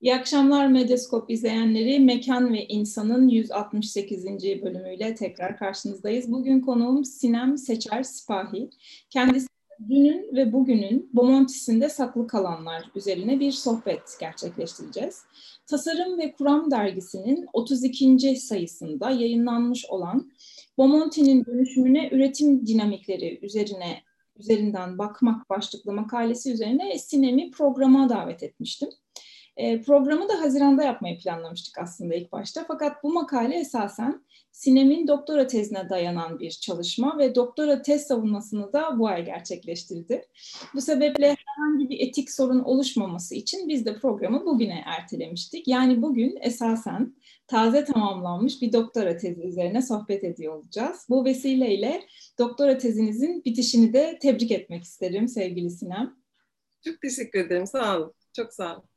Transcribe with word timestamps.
İyi 0.00 0.14
akşamlar 0.14 0.66
Medyaskop 0.66 1.30
izleyenleri. 1.30 2.00
Mekan 2.00 2.52
ve 2.52 2.66
İnsan'ın 2.66 3.28
168. 3.28 4.24
bölümüyle 4.62 5.14
tekrar 5.14 5.56
karşınızdayız. 5.56 6.32
Bugün 6.32 6.60
konuğum 6.60 7.04
Sinem 7.04 7.58
Seçer 7.58 8.02
Sipahi. 8.02 8.70
Kendisi 9.10 9.46
dünün 9.88 10.36
ve 10.36 10.52
bugünün 10.52 11.10
Bomontis'inde 11.12 11.88
saklı 11.88 12.26
kalanlar 12.26 12.90
üzerine 12.94 13.40
bir 13.40 13.52
sohbet 13.52 14.16
gerçekleştireceğiz. 14.20 15.22
Tasarım 15.66 16.18
ve 16.18 16.32
Kuram 16.32 16.70
dergisinin 16.70 17.46
32. 17.52 18.36
sayısında 18.36 19.10
yayınlanmış 19.10 19.86
olan 19.86 20.32
Bomonti'nin 20.78 21.44
dönüşümüne 21.44 22.08
üretim 22.12 22.66
dinamikleri 22.66 23.38
üzerine 23.42 24.02
üzerinden 24.36 24.98
bakmak 24.98 25.50
başlıklı 25.50 25.92
makalesi 25.92 26.52
üzerine 26.52 26.98
Sinem'i 26.98 27.50
programa 27.50 28.08
davet 28.08 28.42
etmiştim. 28.42 28.88
E, 29.58 29.82
programı 29.82 30.28
da 30.28 30.40
Haziran'da 30.40 30.82
yapmayı 30.82 31.18
planlamıştık 31.18 31.78
aslında 31.78 32.14
ilk 32.14 32.32
başta. 32.32 32.64
Fakat 32.68 33.04
bu 33.04 33.12
makale 33.12 33.54
esasen 33.54 34.24
Sinem'in 34.52 35.08
doktora 35.08 35.46
tezine 35.46 35.88
dayanan 35.88 36.38
bir 36.38 36.50
çalışma 36.50 37.18
ve 37.18 37.34
doktora 37.34 37.82
tez 37.82 38.06
savunmasını 38.06 38.72
da 38.72 38.98
bu 38.98 39.08
ay 39.08 39.24
gerçekleştirdi. 39.24 40.22
Bu 40.74 40.80
sebeple 40.80 41.36
herhangi 41.46 41.88
bir 41.88 42.00
etik 42.08 42.30
sorun 42.30 42.60
oluşmaması 42.60 43.34
için 43.34 43.68
biz 43.68 43.86
de 43.86 43.98
programı 43.98 44.46
bugüne 44.46 44.82
ertelemiştik. 44.86 45.68
Yani 45.68 46.02
bugün 46.02 46.38
esasen 46.40 47.16
taze 47.46 47.84
tamamlanmış 47.84 48.62
bir 48.62 48.72
doktora 48.72 49.16
tezi 49.16 49.42
üzerine 49.42 49.82
sohbet 49.82 50.24
ediyor 50.24 50.54
olacağız. 50.54 51.06
Bu 51.08 51.24
vesileyle 51.24 52.02
doktora 52.38 52.78
tezinizin 52.78 53.44
bitişini 53.44 53.92
de 53.92 54.18
tebrik 54.22 54.50
etmek 54.50 54.84
isterim 54.84 55.28
sevgili 55.28 55.70
Sinem. 55.70 56.16
Çok 56.84 57.00
teşekkür 57.00 57.38
ederim. 57.38 57.66
Sağ 57.66 57.98
olun. 57.98 58.14
Çok 58.32 58.52
sağ 58.52 58.76
olun. 58.76 58.87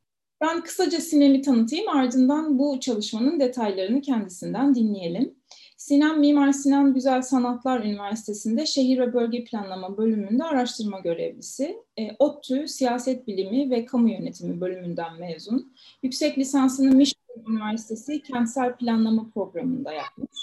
Ben 0.41 0.62
kısaca 0.62 1.02
Sinem'i 1.02 1.41
tanıtayım 1.41 1.90
ardından 1.90 2.60
bu 2.60 2.79
çalışmanın 2.79 3.40
detaylarını 3.40 4.02
kendisinden 4.02 4.76
dinleyelim. 4.76 5.35
Sinem 5.77 6.20
Mimar 6.20 6.52
Sinan 6.52 6.93
Güzel 6.93 7.21
Sanatlar 7.21 7.84
Üniversitesi'nde 7.84 8.65
Şehir 8.65 8.99
ve 8.99 9.13
Bölge 9.13 9.43
Planlama 9.43 9.98
bölümünde 9.98 10.43
araştırma 10.43 10.99
görevlisi. 10.99 11.77
E, 11.99 12.10
ODTÜ 12.20 12.68
Siyaset 12.68 13.27
Bilimi 13.27 13.70
ve 13.70 13.85
Kamu 13.85 14.10
Yönetimi 14.10 14.62
bölümünden 14.62 15.20
mezun. 15.20 15.74
Yüksek 16.04 16.38
lisansını 16.38 16.96
Michigan 16.96 17.54
Üniversitesi 17.54 18.21
Kentsel 18.21 18.76
Planlama 18.76 19.30
Programı'nda 19.34 19.93
yapmış. 19.93 20.40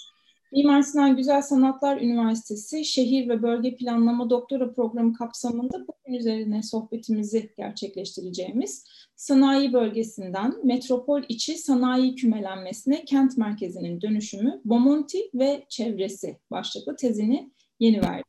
Mimar 0.52 0.82
Sinan 0.82 1.16
Güzel 1.16 1.42
Sanatlar 1.42 2.00
Üniversitesi 2.00 2.84
Şehir 2.84 3.28
ve 3.28 3.42
Bölge 3.42 3.77
Planlama 3.77 4.30
Doktora 4.30 4.72
Programı 4.72 5.14
kapsamında 5.14 5.86
bugün 5.86 6.18
üzerine 6.18 6.62
sohbetimizi 6.62 7.52
gerçekleştireceğimiz 7.56 8.84
sanayi 9.16 9.72
bölgesinden 9.72 10.66
metropol 10.66 11.22
içi 11.28 11.58
sanayi 11.58 12.14
kümelenmesine 12.14 13.04
kent 13.04 13.38
merkezinin 13.38 14.00
dönüşümü 14.00 14.60
Bomonti 14.64 15.19
ve 15.34 15.66
çevresi 15.69 16.38
başlıklı 16.50 16.96
tezini 16.96 17.50
yeni 17.80 18.02
verdi. 18.02 18.22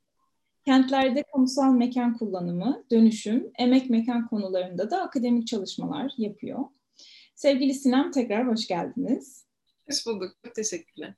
Kentlerde 0.65 1.23
kamusal 1.23 1.73
mekan 1.73 2.17
kullanımı, 2.17 2.83
dönüşüm, 2.91 3.51
emek 3.59 3.89
mekan 3.89 4.27
konularında 4.27 4.91
da 4.91 5.01
akademik 5.01 5.47
çalışmalar 5.47 6.11
yapıyor. 6.17 6.59
Sevgili 7.35 7.73
Sinem 7.73 8.11
tekrar 8.11 8.47
hoş 8.47 8.67
geldiniz. 8.67 9.45
Hoş 9.87 10.05
bulduk. 10.05 10.31
Teşekkürler. 10.55 11.13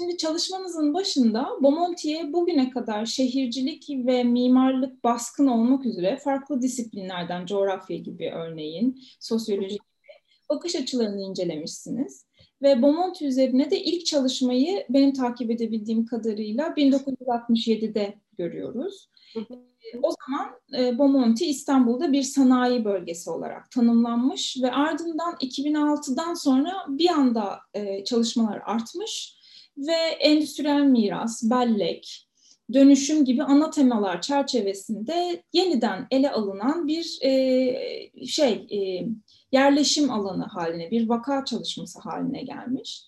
Şimdi 0.00 0.16
çalışmanızın 0.16 0.94
başında 0.94 1.48
Bomonti'ye 1.62 2.32
bugüne 2.32 2.70
kadar 2.70 3.06
şehircilik 3.06 3.90
ve 3.90 4.24
mimarlık 4.24 5.04
baskın 5.04 5.46
olmak 5.46 5.86
üzere 5.86 6.16
farklı 6.16 6.62
disiplinlerden 6.62 7.46
coğrafya 7.46 7.96
gibi 7.96 8.30
örneğin, 8.30 9.02
sosyoloji 9.20 9.68
gibi 9.68 10.48
bakış 10.48 10.76
açılarını 10.76 11.20
incelemişsiniz. 11.20 12.26
Ve 12.62 12.82
Bomonti 12.82 13.26
üzerine 13.26 13.70
de 13.70 13.82
ilk 13.84 14.06
çalışmayı 14.06 14.86
benim 14.88 15.12
takip 15.12 15.50
edebildiğim 15.50 16.06
kadarıyla 16.06 16.66
1967'de 16.66 18.14
görüyoruz. 18.38 19.08
O 20.02 20.10
zaman 20.10 20.50
e, 20.78 20.98
Bomonti 20.98 21.46
İstanbul'da 21.46 22.12
bir 22.12 22.22
sanayi 22.22 22.84
bölgesi 22.84 23.30
olarak 23.30 23.70
tanımlanmış 23.70 24.56
ve 24.62 24.72
ardından 24.72 25.34
2006'dan 25.34 26.34
sonra 26.34 26.72
bir 26.88 27.08
anda 27.08 27.58
e, 27.74 28.04
çalışmalar 28.04 28.62
artmış 28.66 29.39
ve 29.86 30.16
endüstriyel 30.20 30.82
miras, 30.82 31.50
bellek, 31.50 32.26
dönüşüm 32.72 33.24
gibi 33.24 33.42
ana 33.42 33.70
temalar 33.70 34.20
çerçevesinde 34.20 35.42
yeniden 35.52 36.06
ele 36.10 36.30
alınan 36.30 36.88
bir 36.88 37.18
e, 37.22 38.26
şey 38.26 38.52
e, 38.52 38.78
yerleşim 39.52 40.10
alanı 40.10 40.44
haline, 40.44 40.90
bir 40.90 41.08
vaka 41.08 41.44
çalışması 41.44 41.98
haline 41.98 42.42
gelmiş. 42.42 43.02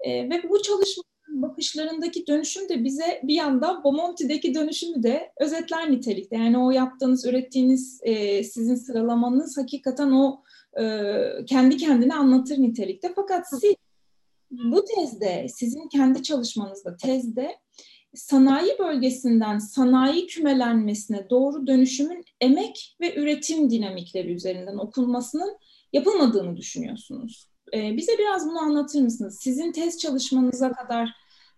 E, 0.00 0.30
ve 0.30 0.48
bu 0.48 0.62
çalışma 0.62 1.02
bakışlarındaki 1.28 2.26
dönüşüm 2.26 2.68
de 2.68 2.84
bize 2.84 3.20
bir 3.24 3.34
yanda 3.34 3.84
Bomonti'deki 3.84 4.54
dönüşümü 4.54 5.02
de 5.02 5.32
özetler 5.40 5.90
nitelikte. 5.90 6.36
Yani 6.36 6.58
o 6.58 6.70
yaptığınız, 6.70 7.26
ürettiğiniz, 7.26 8.00
e, 8.02 8.44
sizin 8.44 8.74
sıralamanız 8.74 9.58
hakikaten 9.58 10.10
o 10.10 10.42
e, 10.80 11.14
kendi 11.46 11.76
kendine 11.76 12.14
anlatır 12.14 12.58
nitelikte. 12.58 13.12
Fakat 13.16 13.48
siz 13.50 13.74
bu 14.50 14.84
tezde, 14.84 15.46
sizin 15.48 15.88
kendi 15.88 16.22
çalışmanızda 16.22 16.96
tezde 16.96 17.58
sanayi 18.14 18.78
bölgesinden 18.78 19.58
sanayi 19.58 20.26
kümelenmesine 20.26 21.30
doğru 21.30 21.66
dönüşümün 21.66 22.24
emek 22.40 22.96
ve 23.00 23.14
üretim 23.14 23.70
dinamikleri 23.70 24.32
üzerinden 24.32 24.76
okunmasının 24.76 25.56
yapılmadığını 25.92 26.56
düşünüyorsunuz. 26.56 27.50
Ee, 27.74 27.96
bize 27.96 28.18
biraz 28.18 28.46
bunu 28.46 28.58
anlatır 28.58 29.02
mısınız? 29.02 29.38
Sizin 29.40 29.72
tez 29.72 29.98
çalışmanıza 29.98 30.72
kadar 30.72 31.10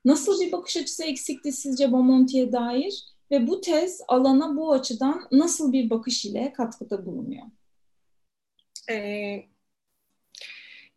nasıl 0.04 0.40
bir 0.40 0.52
bakış 0.52 0.76
açısı 0.76 1.04
eksikti 1.04 1.52
sizce 1.52 1.92
Bomonti'ye 1.92 2.52
dair 2.52 3.04
ve 3.30 3.46
bu 3.46 3.60
tez 3.60 4.00
alana 4.08 4.56
bu 4.56 4.72
açıdan 4.72 5.28
nasıl 5.32 5.72
bir 5.72 5.90
bakış 5.90 6.24
ile 6.24 6.52
katkıda 6.52 7.06
bulunuyor? 7.06 7.46
Ee, 8.90 9.51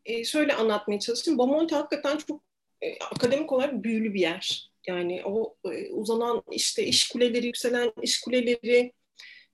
e, 0.05 0.23
şöyle 0.23 0.53
anlatmaya 0.53 0.99
çalışayım. 0.99 1.37
Bomonti 1.37 1.75
hakikaten 1.75 2.17
çok 2.17 2.41
e, 2.81 2.99
akademik 2.99 3.51
olarak 3.51 3.83
büyülü 3.83 4.13
bir 4.13 4.19
yer. 4.19 4.71
Yani 4.87 5.21
o 5.25 5.55
e, 5.71 5.91
uzanan 5.91 6.43
işte 6.51 6.85
iş 6.85 7.09
kuleleri, 7.09 7.45
yükselen 7.45 7.93
iş 8.01 8.21
kuleleri, 8.21 8.93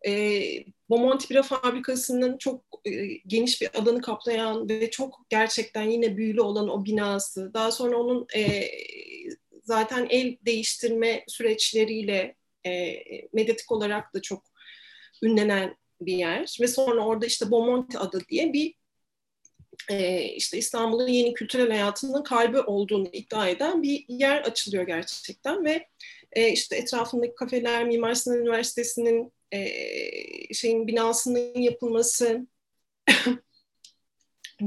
e, 0.08 0.42
Bomonti 0.90 1.30
Bira 1.30 1.44
Fabrikası'nın 1.44 2.38
çok 2.38 2.64
e, 2.86 2.92
geniş 3.28 3.62
bir 3.62 3.80
alanı 3.80 4.02
kaplayan 4.02 4.70
ve 4.70 4.92
çok 4.92 5.26
gerçekten 5.30 5.84
yine 5.84 6.18
büyülü 6.18 6.42
olan 6.42 6.70
o 6.70 6.86
binası. 6.86 7.54
Daha 7.54 7.72
sonra 7.72 7.98
onun 7.98 8.28
e, 8.36 8.72
zaten 9.64 10.08
el 10.10 10.38
değiştirme 10.46 11.24
süreçleriyle 11.28 12.36
e, 12.66 12.96
medyatik 13.34 13.72
olarak 13.72 14.14
da 14.14 14.22
çok 14.22 14.44
ünlenen 15.24 15.76
bir 16.02 16.14
yer. 16.14 16.58
Ve 16.62 16.68
sonra 16.68 17.06
orada 17.06 17.26
işte 17.26 17.52
Bomonti 17.52 18.00
adı 18.00 18.22
diye 18.30 18.54
bir 18.54 18.74
e, 19.90 20.24
işte 20.24 20.58
İstanbul'un 20.58 21.08
yeni 21.08 21.34
kültürel 21.34 21.70
hayatının 21.70 22.24
kalbi 22.24 22.60
olduğunu 22.60 23.08
iddia 23.14 23.48
eden 23.50 23.84
bir 23.84 24.06
yer 24.08 24.42
açılıyor 24.42 24.88
gerçekten 24.88 25.66
ve 25.66 25.88
e, 26.32 26.50
işte 26.52 26.76
etrafındaki 26.76 27.36
kafeler, 27.36 27.86
Mimar 27.86 28.14
Sinan 28.14 28.40
Üniversitesi'nin 28.40 29.34
e, 29.52 30.54
şeyin 30.54 30.88
binasının 30.88 31.62
yapılması 31.62 32.48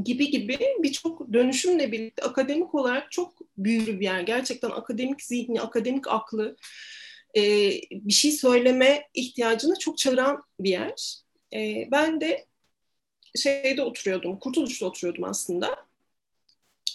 gibi 0.05 0.31
gibi 0.31 0.59
birçok 0.79 1.33
dönüşümle 1.33 1.93
birlikte 1.93 2.23
akademik 2.23 2.75
olarak 2.75 3.13
çok 3.13 3.35
büyülü 3.59 4.01
bir 4.01 4.05
yer. 4.05 4.21
Gerçekten 4.21 4.71
akademik 4.71 5.23
zihni, 5.23 5.61
akademik 5.61 6.09
aklı 6.09 6.57
e, 7.37 7.43
bir 7.91 8.13
şey 8.13 8.33
söyleme 8.33 9.09
ihtiyacını 9.15 9.79
çok 9.79 9.99
çağıran 9.99 10.43
bir 10.61 10.71
yer. 10.71 11.23
E, 11.55 11.89
ben 11.91 12.21
de 12.21 12.47
şeyde 13.34 13.83
oturuyordum, 13.83 14.39
Kurtuluş'ta 14.39 14.86
oturuyordum 14.86 15.25
aslında. 15.25 15.86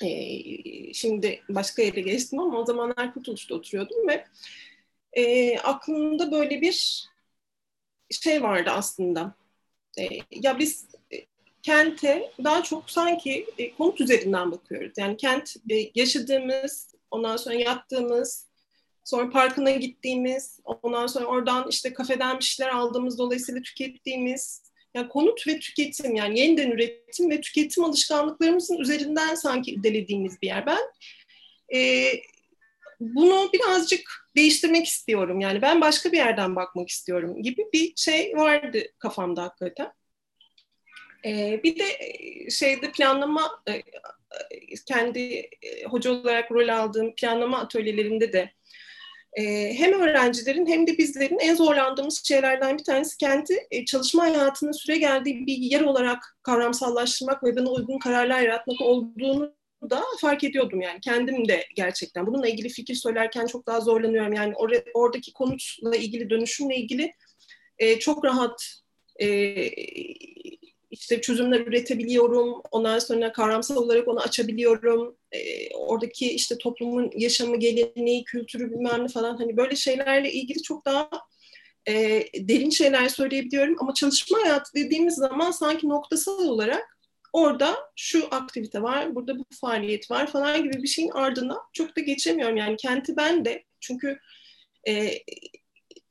Ee, 0.03 0.94
şimdi 0.94 1.44
başka 1.50 1.81
yere 1.81 2.01
geçtim 2.01 2.39
ama 2.39 2.59
o 2.59 2.65
zamanlar 2.65 3.13
Kurtuluş'ta 3.13 3.56
oturuyordum 3.56 4.07
ve 4.07 4.25
e, 5.13 5.57
aklımda 5.59 6.31
böyle 6.31 6.62
bir 6.62 7.07
şey 8.09 8.44
vardı 8.44 8.69
aslında. 8.69 9.36
E, 9.97 10.07
ya 10.31 10.59
biz 10.59 10.86
e, 11.13 11.18
kente 11.63 12.31
daha 12.44 12.63
çok 12.63 12.91
sanki 12.91 13.45
e, 13.57 13.74
konut 13.74 14.01
üzerinden 14.01 14.51
bakıyoruz. 14.51 14.94
Yani 14.97 15.18
kent 15.18 15.56
e, 15.69 15.91
yaşadığımız, 15.95 16.95
ondan 17.12 17.38
sonra 17.38 17.56
yattığımız, 17.56 18.47
sonra 19.03 19.30
parkına 19.30 19.71
gittiğimiz, 19.71 20.59
ondan 20.65 21.07
sonra 21.07 21.25
oradan 21.25 21.68
işte 21.69 21.94
kafeden 21.94 22.39
bir 22.39 22.44
şeyler 22.44 22.71
aldığımız 22.71 23.18
dolayısıyla 23.18 23.62
tükettiğimiz 23.62 24.69
yani 24.94 25.09
konut 25.09 25.47
ve 25.47 25.59
tüketim 25.59 26.15
yani 26.15 26.39
yeniden 26.39 26.71
üretim 26.71 27.30
ve 27.30 27.41
tüketim 27.41 27.83
alışkanlıklarımızın 27.83 28.77
üzerinden 28.77 29.36
sanki 29.36 29.71
idelediğimiz 29.71 30.41
bir 30.41 30.47
yer. 30.47 30.65
Ben 30.65 30.80
e, 31.75 32.12
bunu 33.00 33.50
birazcık 33.53 34.30
değiştirmek 34.36 34.86
istiyorum. 34.86 35.39
Yani 35.39 35.62
ben 35.62 35.81
başka 35.81 36.12
bir 36.12 36.18
yerden 36.18 36.56
bakmak 36.56 36.89
istiyorum 36.89 37.44
gibi 37.44 37.65
bir 37.74 37.94
şey 37.95 38.33
vardı 38.36 38.83
kafamda 39.00 39.44
hakikaten. 39.44 39.91
E, 41.25 41.59
bir 41.63 41.80
de 41.80 41.86
şeyde 42.50 42.91
planlama 42.91 43.63
e, 43.68 43.83
kendi 44.88 45.50
e, 45.62 45.83
hoca 45.83 46.12
olarak 46.12 46.51
rol 46.51 46.68
aldığım 46.68 47.15
planlama 47.15 47.59
atölyelerinde 47.59 48.33
de 48.33 48.51
e, 49.33 49.73
hem 49.73 49.93
öğrencilerin 50.01 50.67
hem 50.67 50.87
de 50.87 50.97
bizlerin 50.97 51.39
en 51.39 51.55
zorlandığımız 51.55 52.25
şeylerden 52.25 52.77
bir 52.77 52.83
tanesi 52.83 53.17
kendi 53.17 53.67
e, 53.71 53.85
çalışma 53.85 54.23
hayatının 54.23 54.71
süre 54.71 54.97
geldiği 54.97 55.45
bir 55.47 55.57
yer 55.57 55.81
olarak 55.81 56.37
kavramsallaştırmak 56.43 57.43
ve 57.43 57.57
buna 57.57 57.69
uygun 57.69 57.99
kararlar 57.99 58.41
yaratmak 58.41 58.81
olduğunu 58.81 59.53
da 59.89 60.03
fark 60.21 60.43
ediyordum 60.43 60.81
yani. 60.81 61.01
Kendim 61.01 61.47
de 61.47 61.65
gerçekten. 61.75 62.27
Bununla 62.27 62.47
ilgili 62.47 62.69
fikir 62.69 62.95
söylerken 62.95 63.45
çok 63.45 63.67
daha 63.67 63.81
zorlanıyorum. 63.81 64.33
Yani 64.33 64.53
or- 64.53 64.91
oradaki 64.93 65.33
konutla 65.33 65.95
ilgili 65.95 66.29
dönüşümle 66.29 66.75
ilgili 66.75 67.13
e, 67.77 67.99
çok 67.99 68.25
rahat 68.25 68.81
e, 69.21 69.27
işte 70.91 71.21
çözümler 71.21 71.59
üretebiliyorum. 71.59 72.62
Ondan 72.71 73.00
sonra 73.00 73.31
kavramsal 73.31 73.75
olarak 73.75 74.07
onu 74.07 74.19
açabiliyorum. 74.19 75.18
E, 75.31 75.39
oradaki 75.75 76.31
işte 76.31 76.57
toplumun 76.57 77.12
yaşamı, 77.15 77.57
geleneği, 77.57 78.24
kültürü 78.24 78.71
bilmem 78.71 79.03
ne 79.03 79.07
falan 79.07 79.38
hani 79.38 79.57
böyle 79.57 79.75
şeylerle 79.75 80.31
ilgili 80.31 80.62
çok 80.62 80.86
daha 80.86 81.09
e, 81.88 82.24
derin 82.36 82.69
şeyler 82.69 83.09
söyleyebiliyorum. 83.09 83.75
Ama 83.80 83.94
çalışma 83.94 84.38
hayatı 84.44 84.74
dediğimiz 84.75 85.15
zaman 85.15 85.51
sanki 85.51 85.89
noktasal 85.89 86.47
olarak 86.47 86.97
orada 87.33 87.75
şu 87.95 88.27
aktivite 88.31 88.81
var, 88.81 89.15
burada 89.15 89.39
bu 89.39 89.44
faaliyet 89.62 90.12
var 90.12 90.31
falan 90.31 90.63
gibi 90.63 90.83
bir 90.83 90.88
şeyin 90.88 91.09
ardına 91.09 91.57
çok 91.74 91.95
da 91.95 92.01
geçemiyorum. 92.01 92.57
Yani 92.57 92.77
kenti 92.77 93.18
ben 93.18 93.45
de 93.45 93.63
çünkü 93.80 94.19
e, 94.88 95.12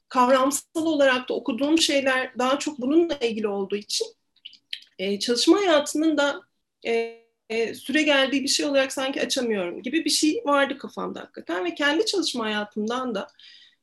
kavramsal 0.08 0.86
olarak 0.86 1.28
da 1.28 1.34
okuduğum 1.34 1.78
şeyler 1.78 2.38
daha 2.38 2.58
çok 2.58 2.78
bununla 2.78 3.14
ilgili 3.14 3.48
olduğu 3.48 3.76
için 3.76 4.06
e, 4.98 5.18
çalışma 5.18 5.58
hayatının 5.58 6.18
da 6.18 6.40
e, 6.86 7.18
e, 7.50 7.74
süre 7.74 8.02
geldiği 8.02 8.42
bir 8.42 8.48
şey 8.48 8.66
olarak 8.66 8.92
sanki 8.92 9.22
açamıyorum 9.22 9.82
gibi 9.82 10.04
bir 10.04 10.10
şey 10.10 10.42
vardı 10.44 10.78
kafamda 10.78 11.20
hakikaten 11.20 11.64
ve 11.64 11.74
kendi 11.74 12.06
çalışma 12.06 12.44
hayatımdan 12.44 13.14
da 13.14 13.26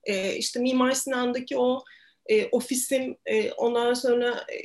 e, 0.04 0.36
işte 0.36 0.60
Mimar 0.60 0.92
Sinan'daki 0.92 1.58
o 1.58 1.84
e, 2.26 2.46
ofisim 2.46 3.18
e, 3.26 3.52
ondan 3.52 3.94
sonra 3.94 4.30
e, 4.30 4.58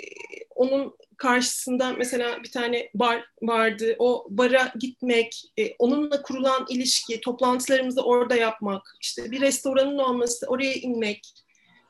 onun 0.51 0.97
karşısında 1.17 1.93
mesela 1.93 2.43
bir 2.43 2.51
tane 2.51 2.91
bar 2.95 3.25
vardı. 3.43 3.97
O 3.99 4.27
bara 4.31 4.73
gitmek, 4.81 5.53
e, 5.57 5.75
onunla 5.79 6.23
kurulan 6.23 6.67
ilişki, 6.69 7.21
toplantılarımızı 7.21 8.03
orada 8.03 8.37
yapmak, 8.37 8.97
işte 9.01 9.31
bir 9.31 9.41
restoranın 9.41 9.99
olması, 9.99 10.47
oraya 10.47 10.75
inmek, 10.75 11.21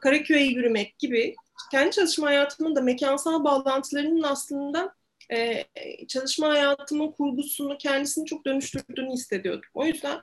Karaköy'e 0.00 0.44
yürümek 0.44 0.98
gibi 0.98 1.34
kendi 1.70 1.90
çalışma 1.90 2.26
hayatımın 2.26 2.76
da 2.76 2.80
mekansal 2.80 3.44
bağlantılarının 3.44 4.22
aslında 4.22 4.94
e, 5.32 5.64
çalışma 6.08 6.48
hayatımın 6.48 7.12
kurgusunu 7.12 7.78
kendisini 7.78 8.26
çok 8.26 8.46
dönüştürdüğünü 8.46 9.12
hissediyordum. 9.12 9.70
O 9.74 9.86
yüzden 9.86 10.20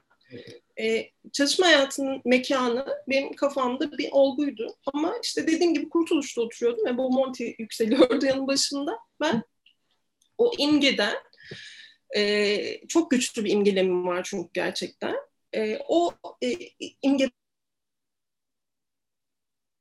e, 0.80 1.10
çalışma 1.34 1.66
hayatının 1.66 2.22
mekanı 2.26 2.86
benim 3.08 3.34
kafamda 3.34 3.98
bir 3.98 4.10
olguydu. 4.12 4.76
Ama 4.94 5.14
işte 5.24 5.48
dediğim 5.48 5.74
gibi 5.74 5.90
Kurtuluş'ta 5.90 6.42
oturuyordum 6.42 6.86
ve 6.86 6.98
Bomonti 6.98 7.56
yükseliyordu 7.60 8.26
yanın 8.26 8.48
başında. 8.48 9.00
Ben 9.22 9.44
o 10.38 10.52
imgeden 10.58 11.16
e, 12.16 12.88
çok 12.88 13.12
güçlü 13.12 13.46
bir 13.46 13.52
imgelemim 13.52 14.08
var 14.08 14.24
çünkü 14.24 14.50
gerçekten. 14.54 15.16
E, 15.54 15.80
o 15.88 16.12
e, 16.42 16.54
imge 17.02 17.30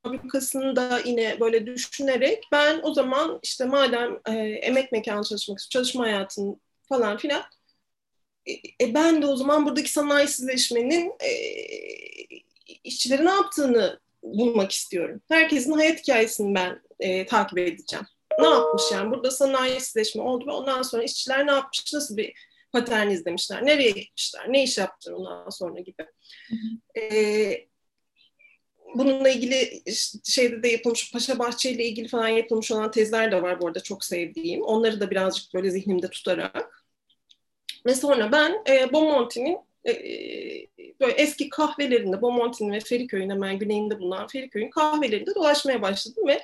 fabrikasını 0.07 0.75
da 0.75 1.01
yine 1.05 1.39
böyle 1.39 1.65
düşünerek 1.65 2.43
ben 2.51 2.79
o 2.83 2.93
zaman 2.93 3.39
işte 3.43 3.65
madem 3.65 4.19
e, 4.27 4.31
emek 4.39 4.91
mekanı 4.91 5.23
çalışmak 5.23 5.59
istiyorum, 5.59 5.83
çalışma 5.83 6.03
hayatını 6.03 6.55
falan 6.89 7.17
filan 7.17 7.43
e, 8.45 8.51
e, 8.81 8.93
ben 8.93 9.21
de 9.21 9.25
o 9.25 9.35
zaman 9.35 9.65
buradaki 9.65 9.91
sanayisizleşmenin 9.91 11.13
e, 11.19 11.31
işçileri 12.83 13.25
ne 13.25 13.29
yaptığını 13.29 13.99
bulmak 14.23 14.71
istiyorum. 14.71 15.21
Herkesin 15.29 15.71
hayat 15.71 15.99
hikayesini 15.99 16.55
ben 16.55 16.81
e, 16.99 17.25
takip 17.25 17.57
edeceğim. 17.57 18.05
Ne 18.39 18.47
yapmış 18.47 18.83
yani? 18.91 19.11
Burada 19.11 19.31
sanayisizleşme 19.31 20.21
oldu 20.21 20.47
ve 20.47 20.51
ondan 20.51 20.81
sonra 20.81 21.03
işçiler 21.03 21.47
ne 21.47 21.51
yapmış? 21.51 21.93
Nasıl 21.93 22.17
bir 22.17 22.33
patern 22.71 23.09
izlemişler? 23.09 23.65
Nereye 23.65 23.91
gitmişler? 23.91 24.45
Ne 24.53 24.63
iş 24.63 24.77
yaptılar 24.77 25.15
ondan 25.15 25.49
sonra 25.49 25.79
gibi. 25.79 26.05
E, 26.97 27.67
bununla 28.95 29.29
ilgili 29.29 29.83
şeyde 30.23 30.63
de 30.63 30.67
yapılmış, 30.67 31.11
Paşa 31.11 31.39
Bahçe 31.39 31.71
ile 31.71 31.85
ilgili 31.85 32.07
falan 32.07 32.27
yapılmış 32.27 32.71
olan 32.71 32.91
tezler 32.91 33.31
de 33.31 33.41
var 33.41 33.61
bu 33.61 33.67
arada 33.67 33.79
çok 33.79 34.03
sevdiğim. 34.03 34.61
Onları 34.61 34.99
da 34.99 35.11
birazcık 35.11 35.53
böyle 35.53 35.71
zihnimde 35.71 36.09
tutarak. 36.09 36.83
Ve 37.85 37.95
sonra 37.95 38.31
ben 38.31 38.63
e, 38.69 38.93
Bomonti'nin 38.93 39.57
e, 39.87 39.93
böyle 40.99 41.13
eski 41.13 41.49
kahvelerinde, 41.49 42.21
Bomonti'nin 42.21 42.71
ve 42.71 42.79
Feriköy'ün 42.79 43.29
hemen 43.29 43.59
güneyinde 43.59 43.99
bulunan 43.99 44.27
Feriköy'ün 44.27 44.69
kahvelerinde 44.69 45.35
dolaşmaya 45.35 45.81
başladım 45.81 46.27
ve 46.27 46.43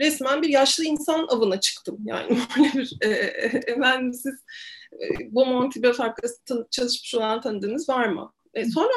resmen 0.00 0.42
bir 0.42 0.48
yaşlı 0.48 0.84
insan 0.84 1.26
avına 1.28 1.60
çıktım. 1.60 1.98
Yani 2.04 2.38
böyle 2.58 2.72
bir 2.72 3.06
e, 3.06 3.80
ben 3.80 4.10
siz 4.10 4.34
e, 4.92 5.34
Bomonti 5.34 5.82
ve 5.82 5.92
farklı 5.92 6.28
çalışmış 6.70 7.14
olan 7.14 7.40
tanıdığınız 7.40 7.88
var 7.88 8.06
mı? 8.06 8.32
E, 8.54 8.64
sonra 8.64 8.92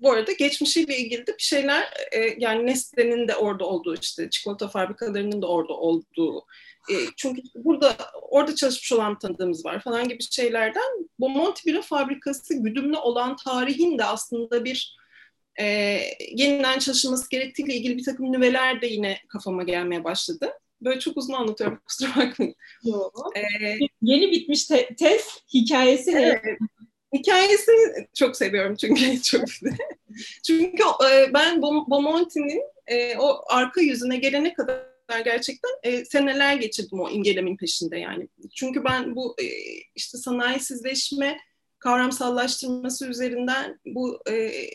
bu 0.00 0.12
arada 0.12 0.32
geçmişiyle 0.32 0.98
ilgili 0.98 1.26
de 1.26 1.32
bir 1.38 1.42
şeyler 1.42 1.82
e, 2.12 2.34
yani 2.38 2.66
Nestle'nin 2.66 3.28
de 3.28 3.36
orada 3.36 3.64
olduğu 3.64 3.94
işte 3.94 4.30
çikolata 4.30 4.68
fabrikalarının 4.68 5.42
da 5.42 5.46
orada 5.46 5.72
olduğu 5.72 6.46
e, 6.90 6.94
çünkü 7.16 7.42
burada 7.54 7.96
orada 8.22 8.54
çalışmış 8.54 8.92
olan 8.92 9.18
tanıdığımız 9.18 9.64
var 9.64 9.80
falan 9.80 10.08
gibi 10.08 10.22
şeylerden 10.22 11.08
bu 11.18 11.30
Montebira 11.30 11.82
fabrikası 11.82 12.54
güdümlü 12.54 12.96
olan 12.96 13.36
tarihin 13.36 13.98
de 13.98 14.04
aslında 14.04 14.64
bir 14.64 14.96
e, 15.60 15.64
yeniden 16.30 16.78
çalışılması 16.78 17.30
gerektiğiyle 17.30 17.74
ilgili 17.74 17.96
bir 17.96 18.04
takım 18.04 18.32
nüveler 18.32 18.82
de 18.82 18.86
yine 18.86 19.18
kafama 19.28 19.62
gelmeye 19.62 20.04
başladı. 20.04 20.52
Böyle 20.80 21.00
çok 21.00 21.16
uzun 21.16 21.32
anlatıyorum 21.32 21.80
kusura 21.86 22.10
bakmayın. 22.16 22.54
Ee, 23.36 23.78
Yeni 24.02 24.30
bitmiş 24.30 24.66
te- 24.66 24.94
tez 24.98 25.28
hikayesi 25.54 26.10
evet. 26.10 26.58
Hikayesini 27.14 28.06
çok 28.14 28.36
seviyorum 28.36 28.76
çünkü 28.76 29.22
çok 29.22 29.44
çünkü 30.46 30.82
e, 31.10 31.34
ben 31.34 31.62
Bomonti'nin 31.62 32.62
e, 32.86 33.18
o 33.18 33.44
arka 33.48 33.80
yüzüne 33.80 34.16
gelene 34.16 34.54
kadar 34.54 35.20
gerçekten 35.24 35.70
e, 35.82 36.04
seneler 36.04 36.56
geçirdim 36.56 37.00
o 37.00 37.10
imgelemin 37.10 37.56
peşinde 37.56 37.98
yani. 37.98 38.28
Çünkü 38.54 38.84
ben 38.84 39.16
bu 39.16 39.36
e, 39.42 39.46
işte 39.94 40.18
sanayisizleşme 40.18 41.40
kavramsallaştırması 41.78 43.06
üzerinden 43.06 43.80
bu 43.86 44.22
e, 44.30 44.68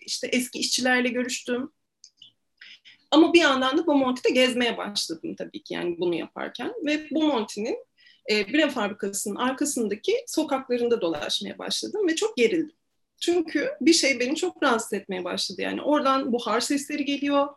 işte 0.00 0.26
eski 0.26 0.58
işçilerle 0.58 1.08
görüştüm. 1.08 1.72
Ama 3.10 3.32
bir 3.32 3.40
yandan 3.40 3.78
da 3.78 3.86
Bomonti'de 3.86 4.30
gezmeye 4.30 4.76
başladım 4.76 5.34
tabii 5.34 5.62
ki 5.62 5.74
yani 5.74 5.96
bunu 5.98 6.14
yaparken 6.14 6.72
ve 6.84 7.10
Bomonti'nin 7.10 7.78
e, 8.30 8.48
bira 8.48 8.68
fabrikasının 8.68 9.36
arkasındaki 9.36 10.24
sokaklarında 10.26 11.00
dolaşmaya 11.00 11.58
başladım 11.58 12.08
ve 12.08 12.14
çok 12.14 12.36
gerildim. 12.36 12.76
Çünkü 13.20 13.70
bir 13.80 13.92
şey 13.92 14.20
beni 14.20 14.36
çok 14.36 14.62
rahatsız 14.62 14.92
etmeye 14.92 15.24
başladı. 15.24 15.62
Yani 15.62 15.82
oradan 15.82 16.32
buhar 16.32 16.60
sesleri 16.60 17.04
geliyor. 17.04 17.48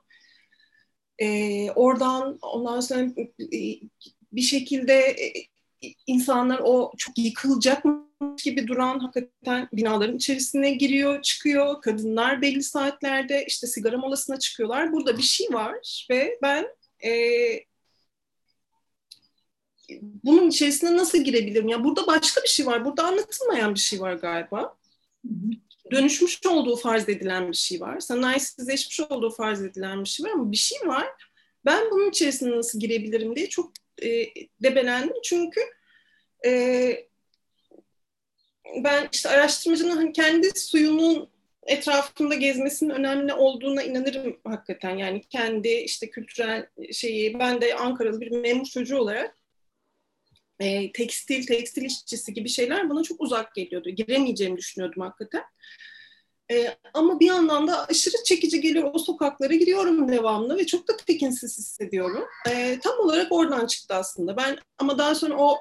E, 1.20 1.72
oradan 1.72 2.40
ondan 2.42 2.80
sonra 2.80 3.02
e, 3.54 3.60
bir 4.32 4.42
şekilde 4.42 4.94
e, 4.94 5.34
insanlar 6.08 6.60
o 6.64 6.92
çok 6.98 7.18
yıkılacak 7.18 7.84
gibi 8.44 8.68
duran 8.68 9.00
hakikaten 9.00 9.70
binaların 9.74 10.16
içerisine 10.16 10.72
giriyor, 10.72 11.22
çıkıyor. 11.22 11.82
Kadınlar 11.82 12.42
belli 12.42 12.64
saatlerde 12.64 13.46
işte 13.48 13.68
sigara 13.68 13.98
molasına 13.98 14.40
çıkıyorlar. 14.40 14.92
Burada 14.92 15.18
bir 15.18 15.24
şey 15.24 15.48
var 15.54 16.06
ve 16.10 16.38
ben 16.42 16.68
e, 17.06 17.12
bunun 20.02 20.50
içerisine 20.50 20.98
nasıl 20.98 21.18
girebilirim? 21.18 21.68
Ya 21.68 21.84
burada 21.84 22.08
başka 22.08 22.44
bir 22.44 22.50
şey 22.50 22.66
var. 22.66 22.86
Burada 22.86 23.04
anlatılmayan 23.04 23.76
bir 23.76 23.80
şey 23.80 24.02
var 24.02 24.14
galiba. 24.14 24.78
Dönüşmüş 25.92 26.46
olduğu 26.46 26.76
farz 26.76 27.10
edilen 27.10 27.52
bir 27.52 27.58
şey 27.58 27.82
var. 27.82 28.00
Sanayisizleşmiş 28.00 29.00
olduğu 29.00 29.30
farz 29.30 29.64
edilen 29.64 30.04
bir 30.04 30.10
şey 30.10 30.26
var 30.26 30.32
ama 30.32 30.52
bir 30.52 30.58
şey 30.58 30.88
var. 30.88 31.08
Ben 31.66 31.92
bunun 31.92 32.10
içerisine 32.10 32.58
nasıl 32.58 32.80
girebilirim 32.80 33.36
diye 33.36 33.50
çok 33.50 33.72
e, 34.04 34.26
debelendim. 34.64 35.16
Çünkü 35.24 35.62
e, 36.46 36.52
ben 38.84 39.10
işte 39.14 39.30
araştırmacının 39.30 39.96
hani 39.96 40.14
kendi 40.14 40.60
suyunun 40.60 41.30
etrafında 41.64 42.36
gezmesinin 42.36 42.90
önemli 42.90 43.34
olduğuna 43.34 43.84
inanırım 43.84 44.40
hakikaten. 44.44 44.98
Yani 44.98 45.22
kendi 45.30 45.70
işte 45.70 46.10
kültürel 46.10 46.68
şeyi, 46.92 47.40
ben 47.40 47.62
de 47.62 47.76
Ankaralı 47.76 48.22
bir 48.22 48.32
memur 48.32 48.66
çocuğu 48.66 48.98
olarak 48.98 49.39
e, 50.60 50.92
tekstil, 50.92 51.46
tekstil 51.46 51.86
işçisi 51.86 52.34
gibi 52.34 52.50
şeyler 52.50 52.90
bana 52.90 53.04
çok 53.04 53.22
uzak 53.22 53.56
geliyordu. 53.56 53.90
Giremeyeceğimi 53.90 54.58
düşünüyordum 54.58 55.02
hakikaten. 55.02 55.44
E, 56.52 56.78
ama 56.94 57.20
bir 57.20 57.26
yandan 57.26 57.68
da 57.68 57.88
aşırı 57.88 58.24
çekici 58.26 58.62
geliyor. 58.62 58.92
O 58.94 59.00
sokaklara 59.00 59.54
giriyorum 59.54 60.12
devamlı 60.12 60.58
ve 60.58 60.66
çok 60.66 60.88
da 60.88 60.98
tekinsiz 60.98 61.58
hissediyorum. 61.58 62.24
E, 62.50 62.80
tam 62.80 63.00
olarak 63.00 63.32
oradan 63.32 63.68
çıktı 63.68 63.96
aslında. 63.96 64.38
Ben 64.38 64.58
ama 64.78 64.98
daha 64.98 65.16
sonra 65.16 65.38
o 65.38 65.58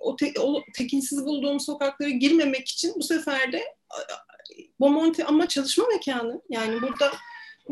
o, 0.00 0.16
te, 0.16 0.32
o 0.40 0.62
tekinsiz 0.74 1.24
bulduğum 1.26 1.60
sokaklara 1.60 2.10
girmemek 2.10 2.68
için 2.68 2.92
bu 2.96 3.02
sefer 3.02 3.52
de 3.52 3.62
Bomonti 4.80 5.24
ama 5.24 5.48
çalışma 5.48 5.86
mekanı. 5.86 6.42
Yani 6.48 6.82
burada 6.82 7.12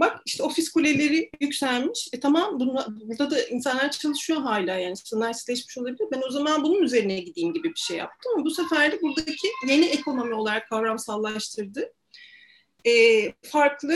bak 0.01 0.23
işte 0.27 0.43
ofis 0.43 0.73
kuleleri 0.73 1.31
yükselmiş. 1.41 2.09
E 2.13 2.21
tamam 2.21 2.61
bunda, 2.61 2.87
burada 2.89 3.31
da 3.31 3.43
insanlar 3.43 3.91
çalışıyor 3.91 4.41
hala 4.41 4.77
yani 4.77 4.97
sanayileşmiş 4.97 5.79
olabilir. 5.79 6.09
Ben 6.13 6.23
o 6.29 6.31
zaman 6.31 6.65
bunun 6.65 6.83
üzerine 6.83 7.21
gideyim 7.21 7.55
gibi 7.55 7.69
bir 7.69 7.81
şey 7.81 7.97
yaptım. 7.97 8.33
Ama 8.35 8.45
bu 8.45 8.51
sefer 8.51 8.93
de 8.93 9.03
buradaki 9.03 9.49
yeni 9.69 9.87
ekonomi 9.87 10.35
olarak 10.35 10.69
kavramsallaştırdı 10.69 11.93
e, 12.87 12.93
farklı 13.43 13.95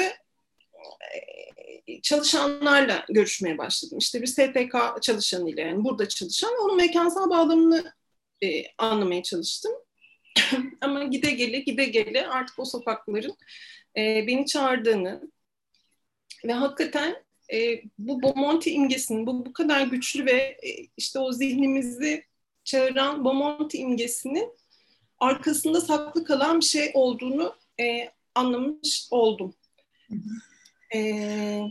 e, 1.87 2.01
çalışanlarla 2.03 3.05
görüşmeye 3.09 3.59
başladım. 3.59 3.99
İşte 3.99 4.23
bir 4.23 4.27
STK 4.27 5.03
çalışanıyla 5.03 5.63
yani 5.63 5.85
burada 5.85 6.09
çalışan 6.09 6.53
onun 6.65 6.77
mekansal 6.77 7.31
bağlamını 7.31 7.93
e, 8.45 8.65
anlamaya 8.79 9.23
çalıştım. 9.23 9.73
Ama 10.81 11.05
gide 11.05 11.31
gele 11.31 11.59
gide 11.59 11.85
gele 11.85 12.29
artık 12.29 12.59
o 12.59 12.65
sokakların 12.65 13.37
e, 13.97 14.27
beni 14.27 14.47
çağırdığını 14.47 15.31
ve 16.45 16.53
hakikaten 16.53 17.17
e, 17.53 17.83
bu 17.99 18.23
Bomonti 18.23 18.71
imgesinin 18.71 19.27
bu 19.27 19.47
bu 19.47 19.53
kadar 19.53 19.87
güçlü 19.87 20.27
ve 20.27 20.59
e, 20.63 20.87
işte 20.97 21.19
o 21.19 21.33
zihnimizi 21.33 22.25
çağıran 22.65 23.25
Bomonti 23.25 23.79
imgesinin 23.79 24.53
arkasında 25.19 25.81
saklı 25.81 26.25
kalan 26.25 26.61
bir 26.61 26.65
şey 26.65 26.91
olduğunu 26.95 27.55
e, 27.81 28.09
anlamış 28.35 29.09
oldum. 29.11 29.55
Ee, 30.95 31.63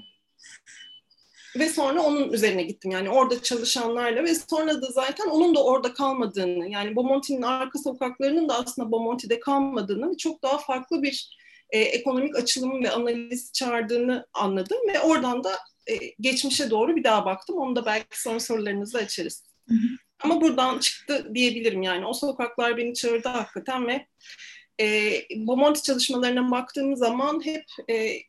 ve 1.59 1.69
sonra 1.69 2.01
onun 2.01 2.33
üzerine 2.33 2.63
gittim. 2.63 2.91
Yani 2.91 3.09
orada 3.09 3.43
çalışanlarla 3.43 4.23
ve 4.23 4.35
sonra 4.35 4.81
da 4.81 4.85
zaten 4.85 5.27
onun 5.27 5.55
da 5.55 5.63
orada 5.63 5.93
kalmadığını, 5.93 6.69
yani 6.69 6.95
Bomonti'nin 6.95 7.41
arka 7.41 7.79
sokaklarının 7.79 8.49
da 8.49 8.59
aslında 8.59 8.91
Bomonti'de 8.91 9.39
kalmadığını, 9.39 10.17
çok 10.17 10.43
daha 10.43 10.57
farklı 10.57 11.03
bir 11.03 11.40
e, 11.71 11.79
ekonomik 11.79 12.35
açılım 12.35 12.83
ve 12.83 12.91
analiz 12.91 13.51
çağırdığını 13.53 14.27
anladım 14.33 14.77
ve 14.93 14.99
oradan 14.99 15.43
da 15.43 15.51
e, 15.87 15.95
geçmişe 16.19 16.69
doğru 16.69 16.95
bir 16.95 17.03
daha 17.03 17.25
baktım. 17.25 17.57
Onu 17.57 17.75
da 17.75 17.85
belki 17.85 18.21
son 18.21 18.37
sorularınızda 18.37 18.99
açarız. 18.99 19.43
Hı 19.67 19.73
hı. 19.73 19.87
Ama 20.23 20.41
buradan 20.41 20.79
çıktı 20.79 21.31
diyebilirim 21.35 21.81
yani. 21.81 22.05
O 22.05 22.13
sokaklar 22.13 22.77
beni 22.77 22.93
çağırdı 22.93 23.27
hakikaten 23.27 23.87
ve 23.87 24.07
e, 24.81 25.11
Bomonti 25.35 25.83
çalışmalarına 25.83 26.51
baktığım 26.51 26.95
zaman 26.95 27.45
hep 27.45 27.65
e, 27.87 27.95
e, 27.95 28.21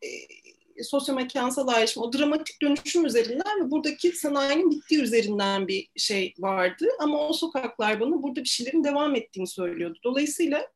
sosyomekansal 0.83 1.69
ayrışma, 1.69 2.03
o 2.03 2.13
dramatik 2.13 2.63
dönüşüm 2.63 3.05
üzerinden 3.05 3.67
ve 3.67 3.71
buradaki 3.71 4.13
sanayinin 4.13 4.71
bittiği 4.71 5.03
üzerinden 5.03 5.69
bir 5.69 5.89
şey 5.97 6.35
vardı. 6.39 6.89
Ama 7.01 7.29
o 7.29 7.33
sokaklar 7.33 8.01
bana 8.01 8.23
burada 8.23 8.41
bir 8.41 8.49
şeylerin 8.49 8.85
devam 8.85 9.15
ettiğini 9.15 9.47
söylüyordu. 9.47 9.99
Dolayısıyla 10.05 10.69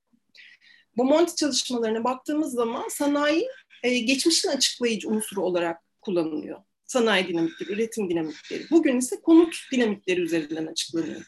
Bomonti 0.97 1.37
çalışmalarına 1.37 2.05
baktığımız 2.05 2.53
zaman 2.53 2.89
sanayi 2.89 3.49
e, 3.83 3.99
geçmişin 3.99 4.49
açıklayıcı 4.49 5.09
unsuru 5.09 5.43
olarak 5.43 5.83
kullanılıyor. 6.01 6.59
Sanayi 6.87 7.29
dinamikleri, 7.29 7.73
üretim 7.73 8.11
dinamikleri. 8.11 8.63
Bugün 8.71 8.99
ise 8.99 9.21
konut 9.21 9.57
dinamikleri 9.73 10.21
üzerinden 10.21 10.67
açıklanıyor. 10.67 11.23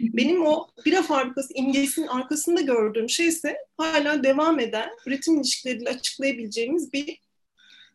Benim 0.00 0.46
o 0.46 0.68
bira 0.86 1.02
fabrikası 1.02 1.54
imgesinin 1.54 2.06
arkasında 2.06 2.60
gördüğüm 2.60 3.08
şey 3.08 3.26
ise 3.26 3.56
hala 3.76 4.24
devam 4.24 4.60
eden 4.60 4.90
üretim 5.06 5.36
ilişkileriyle 5.36 5.90
açıklayabileceğimiz 5.90 6.92
bir 6.92 7.18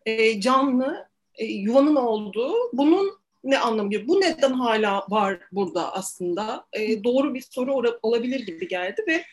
e, 0.05 0.41
canlı 0.41 1.07
e, 1.35 1.45
yuvanın 1.45 1.95
olduğu, 1.95 2.53
bunun 2.73 3.19
ne 3.43 3.59
anlamı 3.59 4.07
Bu 4.07 4.21
neden 4.21 4.53
hala 4.53 5.05
var 5.09 5.39
burada 5.51 5.93
aslında? 5.93 6.65
E, 6.73 7.03
doğru 7.03 7.33
bir 7.33 7.41
soru 7.41 7.99
olabilir 8.01 8.39
gibi 8.39 8.67
geldi 8.67 9.03
ve 9.07 9.23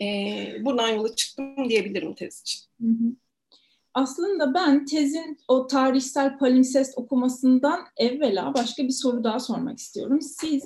e, 0.00 0.64
buradan 0.64 0.88
yola 0.88 1.14
çıktım 1.14 1.68
diyebilirim 1.68 2.14
tez 2.14 2.40
için. 2.40 2.60
Aslında 3.94 4.54
ben 4.54 4.84
tezin 4.84 5.38
o 5.48 5.66
tarihsel 5.66 6.38
palimpsest 6.38 6.98
okumasından 6.98 7.80
evvela 7.96 8.54
başka 8.54 8.82
bir 8.82 8.92
soru 8.92 9.24
daha 9.24 9.40
sormak 9.40 9.78
istiyorum. 9.78 10.22
Siz 10.22 10.64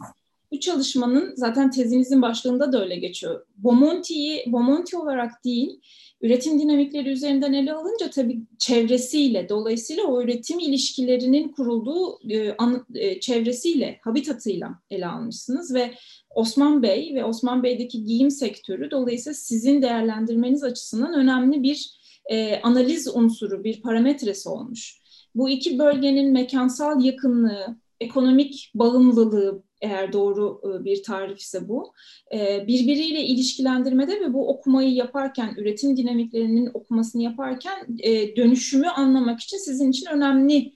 bu 0.53 0.61
çalışmanın 0.61 1.33
zaten 1.37 1.71
tezinizin 1.71 2.23
başlığında 2.23 2.73
da 2.73 2.83
öyle 2.83 2.97
geçiyor. 2.97 3.47
Bomonti'yi 3.57 4.45
Bomonti 4.47 4.97
olarak 4.97 5.45
değil, 5.45 5.81
üretim 6.21 6.61
dinamikleri 6.61 7.09
üzerinden 7.09 7.53
ele 7.53 7.73
alınca 7.73 8.11
tabii 8.11 8.41
çevresiyle, 8.59 9.49
dolayısıyla 9.49 10.05
o 10.05 10.23
üretim 10.23 10.59
ilişkilerinin 10.59 11.49
kurulduğu 11.49 12.31
e, 12.31 12.55
an, 12.59 12.87
e, 12.95 13.21
çevresiyle, 13.21 13.99
habitatıyla 14.03 14.71
ele 14.91 15.07
almışsınız 15.07 15.75
ve 15.75 15.95
Osman 16.35 16.83
Bey 16.83 17.13
ve 17.15 17.25
Osman 17.25 17.63
Bey'deki 17.63 18.05
giyim 18.05 18.31
sektörü 18.31 18.91
dolayısıyla 18.91 19.35
sizin 19.35 19.83
değerlendirmeniz 19.83 20.63
açısından 20.63 21.15
önemli 21.15 21.63
bir 21.63 22.01
e, 22.31 22.61
analiz 22.61 23.17
unsuru, 23.17 23.65
bir 23.65 23.83
parametresi 23.83 24.49
olmuş. 24.49 25.01
Bu 25.35 25.51
iki 25.51 25.79
bölgenin 25.79 26.33
mekansal 26.33 27.05
yakınlığı, 27.05 27.77
ekonomik 28.01 28.73
bağımlılığı, 28.75 29.63
eğer 29.81 30.13
doğru 30.13 30.61
e, 30.65 30.85
bir 30.85 31.03
tarif 31.03 31.39
ise 31.39 31.69
bu. 31.69 31.93
E, 32.35 32.67
birbiriyle 32.67 33.23
ilişkilendirmede 33.23 34.21
ve 34.21 34.35
bu 34.35 34.49
okumayı 34.49 34.95
yaparken, 34.95 35.55
üretim 35.57 35.97
dinamiklerinin 35.97 36.71
okumasını 36.75 37.23
yaparken 37.23 37.87
e, 37.99 38.37
dönüşümü 38.37 38.89
anlamak 38.89 39.41
için 39.41 39.59
sizin 39.59 39.91
için 39.91 40.07
önemli 40.07 40.73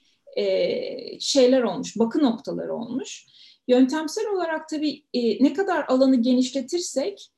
şeyler 1.20 1.62
olmuş, 1.62 1.99
bakı 1.99 2.23
noktaları 2.23 2.75
olmuş. 2.75 3.26
Yöntemsel 3.68 4.25
olarak 4.34 4.68
tabii 4.68 5.04
ne 5.40 5.52
kadar 5.52 5.84
alanı 5.88 6.16
genişletirsek 6.16 7.30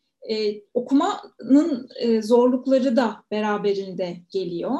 okumanın 0.74 1.88
zorlukları 2.22 2.96
da 2.96 3.16
beraberinde 3.30 4.16
geliyor. 4.30 4.78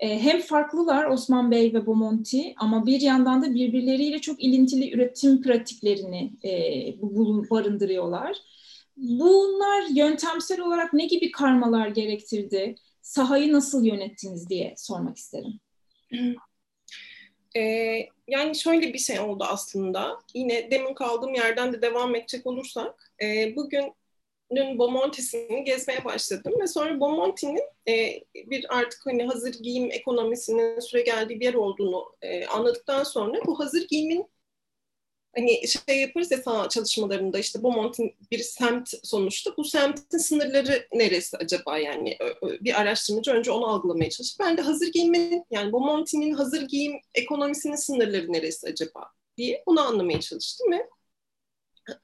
E, 0.00 0.22
hem 0.22 0.40
farklılar 0.40 1.04
Osman 1.04 1.50
Bey 1.50 1.74
ve 1.74 1.86
Bomonti 1.86 2.54
ama 2.56 2.86
bir 2.86 3.00
yandan 3.00 3.42
da 3.42 3.54
birbirleriyle 3.54 4.18
çok 4.18 4.44
ilintili 4.44 4.94
üretim 4.94 5.42
pratiklerini 5.42 6.32
e, 6.44 6.50
barındırıyorlar. 7.50 8.36
Bunlar 8.96 9.82
yöntemsel 9.90 10.60
olarak 10.60 10.92
ne 10.92 11.06
gibi 11.06 11.30
karmalar 11.30 11.88
gerektirdi? 11.88 12.74
Sahayı 13.02 13.52
nasıl 13.52 13.84
yönettiniz 13.84 14.48
diye 14.48 14.74
sormak 14.76 15.16
isterim. 15.16 15.60
Ee, 17.56 18.06
yani 18.28 18.56
şöyle 18.56 18.92
bir 18.92 18.98
şey 18.98 19.20
oldu 19.20 19.44
aslında. 19.48 20.18
Yine 20.34 20.70
demin 20.70 20.94
kaldığım 20.94 21.34
yerden 21.34 21.72
de 21.72 21.82
devam 21.82 22.14
edecek 22.14 22.46
olursak, 22.46 23.12
e, 23.22 23.56
bugün 23.56 23.92
Nün 24.50 24.78
Bomonti'sini 24.78 25.64
gezmeye 25.64 26.04
başladım 26.04 26.54
ve 26.60 26.66
sonra 26.66 27.00
Bomonti'nin 27.00 27.62
e, 27.88 28.20
bir 28.34 28.76
artık 28.78 29.06
hani 29.06 29.26
hazır 29.26 29.52
giyim 29.52 29.90
ekonomisinin 29.90 30.80
süre 30.80 31.02
geldiği 31.02 31.40
bir 31.40 31.44
yer 31.44 31.54
olduğunu 31.54 32.16
e, 32.22 32.46
anladıktan 32.46 33.02
sonra 33.02 33.38
bu 33.46 33.58
hazır 33.58 33.88
giyimin 33.88 34.30
hani 35.36 35.68
şey 35.68 36.00
yaparız 36.00 36.30
ya 36.30 36.38
sanat 36.38 36.70
çalışmalarında 36.70 37.38
işte 37.38 37.62
Bomonti 37.62 38.16
bir 38.30 38.38
semt 38.38 38.90
sonuçta 39.02 39.56
bu 39.56 39.64
semtin 39.64 40.18
sınırları 40.18 40.88
neresi 40.92 41.36
acaba 41.36 41.78
yani 41.78 42.18
bir 42.42 42.80
araştırmacı 42.80 43.30
önce 43.30 43.50
onu 43.50 43.66
algılamaya 43.66 44.10
çalıştı. 44.10 44.44
Ben 44.44 44.56
de 44.56 44.62
hazır 44.62 44.92
giyimin 44.92 45.44
yani 45.50 45.72
Bomonti'nin 45.72 46.32
hazır 46.32 46.62
giyim 46.62 46.92
ekonomisinin 47.14 47.76
sınırları 47.76 48.32
neresi 48.32 48.66
acaba 48.66 49.10
diye 49.36 49.62
onu 49.66 49.80
anlamaya 49.80 50.20
çalıştım 50.20 50.72
ve 50.72 50.88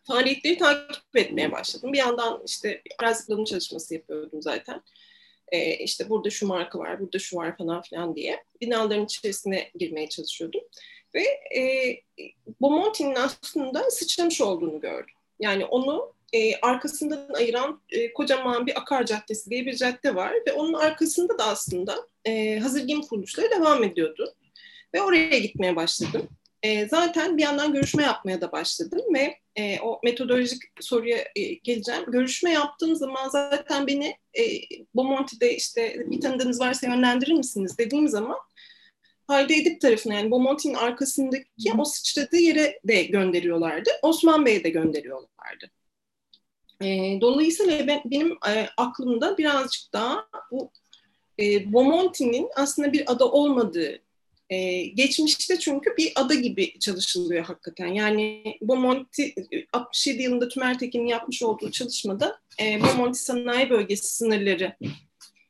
faaliyetleri 0.02 0.58
takip 0.58 1.16
etmeye 1.16 1.52
başladım. 1.52 1.92
Bir 1.92 1.98
yandan 1.98 2.42
işte 2.46 2.82
arazi 2.98 3.44
çalışması 3.44 3.94
yapıyordum 3.94 4.42
zaten. 4.42 4.82
Ee, 5.52 5.74
işte 5.74 6.08
burada 6.08 6.30
şu 6.30 6.46
marka 6.46 6.78
var, 6.78 7.00
burada 7.00 7.18
şu 7.18 7.36
var 7.36 7.56
falan 7.56 7.82
filan 7.82 8.16
diye. 8.16 8.44
Binaların 8.60 9.04
içerisine 9.04 9.70
girmeye 9.78 10.08
çalışıyordum. 10.08 10.60
Ve 11.14 11.22
e, 11.60 11.96
Bomonti'nin 12.60 13.14
aslında 13.14 13.90
sıçramış 13.90 14.40
olduğunu 14.40 14.80
gördüm. 14.80 15.14
Yani 15.40 15.64
onu 15.64 16.14
e, 16.32 16.56
arkasından 16.56 17.28
ayıran 17.34 17.80
e, 17.90 18.12
kocaman 18.12 18.66
bir 18.66 18.78
akar 18.78 19.06
caddesi 19.06 19.50
diye 19.50 19.66
bir 19.66 19.76
cadde 19.76 20.14
var 20.14 20.32
ve 20.46 20.52
onun 20.52 20.72
arkasında 20.72 21.38
da 21.38 21.46
aslında 21.46 21.96
e, 22.24 22.58
hazır 22.58 22.84
giyim 22.84 23.02
kuruluşları 23.02 23.50
devam 23.50 23.84
ediyordu. 23.84 24.34
Ve 24.94 25.02
oraya 25.02 25.38
gitmeye 25.38 25.76
başladım. 25.76 26.28
E, 26.64 26.88
zaten 26.88 27.36
bir 27.36 27.42
yandan 27.42 27.72
görüşme 27.72 28.02
yapmaya 28.02 28.40
da 28.40 28.52
başladım 28.52 29.00
ve 29.14 29.38
e, 29.56 29.80
o 29.80 30.00
metodolojik 30.04 30.62
soruya 30.80 31.18
e, 31.36 31.54
geleceğim. 31.54 32.04
Görüşme 32.08 32.50
yaptığım 32.50 32.94
zaman 32.94 33.28
zaten 33.28 33.86
beni 33.86 34.16
e, 34.38 34.42
Bomonti'de 34.94 35.56
işte 35.56 35.96
bir 36.06 36.20
tanıdığınız 36.20 36.60
varsa 36.60 36.86
yönlendirir 36.86 37.32
misiniz 37.32 37.78
dediğim 37.78 38.08
zaman 38.08 38.36
Halide 39.26 39.54
Edip 39.54 39.80
tarafına 39.80 40.14
yani 40.14 40.30
Bomonti'nin 40.30 40.74
arkasındaki 40.74 41.72
o 41.78 41.84
sıçradığı 41.84 42.36
yere 42.36 42.80
de 42.84 43.02
gönderiyorlardı. 43.02 43.90
Osman 44.02 44.46
Bey'e 44.46 44.64
de 44.64 44.70
gönderiyorlardı. 44.70 45.70
E, 46.82 47.18
dolayısıyla 47.20 47.86
ben, 47.86 48.02
benim 48.04 48.32
e, 48.32 48.68
aklımda 48.76 49.38
birazcık 49.38 49.92
daha 49.92 50.26
bu 50.50 50.70
e, 51.38 51.72
Bomonti'nin 51.72 52.48
aslında 52.56 52.92
bir 52.92 53.12
ada 53.12 53.30
olmadığı 53.30 54.03
e, 54.54 54.84
geçmişte 54.84 55.58
çünkü 55.58 55.96
bir 55.96 56.12
ada 56.14 56.34
gibi 56.34 56.78
çalışılıyor 56.78 57.44
hakikaten. 57.44 57.86
Yani 57.86 58.44
Bomonti 58.60 59.34
67 59.72 60.22
yılında 60.22 60.48
Tümertekin'in 60.48 61.06
yapmış 61.06 61.42
olduğu 61.42 61.70
çalışmada 61.70 62.40
e, 62.60 62.80
Bomonti 62.82 63.18
sanayi 63.18 63.70
bölgesi 63.70 64.14
sınırları 64.14 64.76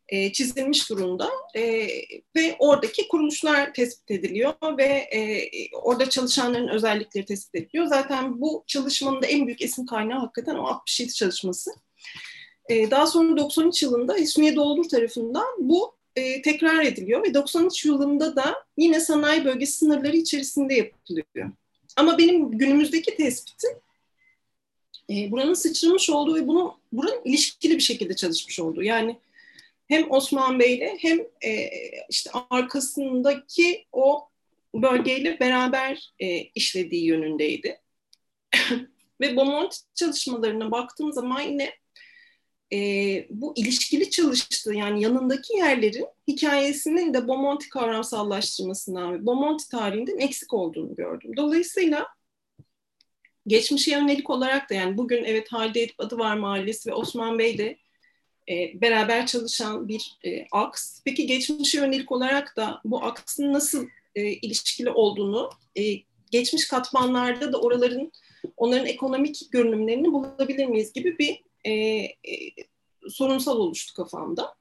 e, 0.08 0.32
çizilmiş 0.32 0.90
durumda 0.90 1.30
e, 1.54 1.88
ve 2.36 2.56
oradaki 2.58 3.08
kuruluşlar 3.08 3.74
tespit 3.74 4.10
ediliyor 4.10 4.54
ve 4.78 4.84
e, 4.84 5.48
orada 5.72 6.10
çalışanların 6.10 6.68
özellikleri 6.68 7.24
tespit 7.24 7.54
ediliyor. 7.54 7.86
Zaten 7.86 8.40
bu 8.40 8.64
çalışmanın 8.66 9.22
da 9.22 9.26
en 9.26 9.46
büyük 9.46 9.62
esin 9.62 9.86
kaynağı 9.86 10.18
hakikaten 10.18 10.54
o 10.54 10.66
67 10.66 11.14
çalışması. 11.14 11.70
E, 12.68 12.90
daha 12.90 13.06
sonra 13.06 13.36
93 13.36 13.82
yılında 13.82 14.14
Hüsniye 14.14 14.56
Doldur 14.56 14.88
tarafından 14.88 15.46
bu 15.58 15.96
e, 16.16 16.42
tekrar 16.42 16.84
ediliyor 16.84 17.24
ve 17.24 17.34
93 17.34 17.84
yılında 17.84 18.36
da 18.36 18.54
yine 18.76 19.00
sanayi 19.00 19.44
bölgesi 19.44 19.72
sınırları 19.72 20.16
içerisinde 20.16 20.74
yapılıyor. 20.74 21.50
Ama 21.96 22.18
benim 22.18 22.58
günümüzdeki 22.58 23.16
tespitim 23.16 23.70
e, 25.10 25.30
buranın 25.30 25.54
sıçramış 25.54 26.10
olduğu 26.10 26.34
ve 26.34 26.46
bunu 26.46 26.78
buranın 26.92 27.24
ilişkili 27.24 27.74
bir 27.74 27.82
şekilde 27.82 28.16
çalışmış 28.16 28.60
olduğu. 28.60 28.82
Yani 28.82 29.16
hem 29.88 30.10
Osman 30.10 30.58
Bey'le 30.58 30.96
hem 30.98 31.20
e, 31.44 31.70
işte 32.08 32.30
arkasındaki 32.50 33.84
o 33.92 34.28
bölgeyle 34.74 35.40
beraber 35.40 36.12
e, 36.18 36.38
işlediği 36.38 37.04
yönündeydi. 37.04 37.80
ve 39.20 39.36
Beaumont 39.36 39.76
çalışmalarına 39.94 40.70
baktığım 40.70 41.12
zaman 41.12 41.40
yine 41.40 41.72
e, 42.72 42.78
bu 43.30 43.52
ilişkili 43.56 44.10
çalıştığı 44.10 44.74
yani 44.74 45.02
yanındaki 45.02 45.56
yerlerin 45.56 46.06
hikayesinin 46.28 47.14
de 47.14 47.28
Beaumont 47.28 47.68
kavramsallaştırmasından 47.68 49.14
ve 49.14 49.26
Beaumont 49.26 49.70
tarihinden 49.70 50.18
eksik 50.18 50.54
olduğunu 50.54 50.94
gördüm. 50.94 51.36
Dolayısıyla 51.36 52.06
geçmişe 53.46 53.90
yönelik 53.90 54.30
olarak 54.30 54.70
da 54.70 54.74
yani 54.74 54.98
bugün 54.98 55.24
evet 55.24 55.52
Halide 55.52 55.82
Edip 55.82 56.00
Adıvar 56.00 56.36
Mahallesi 56.36 56.90
ve 56.90 56.94
Osman 56.94 57.38
Bey 57.38 57.58
de 57.58 57.78
e, 58.48 58.80
beraber 58.80 59.26
çalışan 59.26 59.88
bir 59.88 60.18
e, 60.24 60.46
aks. 60.52 61.00
Peki 61.04 61.26
geçmişe 61.26 61.78
yönelik 61.78 62.12
olarak 62.12 62.56
da 62.56 62.80
bu 62.84 63.04
aksın 63.04 63.52
nasıl 63.52 63.86
e, 64.14 64.22
ilişkili 64.22 64.90
olduğunu 64.90 65.50
e, 65.76 65.82
geçmiş 66.30 66.68
katmanlarda 66.68 67.52
da 67.52 67.60
oraların 67.60 68.12
onların 68.56 68.86
ekonomik 68.86 69.40
görünümlerini 69.50 70.12
bulabilir 70.12 70.66
miyiz 70.66 70.92
gibi 70.92 71.18
bir 71.18 71.42
e, 71.64 71.72
e, 71.72 72.10
sorunsal 73.08 73.56
oluştu 73.56 73.94
kafamda. 73.94 74.54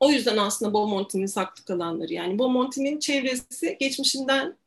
O 0.00 0.10
yüzden 0.10 0.36
aslında 0.36 0.74
Beaumont'in 0.74 1.26
saklı 1.26 1.64
kalanları 1.64 2.12
yani 2.12 2.38
Beaumont'in 2.38 2.98
çevresi 2.98 3.76
geçmişinden 3.80 4.58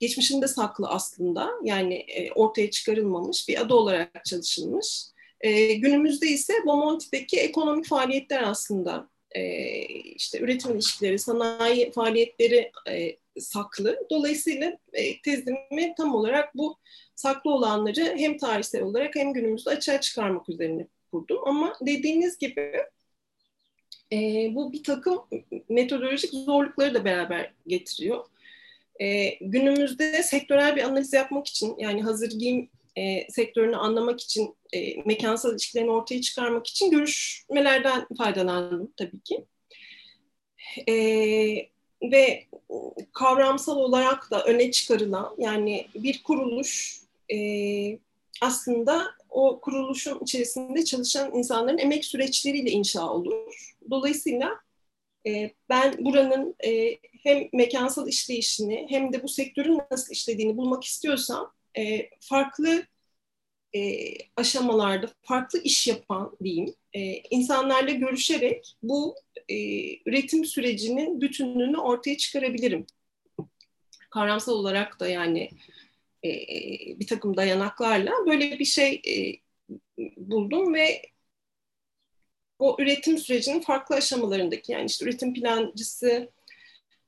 geçmişinde 0.00 0.48
saklı 0.48 0.88
aslında 0.88 1.50
yani 1.64 1.94
e, 1.94 2.32
ortaya 2.32 2.70
çıkarılmamış 2.70 3.48
bir 3.48 3.60
adı 3.60 3.74
olarak 3.74 4.24
çalışılmış. 4.24 5.04
E, 5.40 5.74
günümüzde 5.74 6.26
ise 6.26 6.52
Beaumont'teki 6.66 7.40
ekonomik 7.40 7.86
faaliyetler 7.86 8.42
aslında 8.42 9.08
e, 9.30 9.42
işte 9.94 10.40
üretim 10.40 10.74
ilişkileri, 10.74 11.18
sanayi 11.18 11.92
faaliyetleri 11.92 12.72
e, 12.90 13.16
saklı. 13.38 14.06
Dolayısıyla 14.10 14.78
e, 14.92 15.22
tezimi 15.22 15.94
tam 15.96 16.14
olarak 16.14 16.54
bu 16.54 16.78
saklı 17.14 17.50
olanları 17.50 18.14
hem 18.16 18.38
tarihsel 18.38 18.82
olarak 18.82 19.14
hem 19.14 19.32
günümüzde 19.32 19.70
açığa 19.70 20.00
çıkarmak 20.00 20.48
üzerine 20.48 20.88
kurdum. 21.12 21.38
Ama 21.46 21.74
dediğiniz 21.80 22.38
gibi 22.38 22.72
e, 24.12 24.48
bu 24.54 24.72
bir 24.72 24.82
takım 24.82 25.18
metodolojik 25.68 26.30
zorlukları 26.30 26.94
da 26.94 27.04
beraber 27.04 27.54
getiriyor. 27.66 28.24
E, 29.00 29.28
günümüzde 29.40 30.22
sektörel 30.22 30.76
bir 30.76 30.82
analiz 30.82 31.12
yapmak 31.12 31.46
için 31.46 31.74
yani 31.78 32.02
hazır 32.02 32.30
giyim 32.30 32.70
e, 32.96 33.30
sektörünü 33.30 33.76
anlamak 33.76 34.20
için, 34.20 34.56
e, 34.72 35.02
mekansal 35.02 35.52
ilişkilerini 35.52 35.90
ortaya 35.90 36.20
çıkarmak 36.20 36.66
için 36.66 36.90
görüşmelerden 36.90 38.06
faydalandım 38.18 38.92
tabii 38.96 39.20
ki. 39.20 39.44
E, 40.88 40.94
ve 42.12 42.44
kavramsal 43.12 43.76
olarak 43.76 44.30
da 44.30 44.44
öne 44.44 44.70
çıkarılan 44.70 45.34
yani 45.38 45.86
bir 45.94 46.22
kuruluş 46.22 47.00
e, 47.32 47.38
aslında 48.40 49.06
o 49.30 49.60
kuruluşun 49.60 50.20
içerisinde 50.22 50.84
çalışan 50.84 51.34
insanların 51.34 51.78
emek 51.78 52.04
süreçleriyle 52.04 52.70
inşa 52.70 53.10
olur. 53.10 53.74
Dolayısıyla 53.90 54.50
e, 55.26 55.50
ben 55.68 56.04
buranın 56.04 56.54
e, 56.66 56.98
hem 57.22 57.48
mekansal 57.52 58.08
işleyişini 58.08 58.86
hem 58.88 59.12
de 59.12 59.22
bu 59.22 59.28
sektörün 59.28 59.80
nasıl 59.90 60.12
işlediğini 60.12 60.56
bulmak 60.56 60.84
istiyorsam 60.84 61.52
e, 61.78 62.10
farklı 62.20 62.86
e, 63.76 63.80
aşamalarda 64.36 65.10
farklı 65.22 65.58
iş 65.62 65.86
yapan 65.86 66.36
diyeyim 66.44 66.74
e, 66.94 67.00
insanlarla 67.30 67.90
görüşerek 67.90 68.76
bu 68.82 69.16
e, 69.48 69.56
üretim 70.10 70.44
sürecinin 70.44 71.20
bütünlüğünü 71.20 71.78
ortaya 71.78 72.16
çıkarabilirim. 72.16 72.86
Kavramsal 74.10 74.52
olarak 74.52 75.00
da 75.00 75.08
yani 75.08 75.50
e, 76.24 76.30
bir 77.00 77.06
takım 77.06 77.36
dayanaklarla 77.36 78.12
böyle 78.26 78.58
bir 78.58 78.64
şey 78.64 79.02
e, 79.08 79.14
buldum 80.16 80.74
ve 80.74 81.02
o 82.58 82.76
üretim 82.78 83.18
sürecinin 83.18 83.60
farklı 83.60 83.96
aşamalarındaki 83.96 84.72
yani 84.72 84.86
işte 84.86 85.04
üretim 85.04 85.34
plancısı, 85.34 86.30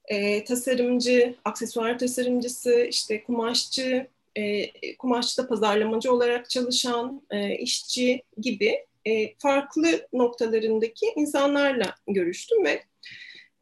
e, 0.04 0.44
tasarımcı, 0.44 1.34
aksesuar 1.44 1.98
tasarımcısı, 1.98 2.86
işte 2.90 3.24
kumaşçı, 3.24 4.06
e, 4.36 4.96
kumaşçıda 4.96 5.48
pazarlamacı 5.48 6.12
olarak 6.12 6.50
çalışan 6.50 7.22
e, 7.30 7.58
işçi 7.58 8.22
gibi 8.38 8.86
e, 9.06 9.34
farklı 9.38 10.08
noktalarındaki 10.12 11.06
insanlarla 11.16 11.94
görüştüm 12.08 12.64
ve 12.64 12.82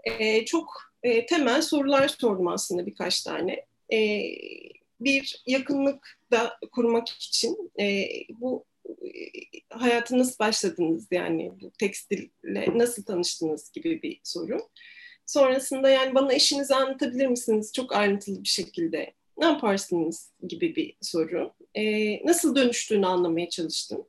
e, 0.05 0.45
çok 0.45 0.83
e, 1.03 1.27
temel 1.27 1.63
sorular 1.63 2.09
sordum 2.09 2.49
aslında 2.49 2.87
birkaç 2.87 3.23
tane. 3.23 3.67
E, 3.93 4.23
bir 5.01 5.43
yakınlık 5.47 6.19
da 6.31 6.59
kurmak 6.73 7.09
için 7.09 7.71
e, 7.81 8.09
bu 8.29 8.65
e, 8.85 9.11
hayatı 9.71 10.19
nasıl 10.19 10.39
başladınız 10.39 11.07
yani 11.11 11.53
bu 11.61 11.71
tekstille 11.79 12.79
nasıl 12.79 13.05
tanıştınız 13.05 13.73
gibi 13.73 14.03
bir 14.03 14.21
soru. 14.25 14.69
Sonrasında 15.27 15.91
yani 15.91 16.15
bana 16.15 16.33
eşinizi 16.33 16.75
anlatabilir 16.75 17.27
misiniz 17.27 17.73
çok 17.73 17.97
ayrıntılı 17.97 18.43
bir 18.43 18.49
şekilde 18.49 19.13
ne 19.39 19.45
yaparsınız 19.45 20.33
gibi 20.49 20.77
bir 20.77 20.97
soru. 21.01 21.53
E, 21.75 21.83
nasıl 22.27 22.57
dönüştüğünü 22.57 23.07
anlamaya 23.07 23.49
çalıştım. 23.49 24.07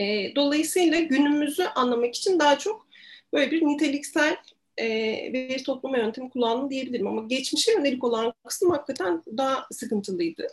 E, 0.00 0.34
dolayısıyla 0.36 1.00
günümüzü 1.00 1.62
anlamak 1.62 2.14
için 2.14 2.38
daha 2.38 2.58
çok 2.58 2.86
böyle 3.32 3.50
bir 3.50 3.66
niteliksel 3.66 4.36
e, 4.76 4.88
veri 5.32 5.62
toplama 5.62 5.98
yöntemi 5.98 6.30
kullandım 6.30 6.70
diyebilirim. 6.70 7.06
Ama 7.06 7.22
geçmişe 7.26 7.72
yönelik 7.72 8.04
olan 8.04 8.32
kısım 8.46 8.70
hakikaten 8.70 9.22
daha 9.36 9.66
sıkıntılıydı. 9.72 10.46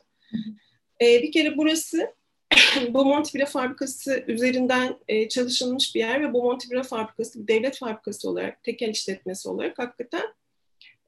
E, 1.02 1.24
bir 1.24 1.32
kere 1.32 1.58
burası 1.58 2.16
Beaumont 2.94 3.36
Bira 3.36 3.46
Fabrikası 3.46 4.24
üzerinden 4.28 4.98
e, 5.08 5.30
çalışılmış 5.30 5.96
bir 5.96 6.00
yer 6.00 6.22
ve 6.22 6.34
Beaumont 6.34 6.72
Bira 6.72 6.84
Fabrikası 6.84 7.42
bir 7.42 7.48
devlet 7.48 7.78
fabrikası 7.78 8.30
olarak, 8.30 8.64
tekel 8.64 8.90
işletmesi 8.90 9.50
olarak 9.50 9.80
hakikaten 9.80 10.34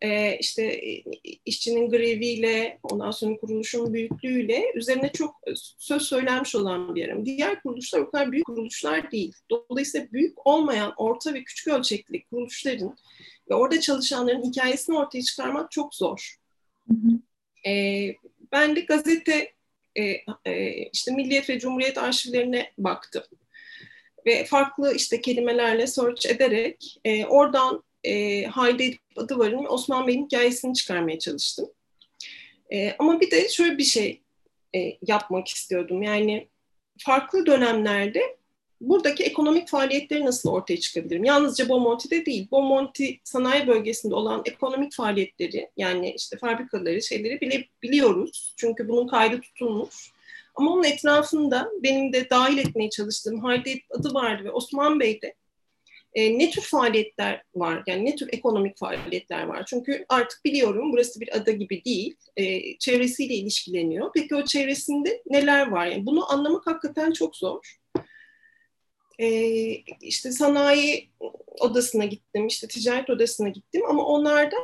e, 0.01 0.37
işte 0.37 0.63
e, 0.63 1.03
işçinin 1.45 1.89
greviyle, 1.89 2.79
ondan 2.83 3.11
sonra 3.11 3.37
kuruluşun 3.37 3.93
büyüklüğüyle 3.93 4.71
üzerine 4.75 5.11
çok 5.11 5.35
söz 5.77 6.01
söylenmiş 6.01 6.55
olan 6.55 6.95
bir 6.95 7.01
yerim. 7.01 7.25
Diğer 7.25 7.61
kuruluşlar 7.61 7.99
o 7.99 8.11
kadar 8.11 8.31
büyük 8.31 8.45
kuruluşlar 8.45 9.11
değil. 9.11 9.33
Dolayısıyla 9.49 10.07
büyük 10.11 10.47
olmayan 10.47 10.93
orta 10.97 11.33
ve 11.33 11.43
küçük 11.43 11.67
ölçekli 11.67 12.23
kuruluşların 12.23 12.97
ve 13.49 13.55
orada 13.55 13.79
çalışanların 13.79 14.43
hikayesini 14.43 14.97
ortaya 14.97 15.21
çıkarmak 15.21 15.71
çok 15.71 15.95
zor. 15.95 16.35
Hı 16.87 16.93
hı. 16.93 17.69
E, 17.69 18.15
ben 18.51 18.75
de 18.75 18.79
gazete 18.79 19.53
e, 19.95 20.03
e, 20.45 20.83
işte 20.93 21.11
Milliyet 21.11 21.49
ve 21.49 21.59
Cumhuriyet 21.59 21.97
arşivlerine 21.97 22.71
baktım 22.77 23.23
ve 24.25 24.45
farklı 24.45 24.95
işte 24.95 25.21
kelimelerle 25.21 25.87
search 25.87 26.25
ederek 26.25 26.99
e, 27.05 27.25
oradan 27.25 27.83
e, 28.03 28.43
Halide 28.43 28.97
Adıvar'ın 29.15 29.63
ve 29.63 29.67
Osman 29.67 30.07
Bey'in 30.07 30.25
hikayesini 30.25 30.73
çıkarmaya 30.73 31.19
çalıştım. 31.19 31.69
E, 32.73 32.95
ama 32.99 33.21
bir 33.21 33.31
de 33.31 33.49
şöyle 33.49 33.77
bir 33.77 33.83
şey 33.83 34.21
e, 34.75 34.97
yapmak 35.07 35.47
istiyordum. 35.47 36.03
Yani 36.03 36.47
farklı 36.97 37.45
dönemlerde 37.45 38.39
buradaki 38.81 39.23
ekonomik 39.23 39.67
faaliyetleri 39.67 40.25
nasıl 40.25 40.49
ortaya 40.49 40.79
çıkabilirim? 40.79 41.23
Yalnızca 41.23 41.69
Bomonti'de 41.69 42.25
değil, 42.25 42.47
Bomonti 42.51 43.19
sanayi 43.23 43.67
bölgesinde 43.67 44.15
olan 44.15 44.41
ekonomik 44.45 44.93
faaliyetleri 44.93 45.69
yani 45.77 46.13
işte 46.17 46.37
fabrikaları, 46.37 47.01
şeyleri 47.01 47.41
bile 47.41 47.65
biliyoruz. 47.83 48.53
Çünkü 48.57 48.89
bunun 48.89 49.07
kaydı 49.07 49.41
tutulmuş. 49.41 50.11
Ama 50.55 50.71
onun 50.73 50.83
etrafında 50.83 51.71
benim 51.83 52.13
de 52.13 52.29
dahil 52.29 52.57
etmeye 52.57 52.89
çalıştığım 52.89 53.39
Halide 53.39 53.79
adı 53.89 54.13
vardı 54.13 54.43
ve 54.43 54.51
Osman 54.51 54.99
Bey 54.99 55.21
de 55.21 55.35
e, 56.13 56.39
ne 56.39 56.49
tür 56.51 56.61
faaliyetler 56.61 57.43
var? 57.55 57.83
Yani 57.87 58.05
ne 58.05 58.15
tür 58.15 58.29
ekonomik 58.31 58.77
faaliyetler 58.77 59.43
var? 59.43 59.65
Çünkü 59.65 60.05
artık 60.09 60.45
biliyorum 60.45 60.91
burası 60.93 61.21
bir 61.21 61.37
ada 61.37 61.51
gibi 61.51 61.85
değil. 61.85 62.15
E, 62.37 62.77
çevresiyle 62.77 63.33
ilişkileniyor. 63.33 64.11
Peki 64.13 64.35
o 64.35 64.45
çevresinde 64.45 65.21
neler 65.25 65.67
var? 65.67 65.87
Yani 65.87 66.05
bunu 66.05 66.31
anlamak 66.31 66.67
hakikaten 66.67 67.11
çok 67.11 67.35
zor. 67.35 67.77
E, 69.19 69.29
işte 70.01 70.31
sanayi 70.31 71.09
odasına 71.59 72.05
gittim, 72.05 72.47
işte 72.47 72.67
ticaret 72.67 73.09
odasına 73.09 73.49
gittim 73.49 73.81
ama 73.89 74.05
onlarda 74.05 74.57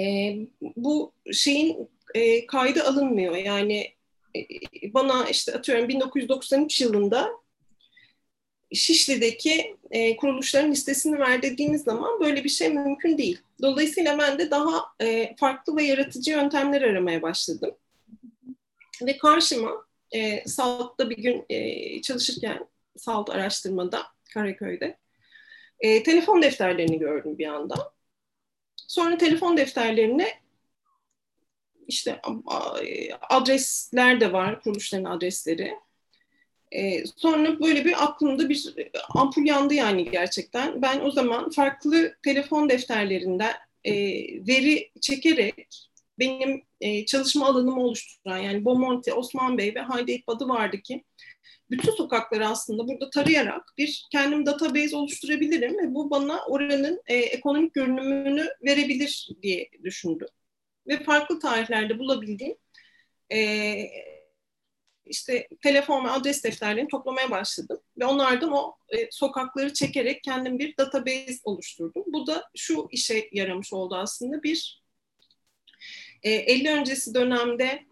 e, 0.00 0.36
bu 0.76 1.12
şeyin 1.32 1.88
e, 2.14 2.46
kaydı 2.46 2.82
alınmıyor. 2.84 3.36
Yani 3.36 3.94
e, 4.36 4.40
bana 4.94 5.28
işte 5.28 5.54
atıyorum 5.54 5.88
1993 5.88 6.80
yılında 6.80 7.43
Şişli'deki 8.74 9.76
e, 9.90 10.16
kuruluşların 10.16 10.70
listesini 10.70 11.18
ver 11.18 11.42
dediğiniz 11.42 11.82
zaman 11.82 12.20
böyle 12.20 12.44
bir 12.44 12.48
şey 12.48 12.68
mümkün 12.68 13.18
değil. 13.18 13.40
Dolayısıyla 13.62 14.18
ben 14.18 14.38
de 14.38 14.50
daha 14.50 14.84
e, 15.00 15.36
farklı 15.36 15.76
ve 15.76 15.82
yaratıcı 15.82 16.30
yöntemler 16.30 16.82
aramaya 16.82 17.22
başladım. 17.22 17.74
Ve 19.02 19.18
karşıma 19.18 19.86
e, 20.12 20.48
SALT'ta 20.48 21.10
bir 21.10 21.16
gün 21.16 21.44
e, 21.48 22.02
çalışırken 22.02 22.68
SALT 22.96 23.30
araştırmada 23.30 24.02
Karaköy'de 24.34 24.96
e, 25.80 26.02
telefon 26.02 26.42
defterlerini 26.42 26.98
gördüm 26.98 27.38
bir 27.38 27.46
anda. 27.46 27.92
Sonra 28.76 29.18
telefon 29.18 29.56
defterlerine 29.56 30.28
işte 31.88 32.20
adresler 33.30 34.20
de 34.20 34.32
var, 34.32 34.62
kuruluşların 34.62 35.04
adresleri. 35.04 35.74
E, 36.74 37.06
sonra 37.16 37.60
böyle 37.60 37.84
bir 37.84 38.04
aklımda 38.04 38.48
bir 38.48 38.74
ampul 39.14 39.46
yandı 39.46 39.74
yani 39.74 40.10
gerçekten. 40.10 40.82
Ben 40.82 41.00
o 41.00 41.10
zaman 41.10 41.50
farklı 41.50 42.14
telefon 42.24 42.68
defterlerinden 42.68 43.54
e, 43.84 43.92
veri 44.46 44.90
çekerek 45.00 45.88
benim 46.18 46.62
e, 46.80 47.06
çalışma 47.06 47.46
alanımı 47.46 47.82
oluşturan 47.82 48.38
yani 48.38 48.64
Bomonti, 48.64 49.12
Osman 49.12 49.58
Bey 49.58 49.74
ve 49.74 49.80
Haydi 49.80 50.22
adı 50.26 50.48
vardı 50.48 50.78
ki 50.78 51.04
bütün 51.70 51.92
sokakları 51.92 52.48
aslında 52.48 52.88
burada 52.88 53.10
tarayarak 53.10 53.74
bir 53.78 54.06
kendim 54.12 54.46
database 54.46 54.96
oluşturabilirim 54.96 55.78
ve 55.78 55.94
bu 55.94 56.10
bana 56.10 56.44
oranın 56.46 57.02
e, 57.06 57.16
ekonomik 57.16 57.74
görünümünü 57.74 58.48
verebilir 58.64 59.28
diye 59.42 59.70
düşündüm. 59.84 60.28
Ve 60.86 61.02
farklı 61.02 61.40
tarihlerde 61.40 61.98
bulabildiğim 61.98 62.56
e, 63.32 63.38
işte 65.06 65.48
telefon 65.62 66.04
ve 66.04 66.10
adres 66.10 66.44
defterlerini 66.44 66.88
toplamaya 66.88 67.30
başladım. 67.30 67.80
Ve 67.98 68.06
onlardan 68.06 68.52
o 68.52 68.76
e, 68.88 69.10
sokakları 69.10 69.72
çekerek 69.72 70.22
kendim 70.22 70.58
bir 70.58 70.76
database 70.76 71.38
oluşturdum. 71.44 72.04
Bu 72.06 72.26
da 72.26 72.44
şu 72.56 72.88
işe 72.90 73.28
yaramış 73.32 73.72
oldu 73.72 73.96
aslında. 73.96 74.42
Bir, 74.42 74.82
e, 76.22 76.30
50 76.30 76.70
öncesi 76.70 77.14
dönemde 77.14 77.84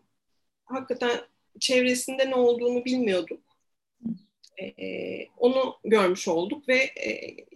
hakikaten 0.64 1.20
çevresinde 1.60 2.30
ne 2.30 2.34
olduğunu 2.34 2.84
bilmiyorduk. 2.84 3.40
E, 4.60 5.26
onu 5.36 5.76
görmüş 5.84 6.28
olduk 6.28 6.68
ve 6.68 6.76
e, 6.76 7.10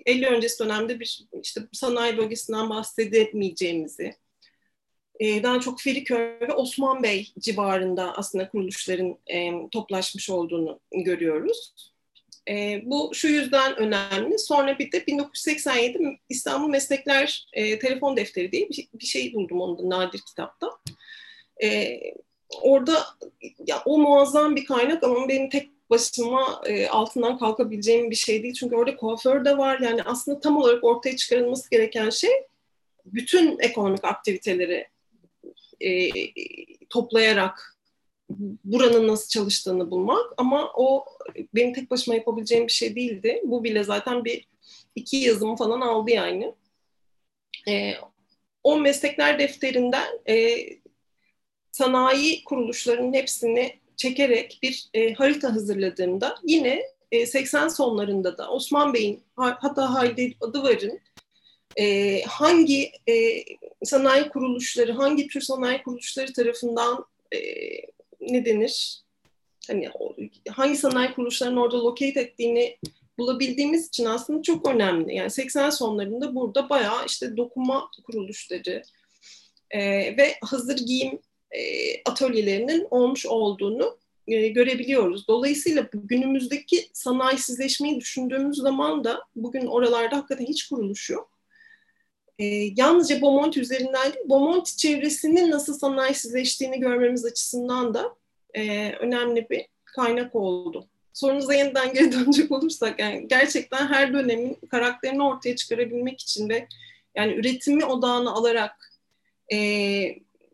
50 0.06 0.26
öncesi 0.26 0.64
dönemde 0.64 1.00
bir 1.00 1.26
işte 1.42 1.60
sanayi 1.72 2.16
bölgesinden 2.16 2.70
bahsedemeyeceğimizi, 2.70 4.16
e, 5.20 5.42
daha 5.42 5.60
çok 5.60 5.80
Feriköy 5.80 6.18
ve 6.40 6.52
Osman 6.52 7.02
Bey 7.02 7.32
civarında 7.38 8.14
aslında 8.16 8.48
kuruluşların 8.48 9.18
e, 9.26 9.52
toplaşmış 9.70 10.30
olduğunu 10.30 10.80
görüyoruz. 10.92 11.74
E, 12.48 12.82
bu 12.84 13.10
şu 13.14 13.28
yüzden 13.28 13.76
önemli. 13.76 14.38
Sonra 14.38 14.78
bir 14.78 14.92
de 14.92 15.06
1987 15.06 16.18
İstanbul 16.28 16.68
Meslekler 16.68 17.48
e, 17.52 17.78
Telefon 17.78 18.16
Defteri 18.16 18.52
diye 18.52 18.68
bir, 18.68 18.88
bir 18.94 19.06
şey 19.06 19.34
buldum 19.34 19.60
onda 19.60 19.90
nadir 19.90 20.20
kitapta. 20.28 20.70
E, 21.62 21.98
orada 22.62 23.06
ya, 23.66 23.82
o 23.84 23.98
muazzam 23.98 24.56
bir 24.56 24.64
kaynak 24.64 25.04
ama 25.04 25.28
benim 25.28 25.50
tek 25.50 25.90
başıma 25.90 26.62
e, 26.66 26.88
altından 26.88 27.38
kalkabileceğim 27.38 28.10
bir 28.10 28.16
şey 28.16 28.42
değil. 28.42 28.54
Çünkü 28.54 28.76
orada 28.76 28.96
kuaför 28.96 29.44
de 29.44 29.58
var. 29.58 29.80
Yani 29.80 30.02
aslında 30.02 30.40
tam 30.40 30.56
olarak 30.56 30.84
ortaya 30.84 31.16
çıkarılması 31.16 31.70
gereken 31.70 32.10
şey 32.10 32.30
bütün 33.04 33.58
ekonomik 33.58 34.04
aktiviteleri 34.04 34.86
e, 35.80 36.10
toplayarak 36.90 37.76
buranın 38.64 39.08
nasıl 39.08 39.28
çalıştığını 39.28 39.90
bulmak 39.90 40.32
ama 40.36 40.72
o 40.76 41.04
benim 41.54 41.72
tek 41.72 41.90
başıma 41.90 42.14
yapabileceğim 42.14 42.66
bir 42.66 42.72
şey 42.72 42.96
değildi. 42.96 43.42
Bu 43.44 43.64
bile 43.64 43.84
zaten 43.84 44.24
bir 44.24 44.48
iki 44.94 45.16
yazımı 45.16 45.56
falan 45.56 45.80
aldı 45.80 46.10
yani. 46.10 46.54
E, 47.68 47.92
o 48.64 48.80
meslekler 48.80 49.38
defterinden 49.38 50.20
e, 50.28 50.66
sanayi 51.72 52.44
kuruluşlarının 52.44 53.12
hepsini 53.12 53.80
çekerek 53.96 54.58
bir 54.62 54.88
e, 54.94 55.12
harita 55.12 55.54
hazırladığımda 55.54 56.34
yine 56.44 56.82
e, 57.12 57.26
80 57.26 57.68
sonlarında 57.68 58.38
da 58.38 58.50
Osman 58.50 58.94
Bey'in 58.94 59.22
hatta 59.36 59.94
Haydi 59.94 60.36
Adıvar'ın 60.40 61.00
e, 61.76 62.22
hangi 62.22 62.92
e, 63.08 63.44
sanayi 63.84 64.28
kuruluşları, 64.28 64.92
hangi 64.92 65.28
tür 65.28 65.40
sanayi 65.40 65.82
kuruluşları 65.82 66.32
tarafından 66.32 67.04
e, 67.32 67.38
ne 68.20 68.44
denir? 68.44 69.02
Hani 69.68 69.90
hangi 70.50 70.76
sanayi 70.76 71.14
kuruluşlarının 71.14 71.56
orada 71.56 71.84
locate 71.84 72.20
ettiğini 72.20 72.78
bulabildiğimiz 73.18 73.88
için 73.88 74.04
aslında 74.04 74.42
çok 74.42 74.68
önemli. 74.68 75.14
Yani 75.14 75.30
80 75.30 75.70
sonlarında 75.70 76.34
burada 76.34 76.68
bayağı 76.68 77.06
işte 77.06 77.36
dokuma 77.36 77.90
kuruluşları 78.06 78.82
e, 79.70 79.80
ve 80.16 80.34
hazır 80.42 80.76
giyim 80.76 81.18
e, 81.50 81.60
atölyelerinin 82.02 82.86
olmuş 82.90 83.26
olduğunu 83.26 83.98
e, 84.28 84.48
görebiliyoruz. 84.48 85.28
Dolayısıyla 85.28 85.88
günümüzdeki 85.92 86.88
sanayisizleşmeyi 86.92 88.00
düşündüğümüz 88.00 88.56
zaman 88.56 89.04
da 89.04 89.22
bugün 89.36 89.66
oralarda 89.66 90.16
hakikaten 90.16 90.46
hiç 90.46 90.68
kuruluş 90.68 91.10
yok 91.10 91.35
e, 92.38 92.44
yalnızca 92.76 93.22
Beaumont 93.22 93.56
üzerinden 93.56 94.12
değil, 94.12 94.28
Beaumont 94.28 94.78
çevresinin 94.78 95.50
nasıl 95.50 95.78
sanayisizleştiğini 95.78 96.80
görmemiz 96.80 97.24
açısından 97.24 97.94
da 97.94 98.16
e, 98.54 98.92
önemli 98.92 99.46
bir 99.50 99.66
kaynak 99.84 100.34
oldu. 100.34 100.88
Sorunuza 101.12 101.54
yeniden 101.54 101.94
geri 101.94 102.12
dönecek 102.12 102.52
olursak, 102.52 103.00
yani 103.00 103.28
gerçekten 103.28 103.86
her 103.86 104.12
dönemin 104.12 104.54
karakterini 104.70 105.22
ortaya 105.22 105.56
çıkarabilmek 105.56 106.20
için 106.20 106.48
ve 106.48 106.68
yani 107.14 107.32
üretimi 107.32 107.84
odağına 107.84 108.30
alarak 108.30 108.92
e, 109.52 109.58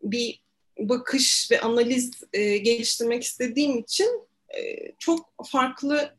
bir 0.03 0.43
bakış 0.79 1.51
ve 1.51 1.61
analiz 1.61 2.11
e, 2.33 2.57
geliştirmek 2.57 3.23
istediğim 3.23 3.77
için 3.77 4.27
e, 4.57 4.91
çok 4.99 5.33
farklı 5.45 6.15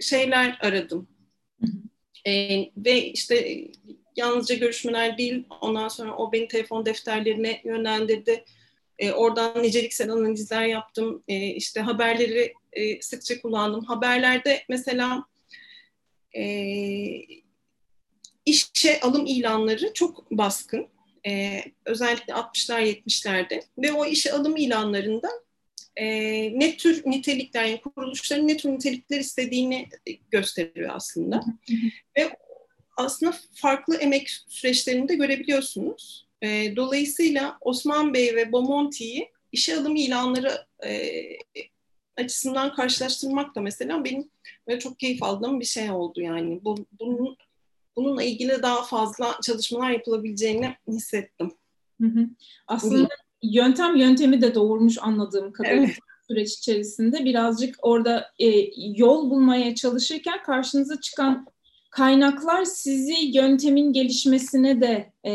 şeyler 0.00 0.58
aradım. 0.62 1.08
E, 2.26 2.58
ve 2.76 3.04
işte 3.04 3.64
yalnızca 4.16 4.54
görüşmeler 4.54 5.18
değil, 5.18 5.44
ondan 5.60 5.88
sonra 5.88 6.16
o 6.16 6.32
beni 6.32 6.48
telefon 6.48 6.86
defterlerine 6.86 7.60
yönlendirdi. 7.64 8.44
E, 8.98 9.12
oradan 9.12 9.62
niceliksel 9.62 10.10
analizler 10.10 10.66
yaptım. 10.66 11.24
E, 11.28 11.46
işte 11.46 11.80
haberleri 11.80 12.54
e, 12.72 13.02
sıkça 13.02 13.40
kullandım. 13.40 13.84
Haberlerde 13.84 14.64
mesela 14.68 15.24
e, 16.36 16.44
işe 18.46 19.00
alım 19.00 19.26
ilanları 19.26 19.92
çok 19.94 20.30
baskın. 20.30 20.88
E, 21.26 21.64
özellikle 21.84 22.32
60'lar 22.32 22.82
70'lerde 22.82 23.62
ve 23.78 23.92
o 23.92 24.06
işe 24.06 24.32
alım 24.32 24.56
ilanlarında 24.56 25.30
e, 25.96 26.06
ne 26.58 26.76
tür 26.76 27.02
nitelikler, 27.06 27.64
yani 27.64 27.80
kuruluşların 27.80 28.48
ne 28.48 28.56
tür 28.56 28.68
nitelikler 28.68 29.20
istediğini 29.20 29.88
gösteriyor 30.30 30.90
aslında. 30.94 31.44
ve 32.18 32.36
aslında 32.96 33.34
farklı 33.54 33.96
emek 33.96 34.30
süreçlerini 34.48 35.08
de 35.08 35.14
görebiliyorsunuz. 35.14 36.26
E, 36.42 36.76
dolayısıyla 36.76 37.58
Osman 37.60 38.14
Bey 38.14 38.36
ve 38.36 38.52
Bomonti'yi 38.52 39.28
işe 39.52 39.76
alım 39.76 39.96
ilanları 39.96 40.66
e, 40.86 41.12
açısından 42.16 42.74
karşılaştırmak 42.74 43.54
da 43.54 43.60
mesela 43.60 44.04
benim 44.04 44.30
böyle 44.68 44.80
çok 44.80 44.98
keyif 44.98 45.22
aldığım 45.22 45.60
bir 45.60 45.64
şey 45.64 45.90
oldu 45.90 46.20
yani. 46.20 46.60
Bu, 46.64 46.76
bunun, 47.00 47.36
bununla 47.96 48.22
ilgili 48.22 48.62
daha 48.62 48.82
fazla 48.82 49.38
çalışmalar 49.42 49.90
yapılabileceğini 49.90 50.76
hissettim. 50.88 51.52
Hı 52.00 52.06
hı. 52.06 52.26
Aslında 52.66 53.08
yöntem 53.42 53.96
yöntemi 53.96 54.42
de 54.42 54.54
doğurmuş 54.54 54.98
anladığım 55.00 55.52
kadarıyla. 55.52 55.84
Evet 55.84 55.98
süreç 56.28 56.52
içerisinde 56.52 57.24
birazcık 57.24 57.76
orada 57.82 58.30
e, 58.38 58.46
yol 58.76 59.30
bulmaya 59.30 59.74
çalışırken 59.74 60.42
karşınıza 60.42 61.00
çıkan 61.00 61.46
kaynaklar 61.94 62.64
sizi 62.64 63.14
yöntemin 63.38 63.92
gelişmesine 63.92 64.80
de 64.80 65.12
e, 65.24 65.32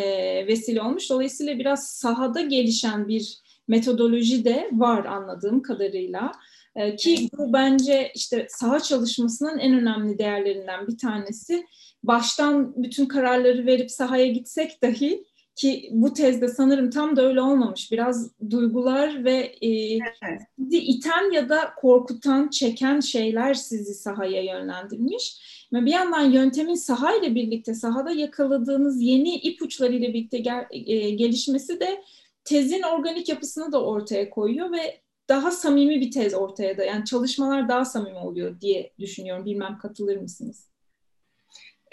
vesile 0.47 0.81
olmuş. 0.81 1.09
Dolayısıyla 1.09 1.59
biraz 1.59 1.87
sahada 1.87 2.41
gelişen 2.41 3.07
bir 3.07 3.39
metodoloji 3.67 4.45
de 4.45 4.69
var 4.71 5.05
anladığım 5.05 5.61
kadarıyla. 5.61 6.31
E, 6.75 6.95
ki 6.95 7.29
bu 7.37 7.53
bence 7.53 8.11
işte 8.15 8.47
saha 8.49 8.79
çalışmasının 8.79 9.57
en 9.57 9.73
önemli 9.73 10.19
değerlerinden 10.19 10.87
bir 10.87 10.97
tanesi. 10.97 11.65
Baştan 12.03 12.83
bütün 12.83 13.05
kararları 13.05 13.65
verip 13.65 13.91
sahaya 13.91 14.27
gitsek 14.27 14.81
dahi 14.81 15.23
ki 15.59 15.89
bu 15.91 16.13
tezde 16.13 16.47
sanırım 16.47 16.89
tam 16.89 17.15
da 17.15 17.21
öyle 17.21 17.41
olmamış. 17.41 17.91
Biraz 17.91 18.31
duygular 18.49 19.23
ve 19.23 19.35
e, 19.61 19.93
evet. 19.93 20.41
sizi 20.59 20.77
iten 20.77 21.31
ya 21.31 21.49
da 21.49 21.73
korkutan, 21.77 22.49
çeken 22.49 22.99
şeyler 22.99 23.53
sizi 23.53 23.93
sahaya 23.93 24.43
yönlendirmiş. 24.43 25.41
Ve 25.73 25.85
bir 25.85 25.91
yandan 25.91 26.31
yöntemin 26.31 26.75
saha 26.75 27.15
ile 27.15 27.35
birlikte, 27.35 27.73
sahada 27.73 28.11
yakaladığınız 28.11 29.01
yeni 29.01 29.35
ipuçları 29.35 29.93
ile 29.93 30.07
birlikte 30.07 30.37
gel, 30.37 30.67
e, 30.71 31.09
gelişmesi 31.09 31.79
de 31.79 32.03
tezin 32.43 32.81
organik 32.81 33.29
yapısını 33.29 33.71
da 33.71 33.83
ortaya 33.83 34.29
koyuyor 34.29 34.71
ve 34.71 35.01
daha 35.29 35.51
samimi 35.51 36.01
bir 36.01 36.11
tez 36.11 36.33
ortaya 36.33 36.77
da 36.77 36.83
yani 36.83 37.05
çalışmalar 37.05 37.69
daha 37.69 37.85
samimi 37.85 38.17
oluyor 38.17 38.61
diye 38.61 38.93
düşünüyorum. 38.99 39.45
Bilmem 39.45 39.77
katılır 39.77 40.17
mısınız? 40.17 40.69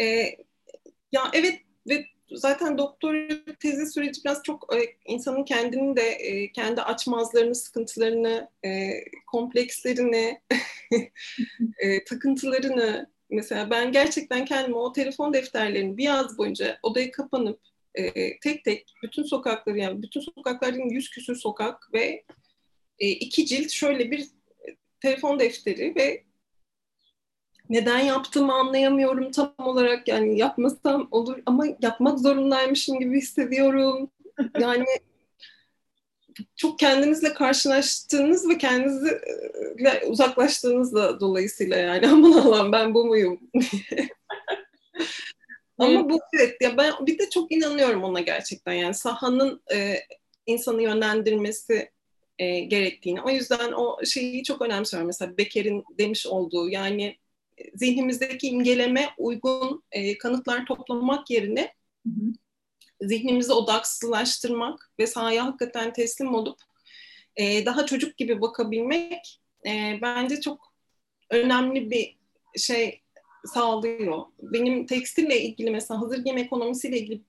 Ee, 0.00 0.04
ya 1.12 1.22
evet 1.32 1.60
ve 1.88 2.06
zaten 2.30 2.78
doktor 2.78 3.14
tezi 3.60 3.86
süreci 3.86 4.24
biraz 4.24 4.42
çok 4.42 4.76
e, 4.76 4.96
insanın 5.06 5.44
kendini 5.44 5.96
de 5.96 6.02
e, 6.02 6.52
kendi 6.52 6.82
açmazlarını, 6.82 7.54
sıkıntılarını, 7.54 8.50
e, 8.64 8.90
komplekslerini, 9.26 10.40
takıntılarını 12.06 13.10
mesela 13.30 13.70
ben 13.70 13.92
gerçekten 13.92 14.44
kendime 14.44 14.76
o 14.76 14.92
telefon 14.92 15.32
defterlerini 15.32 15.96
bir 15.96 16.04
yaz 16.04 16.38
boyunca 16.38 16.78
odaya 16.82 17.10
kapanıp 17.10 17.60
tek 18.42 18.64
tek 18.64 18.94
bütün 19.02 19.22
sokakları 19.22 19.78
yani 19.78 20.02
bütün 20.02 20.20
sokakların 20.20 20.88
yüz 20.88 21.10
küsür 21.10 21.36
sokak 21.36 21.92
ve 21.92 22.24
iki 22.98 23.46
cilt 23.46 23.70
şöyle 23.70 24.10
bir 24.10 24.26
telefon 25.00 25.40
defteri 25.40 25.94
ve 25.94 26.24
neden 27.70 27.98
yaptığımı 27.98 28.52
anlayamıyorum 28.52 29.30
tam 29.30 29.54
olarak 29.58 30.08
yani 30.08 30.38
yapmasam 30.38 31.08
olur 31.10 31.38
ama 31.46 31.64
yapmak 31.82 32.18
zorundaymışım 32.18 32.98
gibi 32.98 33.18
hissediyorum. 33.18 34.10
Yani 34.60 34.84
çok 36.56 36.78
kendinizle 36.78 37.34
karşılaştığınız 37.34 38.48
ve 38.48 38.58
kendinizle 38.58 40.02
uzaklaştığınız 40.06 40.94
da 40.94 41.20
dolayısıyla 41.20 41.76
yani 41.76 42.08
aman 42.12 42.32
Allah'ım 42.32 42.72
ben 42.72 42.94
bu 42.94 43.04
muyum 43.04 43.40
Ama 45.78 46.10
bu 46.10 46.20
evet 46.34 46.56
ya 46.60 46.76
ben 46.76 46.92
bir 47.06 47.18
de 47.18 47.30
çok 47.30 47.52
inanıyorum 47.52 48.04
ona 48.04 48.20
gerçekten 48.20 48.72
yani 48.72 48.94
sahanın 48.94 49.62
e, 49.74 49.94
insanı 50.46 50.82
yönlendirmesi 50.82 51.90
e, 52.38 52.60
gerektiğini. 52.60 53.22
O 53.22 53.30
yüzden 53.30 53.72
o 53.72 54.04
şeyi 54.04 54.44
çok 54.44 54.62
önemsiyorum. 54.62 55.06
Mesela 55.06 55.38
Becker'in 55.38 55.84
demiş 55.98 56.26
olduğu 56.26 56.68
yani 56.68 57.16
zihnimizdeki 57.74 58.48
imgeleme 58.48 59.08
uygun 59.18 59.82
e, 59.92 60.18
kanıtlar 60.18 60.66
toplamak 60.66 61.30
yerine 61.30 61.74
hı 62.06 62.10
hı. 62.10 62.32
zihnimizi 63.08 63.52
odaksızlaştırmak 63.52 64.90
ve 64.98 65.06
sahaya 65.06 65.46
hakikaten 65.46 65.92
teslim 65.92 66.34
olup 66.34 66.58
e, 67.36 67.66
daha 67.66 67.86
çocuk 67.86 68.16
gibi 68.16 68.40
bakabilmek 68.40 69.40
e, 69.66 69.98
bence 70.02 70.40
çok 70.40 70.72
önemli 71.30 71.90
bir 71.90 72.16
şey 72.58 73.00
sağlıyor. 73.44 74.22
Benim 74.42 74.86
tekstille 74.86 75.42
ilgili 75.42 75.70
mesela 75.70 76.00
hazır 76.00 76.18
giyim 76.18 76.38
ekonomisiyle 76.38 76.98
ilgili 76.98 77.22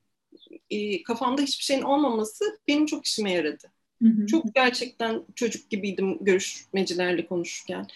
e, 0.70 1.04
kafamda 1.04 1.42
hiçbir 1.42 1.64
şeyin 1.64 1.82
olmaması 1.82 2.60
benim 2.68 2.86
çok 2.86 3.06
işime 3.06 3.32
yaradı. 3.32 3.72
Hı 4.04 4.10
hı. 4.10 4.26
Çok 4.26 4.56
gerçekten 4.56 5.24
çocuk 5.36 5.70
gibiydim 5.70 6.18
görüşmecilerle 6.22 7.26
konuşurken 7.26 7.88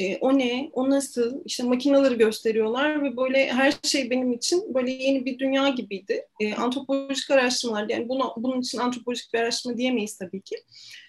e, 0.00 0.16
o 0.16 0.38
ne, 0.38 0.70
o 0.72 0.90
nasıl, 0.90 1.42
işte 1.44 1.62
makinaları 1.62 2.14
gösteriyorlar 2.14 3.02
ve 3.02 3.16
böyle 3.16 3.52
her 3.52 3.74
şey 3.82 4.10
benim 4.10 4.32
için 4.32 4.74
böyle 4.74 4.90
yeni 4.90 5.24
bir 5.24 5.38
dünya 5.38 5.68
gibiydi. 5.68 6.26
E, 6.40 6.54
antropolojik 6.54 7.30
araştırmalar, 7.30 7.88
yani 7.88 8.08
bunu, 8.08 8.34
bunun 8.36 8.60
için 8.60 8.78
antropolojik 8.78 9.34
bir 9.34 9.38
araştırma 9.38 9.76
diyemeyiz 9.76 10.18
tabii 10.18 10.40
ki. 10.40 10.56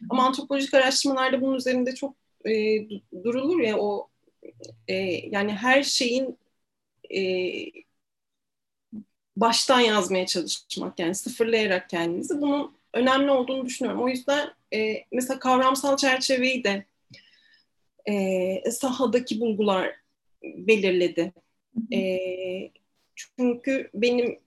Ama 0.10 0.24
antropolojik 0.26 0.74
araştırmalarda 0.74 1.42
bunun 1.42 1.56
üzerinde 1.56 1.96
çok 1.96 2.16
e, 2.46 2.52
durulur 3.24 3.62
ya 3.62 3.78
o 3.80 4.10
e, 4.88 4.96
yani 5.30 5.52
her 5.52 5.84
şeyin 5.84 6.38
e, 7.16 7.22
baştan 9.36 9.80
yazmaya 9.80 10.26
çalışmak 10.26 11.00
yani 11.00 11.16
sıfırlayarak 11.16 11.90
kendinizi 11.90 12.42
bunun 12.42 12.76
önemli 12.94 13.32
olduğunu 13.32 13.66
düşünüyorum. 13.66 14.04
O 14.04 14.08
yüzden 14.10 14.50
e, 14.74 15.06
mesela 15.12 15.40
kavramsal 15.40 15.98
çerçeveyi 15.98 16.64
de 16.64 16.86
e, 18.06 18.72
sahadaki 18.72 19.40
bulgular 19.40 19.96
belirledi. 20.44 21.34
E, 21.94 22.20
çünkü 23.16 23.90
benim 23.94 24.40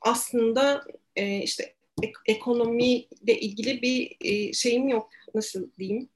aslında 0.00 0.84
e, 1.16 1.42
işte 1.42 1.74
ek, 2.02 2.12
ekonomiyle 2.26 3.40
ilgili 3.40 3.82
bir 3.82 4.16
e, 4.20 4.52
şeyim 4.52 4.88
yok. 4.88 5.10
Nasıl 5.34 5.70
diyeyim? 5.78 6.08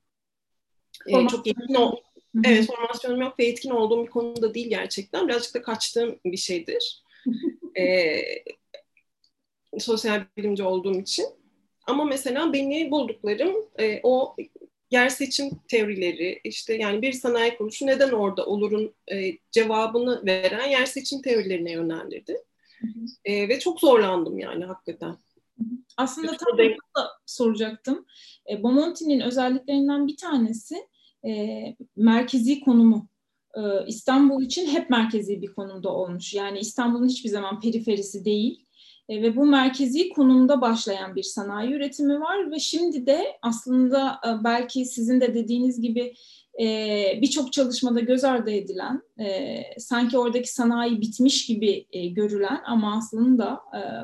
E, 1.06 1.28
çok 1.28 1.46
yetkin 1.46 1.74
ol 1.74 1.96
Evet, 2.44 2.66
formasyonum 2.66 3.20
yok 3.20 3.38
ve 3.38 3.44
yetkin 3.44 3.70
olduğum 3.70 4.06
bir 4.06 4.10
konuda 4.10 4.54
değil 4.54 4.68
gerçekten. 4.68 5.28
Birazcık 5.28 5.54
da 5.54 5.62
kaçtığım 5.62 6.18
bir 6.24 6.36
şeydir. 6.36 7.02
e, 7.78 8.16
sosyal 9.78 10.24
bilimci 10.36 10.62
olduğum 10.62 11.00
için. 11.00 11.26
Ama 11.86 12.04
mesela 12.04 12.52
beni 12.52 12.90
bulduklarım 12.90 13.54
e, 13.80 14.00
o 14.02 14.36
yer 14.92 15.08
seçim 15.08 15.50
teorileri 15.68 16.40
işte 16.44 16.74
yani 16.74 17.02
bir 17.02 17.12
sanayi 17.12 17.56
kuruluşu 17.56 17.86
neden 17.86 18.10
orada 18.10 18.46
olurun 18.46 18.94
e, 19.12 19.32
cevabını 19.50 20.26
veren 20.26 20.70
yer 20.70 20.86
seçim 20.86 21.22
teorilerine 21.22 21.72
yönlendirdi. 21.72 22.38
E, 23.24 23.48
ve 23.48 23.58
çok 23.58 23.80
zorlandım 23.80 24.38
yani 24.38 24.64
hakikaten. 24.64 25.16
Aslında 25.96 26.36
tam 26.36 26.58
da 26.58 27.10
soracaktım. 27.26 28.06
E, 28.50 28.62
Bomonti'nin 28.62 29.20
özelliklerinden 29.20 30.06
bir 30.06 30.16
tanesi 30.16 30.76
e, 31.26 31.62
merkezi 31.96 32.60
konumu. 32.60 33.08
E, 33.54 33.60
İstanbul 33.86 34.42
için 34.42 34.66
hep 34.66 34.90
merkezi 34.90 35.42
bir 35.42 35.54
konumda 35.54 35.88
olmuş. 35.88 36.34
Yani 36.34 36.58
İstanbul'un 36.58 37.08
hiçbir 37.08 37.30
zaman 37.30 37.60
periferisi 37.60 38.24
değil. 38.24 38.61
E, 39.08 39.22
ve 39.22 39.36
bu 39.36 39.46
merkezi 39.46 40.08
konumda 40.08 40.60
başlayan 40.60 41.16
bir 41.16 41.22
sanayi 41.22 41.72
üretimi 41.72 42.20
var 42.20 42.50
ve 42.50 42.58
şimdi 42.58 43.06
de 43.06 43.24
aslında 43.42 44.20
e, 44.26 44.44
belki 44.44 44.84
sizin 44.84 45.20
de 45.20 45.34
dediğiniz 45.34 45.80
gibi 45.80 46.14
e, 46.60 47.18
birçok 47.22 47.52
çalışmada 47.52 48.00
göz 48.00 48.24
ardı 48.24 48.50
edilen, 48.50 49.02
sanki 49.78 50.18
oradaki 50.18 50.52
sanayi 50.52 51.00
bitmiş 51.00 51.46
gibi 51.46 51.86
görülen 52.14 52.60
ama 52.66 52.96
aslında 52.96 53.60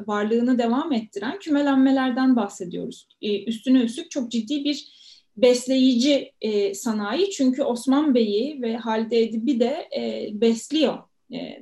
varlığını 0.07 0.59
devam 0.59 0.93
ettiren 0.93 1.39
kümelenmelerden 1.39 2.37
bahsediyoruz. 2.37 3.09
Üstüne 3.47 3.81
üstlük 3.81 4.11
çok 4.11 4.31
ciddi 4.31 4.65
bir 4.65 4.89
besleyici 5.37 6.33
sanayi 6.75 7.31
çünkü 7.31 7.63
Osman 7.63 8.15
Bey'i 8.15 8.63
ve 8.63 8.77
Halide 8.77 9.23
Edip'i 9.23 9.61
de 9.61 9.89
besliyor. 10.33 10.99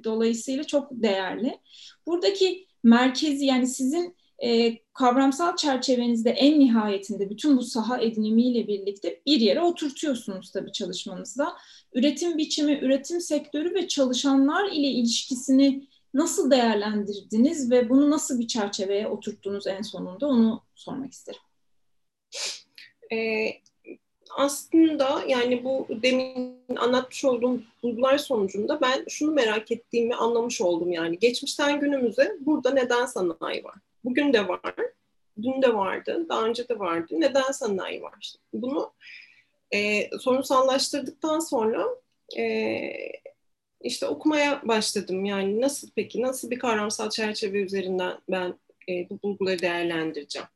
dolayısıyla 0.04 0.64
çok 0.64 0.88
değerli. 0.90 1.58
Buradaki 2.06 2.65
merkezi 2.86 3.46
yani 3.46 3.66
sizin 3.66 4.16
e, 4.44 4.78
kavramsal 4.92 5.56
çerçevenizde 5.56 6.30
en 6.30 6.60
nihayetinde 6.60 7.30
bütün 7.30 7.56
bu 7.56 7.62
saha 7.62 7.98
edinimiyle 7.98 8.68
birlikte 8.68 9.20
bir 9.26 9.40
yere 9.40 9.60
oturtuyorsunuz 9.60 10.50
tabii 10.50 10.72
çalışmanızda. 10.72 11.56
Üretim 11.94 12.38
biçimi, 12.38 12.78
üretim 12.82 13.20
sektörü 13.20 13.74
ve 13.74 13.88
çalışanlar 13.88 14.72
ile 14.72 14.88
ilişkisini 14.88 15.88
nasıl 16.14 16.50
değerlendirdiniz 16.50 17.70
ve 17.70 17.88
bunu 17.88 18.10
nasıl 18.10 18.38
bir 18.38 18.46
çerçeveye 18.46 19.08
oturttunuz 19.08 19.66
en 19.66 19.82
sonunda 19.82 20.26
onu 20.26 20.62
sormak 20.74 21.12
isterim. 21.12 21.40
Ee, 23.12 23.48
aslında 24.36 25.22
yani 25.28 25.64
bu 25.64 25.86
demin 26.02 26.56
anlatmış 26.76 27.24
olduğum 27.24 27.60
bulgular 27.82 28.18
sonucunda 28.18 28.80
ben 28.80 29.04
şunu 29.08 29.32
merak 29.32 29.72
ettiğimi 29.72 30.14
anlamış 30.14 30.60
oldum 30.60 30.92
yani. 30.92 31.18
Geçmişten 31.18 31.80
günümüze 31.80 32.36
burada 32.40 32.70
neden 32.70 33.06
sanayi 33.06 33.64
var? 33.64 33.74
Bugün 34.04 34.32
de 34.32 34.48
var, 34.48 34.74
dün 35.42 35.62
de 35.62 35.74
vardı, 35.74 36.26
daha 36.28 36.44
önce 36.44 36.68
de 36.68 36.78
vardı. 36.78 37.06
Neden 37.10 37.52
sanayi 37.52 38.02
var? 38.02 38.34
Bunu 38.52 38.92
e, 39.74 40.10
sorunsallaştırdıktan 40.18 41.38
sonra 41.38 41.86
e, 42.38 42.78
işte 43.80 44.06
okumaya 44.06 44.62
başladım. 44.64 45.24
Yani 45.24 45.60
nasıl 45.60 45.88
peki, 45.96 46.22
nasıl 46.22 46.50
bir 46.50 46.58
kavramsal 46.58 47.10
çerçeve 47.10 47.58
üzerinden 47.58 48.18
ben 48.28 48.54
e, 48.88 49.10
bu 49.10 49.22
bulguları 49.22 49.58
değerlendireceğim? 49.58 50.48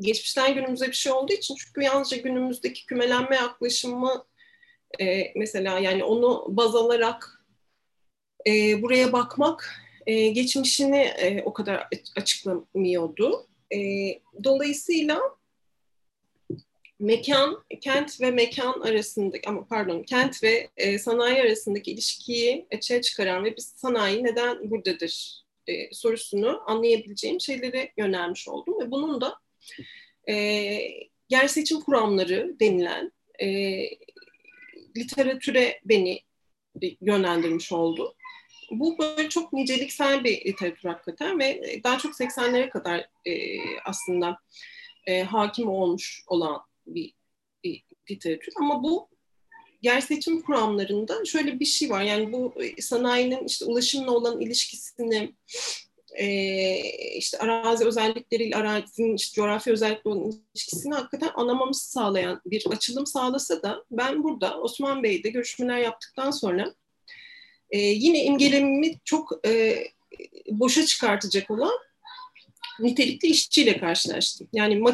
Geçmişten 0.00 0.54
günümüze 0.54 0.86
bir 0.86 0.92
şey 0.92 1.12
olduğu 1.12 1.32
için 1.32 1.54
çünkü 1.54 1.82
yalnızca 1.82 2.16
günümüzdeki 2.16 2.86
kümelenme 2.86 3.36
yaklaşımı 3.36 4.24
e, 5.00 5.32
mesela 5.36 5.78
yani 5.78 6.04
onu 6.04 6.44
baz 6.48 6.74
alarak 6.74 7.44
e, 8.46 8.82
buraya 8.82 9.12
bakmak 9.12 9.74
e, 10.06 10.28
geçmişini 10.28 10.98
e, 10.98 11.42
o 11.42 11.52
kadar 11.52 11.88
açıklamıyordu. 12.16 13.46
E, 13.74 13.78
dolayısıyla 14.44 15.20
mekan, 16.98 17.64
kent 17.80 18.20
ve 18.20 18.30
mekan 18.30 18.80
arasındaki 18.80 19.48
ama 19.48 19.66
pardon 19.66 20.02
kent 20.02 20.42
ve 20.42 20.68
e, 20.76 20.98
sanayi 20.98 21.42
arasındaki 21.42 21.90
ilişkiyi 21.92 22.66
açığa 22.72 23.00
çıkaran 23.00 23.44
ve 23.44 23.56
biz 23.56 23.74
sanayi 23.76 24.24
neden 24.24 24.70
buradadır 24.70 25.44
e, 25.66 25.94
sorusunu 25.94 26.62
anlayabileceğim 26.66 27.40
şeylere 27.40 27.92
yönelmiş 27.96 28.48
oldum 28.48 28.80
ve 28.80 28.90
bunun 28.90 29.20
da 29.20 29.38
e, 30.28 30.34
yer 31.30 31.48
seçim 31.48 31.80
kuramları 31.80 32.56
denilen 32.60 33.12
e, 33.42 33.48
literatüre 34.96 35.80
beni 35.84 36.20
yönlendirmiş 37.00 37.72
oldu. 37.72 38.14
Bu 38.70 38.98
böyle 38.98 39.28
çok 39.28 39.52
niceliksel 39.52 40.24
bir 40.24 40.44
literatür 40.44 40.88
hakikaten 40.88 41.38
ve 41.38 41.80
daha 41.84 41.98
çok 41.98 42.14
80'lere 42.14 42.70
kadar 42.70 43.08
e, 43.26 43.58
aslında 43.84 44.38
e, 45.06 45.22
hakim 45.22 45.68
olmuş 45.68 46.24
olan 46.26 46.60
bir, 46.86 47.12
bir 47.64 47.82
literatür. 48.10 48.52
Ama 48.60 48.82
bu 48.82 49.08
yer 49.82 50.00
seçim 50.00 50.42
kuramlarında 50.42 51.24
şöyle 51.24 51.60
bir 51.60 51.64
şey 51.64 51.90
var. 51.90 52.02
Yani 52.02 52.32
bu 52.32 52.54
sanayinin 52.80 53.44
işte 53.44 53.64
ulaşımla 53.64 54.12
olan 54.12 54.40
ilişkisini 54.40 55.34
e, 56.16 56.28
işte 57.16 57.38
arazi 57.38 57.84
özellikleriyle 57.84 58.56
arazinin 58.56 59.16
işte 59.16 59.34
coğrafi 59.34 59.72
özellikleri 59.72 60.14
olan 60.14 60.32
ilişkisini 60.54 60.94
hakikaten 60.94 61.30
anlamamızı 61.34 61.90
sağlayan 61.90 62.40
bir 62.46 62.66
açılım 62.70 63.06
sağlasa 63.06 63.62
da 63.62 63.84
ben 63.90 64.24
burada 64.24 64.60
Osman 64.60 65.02
Bey'de 65.02 65.30
görüşmeler 65.30 65.78
yaptıktan 65.78 66.30
sonra 66.30 66.74
e, 67.70 67.78
yine 67.78 68.24
imgelemimi 68.24 68.94
çok 69.04 69.46
e, 69.46 69.84
boşa 70.50 70.86
çıkartacak 70.86 71.50
olan 71.50 71.78
nitelikli 72.80 73.28
işçiyle 73.28 73.78
karşılaştım. 73.78 74.48
Yani 74.52 74.84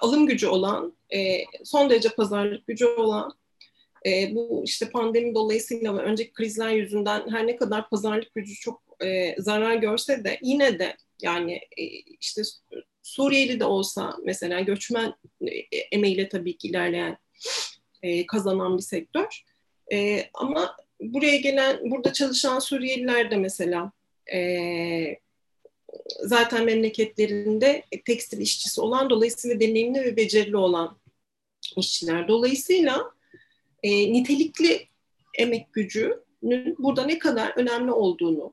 alım 0.00 0.26
gücü 0.26 0.46
olan, 0.46 0.96
e, 1.14 1.44
son 1.64 1.90
derece 1.90 2.08
pazarlık 2.08 2.66
gücü 2.66 2.86
olan, 2.86 3.32
e, 4.06 4.34
bu 4.34 4.62
işte 4.64 4.90
pandemi 4.90 5.34
dolayısıyla 5.34 5.96
ve 5.96 6.00
önceki 6.00 6.32
krizler 6.32 6.70
yüzünden 6.70 7.30
her 7.30 7.46
ne 7.46 7.56
kadar 7.56 7.88
pazarlık 7.90 8.34
gücü 8.34 8.54
çok 8.54 8.87
e, 9.04 9.34
zarar 9.38 9.74
görse 9.74 10.24
de 10.24 10.38
yine 10.42 10.78
de 10.78 10.96
yani 11.22 11.60
e, 11.76 11.84
işte 12.20 12.42
Suriyeli 13.02 13.60
de 13.60 13.64
olsa 13.64 14.16
mesela 14.24 14.60
göçmen 14.60 15.14
e, 15.40 15.54
emeğiyle 15.92 16.28
tabii 16.28 16.56
ki 16.56 16.68
ilerleyen 16.68 17.18
e, 18.02 18.26
kazanan 18.26 18.76
bir 18.76 18.82
sektör. 18.82 19.44
E, 19.92 20.24
ama 20.34 20.76
buraya 21.00 21.36
gelen, 21.36 21.90
burada 21.90 22.12
çalışan 22.12 22.58
Suriyeliler 22.58 23.30
de 23.30 23.36
mesela 23.36 23.92
e, 24.32 25.18
zaten 26.20 26.64
memleketlerinde 26.64 27.84
tekstil 28.04 28.40
işçisi 28.40 28.80
olan, 28.80 29.10
dolayısıyla 29.10 29.60
deneyimli 29.60 30.00
ve 30.00 30.16
becerili 30.16 30.56
olan 30.56 30.98
işçiler. 31.76 32.28
Dolayısıyla 32.28 33.12
e, 33.82 34.12
nitelikli 34.12 34.88
emek 35.38 35.72
gücünün 35.72 36.76
burada 36.78 37.04
ne 37.04 37.18
kadar 37.18 37.52
önemli 37.56 37.92
olduğunu, 37.92 38.52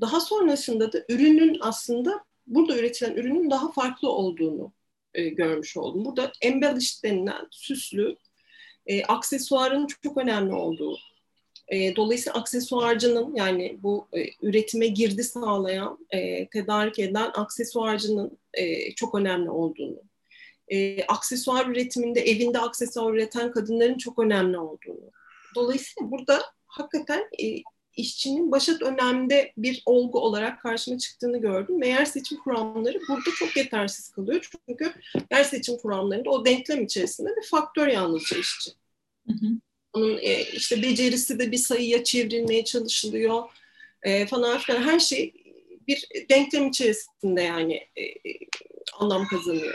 daha 0.00 0.20
sonrasında 0.20 0.92
da 0.92 1.04
ürünün 1.08 1.58
aslında 1.60 2.24
burada 2.46 2.78
üretilen 2.78 3.16
ürünün 3.16 3.50
daha 3.50 3.72
farklı 3.72 4.10
olduğunu 4.10 4.72
görmüş 5.14 5.76
oldum. 5.76 6.04
Burada 6.04 6.32
embellish 6.42 7.04
denilen 7.04 7.46
süslü 7.50 8.16
aksesuarın 9.08 9.86
çok 10.02 10.16
önemli 10.16 10.54
olduğu, 10.54 10.98
dolayısıyla 11.72 12.40
aksesuarcının 12.40 13.34
yani 13.34 13.78
bu 13.82 14.08
üretime 14.42 14.86
girdi 14.86 15.24
sağlayan, 15.24 16.06
tedarik 16.52 16.98
eden 16.98 17.30
aksesuarcının 17.34 18.38
çok 18.96 19.14
önemli 19.14 19.50
olduğunu, 19.50 20.02
e, 20.68 21.04
aksesuar 21.04 21.66
üretiminde 21.66 22.20
evinde 22.20 22.58
aksesuar 22.58 23.14
üreten 23.14 23.50
kadınların 23.50 23.98
çok 23.98 24.18
önemli 24.18 24.58
olduğunu. 24.58 25.10
Dolayısıyla 25.54 26.10
burada 26.10 26.42
hakikaten 26.66 27.20
e, 27.42 27.62
işçinin 27.98 28.52
başat 28.52 28.82
önemli 28.82 29.52
bir 29.56 29.82
olgu 29.86 30.20
olarak 30.20 30.60
karşıma 30.62 30.98
çıktığını 30.98 31.38
gördüm. 31.38 31.80
Ve 31.80 31.88
yer 31.88 32.04
seçim 32.04 32.38
kuramları 32.38 33.00
burada 33.08 33.30
çok 33.38 33.56
yetersiz 33.56 34.08
kalıyor. 34.08 34.48
Çünkü 34.66 34.92
yer 35.32 35.44
seçim 35.44 35.76
kuramlarında 35.76 36.30
o 36.30 36.44
denklem 36.44 36.84
içerisinde 36.84 37.28
bir 37.36 37.46
faktör 37.46 37.88
yalnızca 37.88 38.36
işçi. 38.36 38.70
Hı 39.26 39.32
hı. 39.32 39.46
Onun 39.92 40.18
e, 40.18 40.42
işte 40.42 40.82
becerisi 40.82 41.38
de 41.38 41.52
bir 41.52 41.56
sayıya 41.56 42.04
çevrilmeye 42.04 42.64
çalışılıyor 42.64 43.42
e, 44.02 44.26
falan 44.26 44.58
filan. 44.58 44.82
Her 44.82 44.98
şey 44.98 45.34
bir 45.88 46.08
denklem 46.30 46.68
içerisinde 46.68 47.42
yani 47.42 47.74
e, 47.96 48.02
e, 48.02 48.38
anlam 48.98 49.26
kazanıyor. 49.26 49.74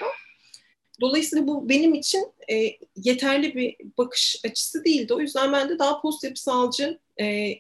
Dolayısıyla 1.02 1.48
bu 1.48 1.70
benim 1.70 1.94
için 1.94 2.26
e, 2.52 2.78
yeterli 2.96 3.56
bir 3.56 3.76
bakış 3.98 4.42
açısı 4.46 4.86
değildi. 4.86 5.14
O 5.14 5.20
yüzden 5.20 5.54
ben 5.54 5.70
de 5.70 5.80
daha 5.80 6.02
post 6.02 6.24
yapısalcı 6.24 7.00
e, 7.22 7.54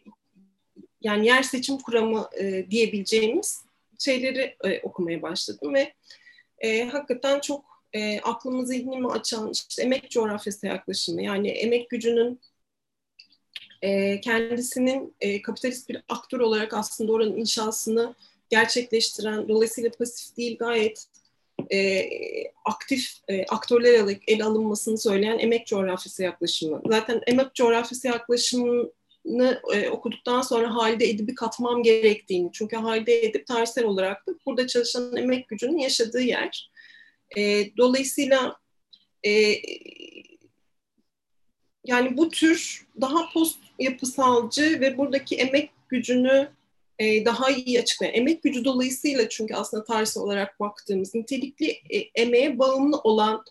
yani 1.03 1.27
yer 1.27 1.43
seçim 1.43 1.77
kuramı 1.77 2.29
e, 2.39 2.71
diyebileceğimiz 2.71 3.63
şeyleri 3.99 4.55
e, 4.63 4.79
okumaya 4.81 5.21
başladım 5.21 5.73
ve 5.73 5.93
e, 6.59 6.83
hakikaten 6.83 7.39
çok 7.39 7.65
e, 7.93 8.19
aklımı 8.19 8.65
zihnimi 8.67 9.07
açan 9.07 9.51
işte 9.51 9.83
emek 9.83 10.11
coğrafyası 10.11 10.67
yaklaşımı 10.67 11.23
yani 11.23 11.49
emek 11.49 11.89
gücünün 11.89 12.39
e, 13.81 14.21
kendisinin 14.21 15.15
e, 15.21 15.41
kapitalist 15.41 15.89
bir 15.89 16.03
aktör 16.09 16.39
olarak 16.39 16.73
aslında 16.73 17.11
oranın 17.11 17.37
inşasını 17.37 18.15
gerçekleştiren 18.49 19.47
dolayısıyla 19.47 19.91
pasif 19.91 20.37
değil 20.37 20.57
gayet 20.57 21.07
e, 21.71 22.09
aktif 22.65 23.11
e, 23.27 23.45
aktörler 23.45 24.17
ele 24.27 24.43
alınmasını 24.43 24.97
söyleyen 24.97 25.39
emek 25.39 25.67
coğrafyası 25.67 26.23
yaklaşımı. 26.23 26.81
Zaten 26.85 27.21
emek 27.27 27.55
coğrafyası 27.55 28.07
yaklaşımı 28.07 28.89
e, 29.73 29.89
okuduktan 29.89 30.41
sonra 30.41 30.75
Halide 30.75 31.09
Edip'i 31.09 31.35
katmam 31.35 31.83
gerektiğini. 31.83 32.49
Çünkü 32.53 32.75
Halide 32.75 33.25
Edip 33.25 33.47
tarihsel 33.47 33.85
olarak 33.85 34.27
da 34.27 34.31
burada 34.45 34.67
çalışan 34.67 35.15
emek 35.15 35.47
gücünün 35.47 35.77
yaşadığı 35.77 36.21
yer. 36.21 36.71
E, 37.37 37.41
dolayısıyla 37.77 38.55
e, 39.25 39.55
yani 41.85 42.17
bu 42.17 42.29
tür 42.29 42.87
daha 43.01 43.33
post 43.33 43.59
yapısalcı 43.79 44.81
ve 44.81 44.97
buradaki 44.97 45.35
emek 45.35 45.69
gücünü 45.89 46.49
e, 46.99 47.25
daha 47.25 47.49
iyi 47.49 47.79
açıklayan, 47.79 48.13
emek 48.13 48.43
gücü 48.43 48.65
dolayısıyla 48.65 49.29
çünkü 49.29 49.53
aslında 49.53 49.83
tarihsel 49.83 50.23
olarak 50.23 50.59
baktığımız 50.59 51.15
nitelikli 51.15 51.67
e, 51.89 51.97
emeğe 52.15 52.59
bağımlı 52.59 52.97
olan 52.97 53.43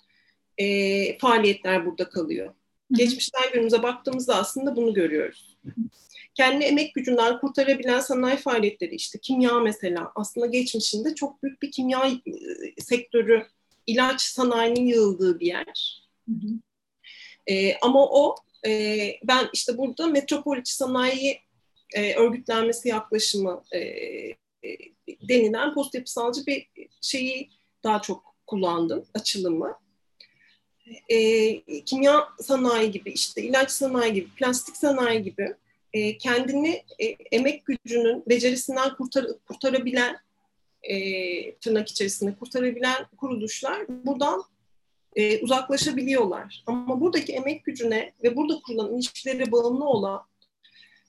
e, 0.58 1.18
faaliyetler 1.18 1.86
burada 1.86 2.08
kalıyor. 2.08 2.54
Geçmişten 2.92 3.52
günümüze 3.52 3.82
baktığımızda 3.82 4.36
aslında 4.36 4.76
bunu 4.76 4.94
görüyoruz. 4.94 5.51
Kendi 6.34 6.64
emek 6.64 6.94
gücünden 6.94 7.40
kurtarabilen 7.40 8.00
sanayi 8.00 8.36
faaliyetleri 8.36 8.94
işte 8.94 9.18
kimya 9.22 9.60
mesela 9.60 10.12
aslında 10.14 10.46
geçmişinde 10.46 11.14
çok 11.14 11.42
büyük 11.42 11.62
bir 11.62 11.70
kimya 11.70 12.06
e, 12.06 12.80
sektörü 12.80 13.46
ilaç 13.86 14.20
sanayinin 14.20 14.86
yığıldığı 14.86 15.40
bir 15.40 15.46
yer. 15.46 16.02
Hı 16.28 16.32
hı. 16.34 16.48
E, 17.46 17.76
ama 17.76 18.06
o 18.06 18.36
e, 18.66 18.96
ben 19.24 19.48
işte 19.52 19.78
burada 19.78 20.06
metropol 20.06 20.56
içi 20.56 20.74
sanayi 20.74 21.40
e, 21.94 22.14
örgütlenmesi 22.14 22.88
yaklaşımı 22.88 23.62
e, 23.72 23.78
e, 23.78 24.36
denilen 25.28 25.74
post 25.74 25.94
yapısalcı 25.94 26.46
bir 26.46 26.66
şeyi 27.00 27.50
daha 27.84 28.02
çok 28.02 28.34
kullandım 28.46 29.04
açılımı 29.14 29.81
e, 31.08 31.84
kimya 31.84 32.28
sanayi 32.40 32.90
gibi, 32.90 33.10
işte 33.10 33.42
ilaç 33.42 33.70
sanayi 33.70 34.12
gibi, 34.12 34.28
plastik 34.36 34.76
sanayi 34.76 35.22
gibi 35.22 35.54
e, 35.92 36.18
kendini 36.18 36.82
e, 36.98 37.04
emek 37.06 37.66
gücünün 37.66 38.22
becerisinden 38.28 38.96
kurtar, 38.96 39.26
kurtarabilen, 39.48 40.16
e, 40.82 41.54
tırnak 41.54 41.88
içerisinde 41.88 42.34
kurtarabilen 42.34 43.06
kuruluşlar 43.16 43.88
buradan 43.88 44.42
e, 45.16 45.38
uzaklaşabiliyorlar. 45.38 46.62
Ama 46.66 47.00
buradaki 47.00 47.32
emek 47.32 47.64
gücüne 47.64 48.12
ve 48.22 48.36
burada 48.36 48.60
kurulan 48.66 48.94
ilişkilere 48.94 49.52
bağımlı 49.52 49.84
olan 49.84 50.22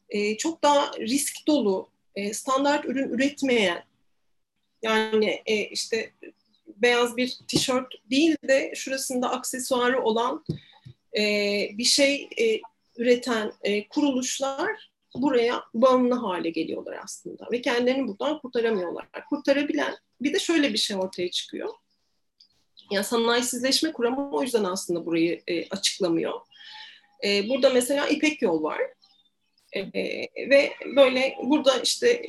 e, 0.09 0.37
çok 0.37 0.63
daha 0.63 0.91
risk 0.99 1.47
dolu, 1.47 1.89
e, 2.15 2.33
standart 2.33 2.85
ürün 2.85 3.09
üretmeyen, 3.09 3.83
yani 4.81 5.41
e, 5.45 5.55
işte 5.55 6.13
beyaz 6.83 7.17
bir 7.17 7.37
tişört 7.47 7.93
değil 8.09 8.35
de 8.47 8.73
şurasında 8.75 9.31
aksesuarı 9.31 10.03
olan 10.03 10.45
e, 11.17 11.21
bir 11.73 11.83
şey 11.83 12.29
e, 12.39 12.61
üreten 12.97 13.51
e, 13.63 13.87
kuruluşlar 13.87 14.91
buraya 15.15 15.63
bağımlı 15.73 16.15
hale 16.15 16.49
geliyorlar 16.49 16.99
aslında 17.03 17.47
ve 17.51 17.61
kendilerini 17.61 18.07
buradan 18.07 18.39
kurtaramıyorlar. 18.39 19.07
Kurtarabilen 19.29 19.95
bir 20.21 20.33
de 20.33 20.39
şöyle 20.39 20.73
bir 20.73 20.77
şey 20.77 20.97
ortaya 20.97 21.31
çıkıyor. 21.31 21.69
Yani 22.91 23.03
sanayisizleşme 23.03 23.93
kuramı 23.93 24.31
o 24.31 24.43
yüzden 24.43 24.63
aslında 24.63 25.05
burayı 25.05 25.41
e, 25.47 25.69
açıklamıyor. 25.69 26.33
E, 27.23 27.49
burada 27.49 27.69
mesela 27.69 28.07
İpek 28.07 28.41
Yol 28.41 28.63
var. 28.63 28.81
E, 29.75 29.81
ve 30.49 30.73
böyle 30.95 31.37
burada 31.43 31.79
işte 31.79 32.25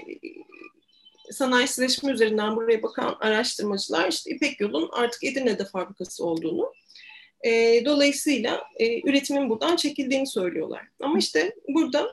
sanayisleşme 1.30 2.12
üzerinden 2.12 2.56
buraya 2.56 2.82
bakan 2.82 3.16
araştırmacılar 3.20 4.08
işte 4.10 4.30
İpek 4.30 4.60
Yol'un 4.60 4.88
artık 4.92 5.24
Edirne'de 5.24 5.64
fabrikası 5.64 6.26
olduğunu, 6.26 6.72
e, 7.44 7.82
dolayısıyla 7.84 8.64
e, 8.76 9.10
üretimin 9.10 9.50
buradan 9.50 9.76
çekildiğini 9.76 10.26
söylüyorlar. 10.26 10.88
Ama 11.00 11.18
işte 11.18 11.54
burada 11.68 12.12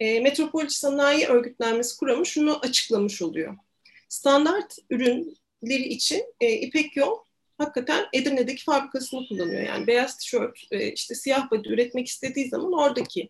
e, 0.00 0.20
Metropol 0.20 0.68
Sanayi 0.68 1.26
Örgütlenmesi 1.26 1.96
Kuramı 1.96 2.26
şunu 2.26 2.58
açıklamış 2.58 3.22
oluyor. 3.22 3.56
Standart 4.08 4.76
ürünleri 4.90 5.88
için 5.88 6.24
e, 6.40 6.52
İpek 6.52 6.96
Yol 6.96 7.18
hakikaten 7.58 8.06
Edirne'deki 8.12 8.64
fabrikasını 8.64 9.28
kullanıyor. 9.28 9.62
Yani 9.62 9.86
beyaz 9.86 10.18
tişört, 10.18 10.58
e, 10.70 10.92
işte 10.92 11.14
siyah 11.14 11.50
body 11.50 11.68
üretmek 11.68 12.06
istediği 12.06 12.48
zaman 12.48 12.72
oradaki 12.72 13.28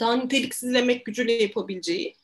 daha 0.00 0.16
niteliksizlemek 0.16 1.04
gücüyle 1.04 1.32
yapabileceği 1.32 2.16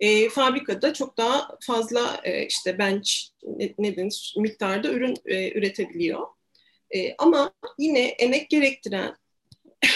e, 0.00 0.28
fabrikada 0.28 0.92
çok 0.94 1.16
daha 1.18 1.48
fazla 1.60 2.20
e, 2.24 2.46
işte 2.46 2.78
bench 2.78 3.10
ne, 3.42 3.74
ne 3.78 3.96
denir, 3.96 4.34
miktarda 4.38 4.88
ürün 4.88 5.14
e, 5.26 5.58
üretebiliyor. 5.58 6.26
E, 6.90 7.14
ama 7.18 7.52
yine 7.78 8.00
emek 8.00 8.50
gerektiren 8.50 9.16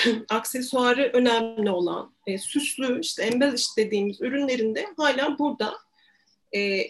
aksesuarı 0.29 1.11
önemli 1.13 1.71
olan 1.71 2.15
e, 2.27 2.39
süslü 2.39 3.01
işte 3.01 3.23
embellish 3.23 3.77
dediğimiz 3.77 4.21
ürünlerinde 4.21 4.87
hala 4.97 5.39
burada 5.39 5.75
e, 6.55 6.83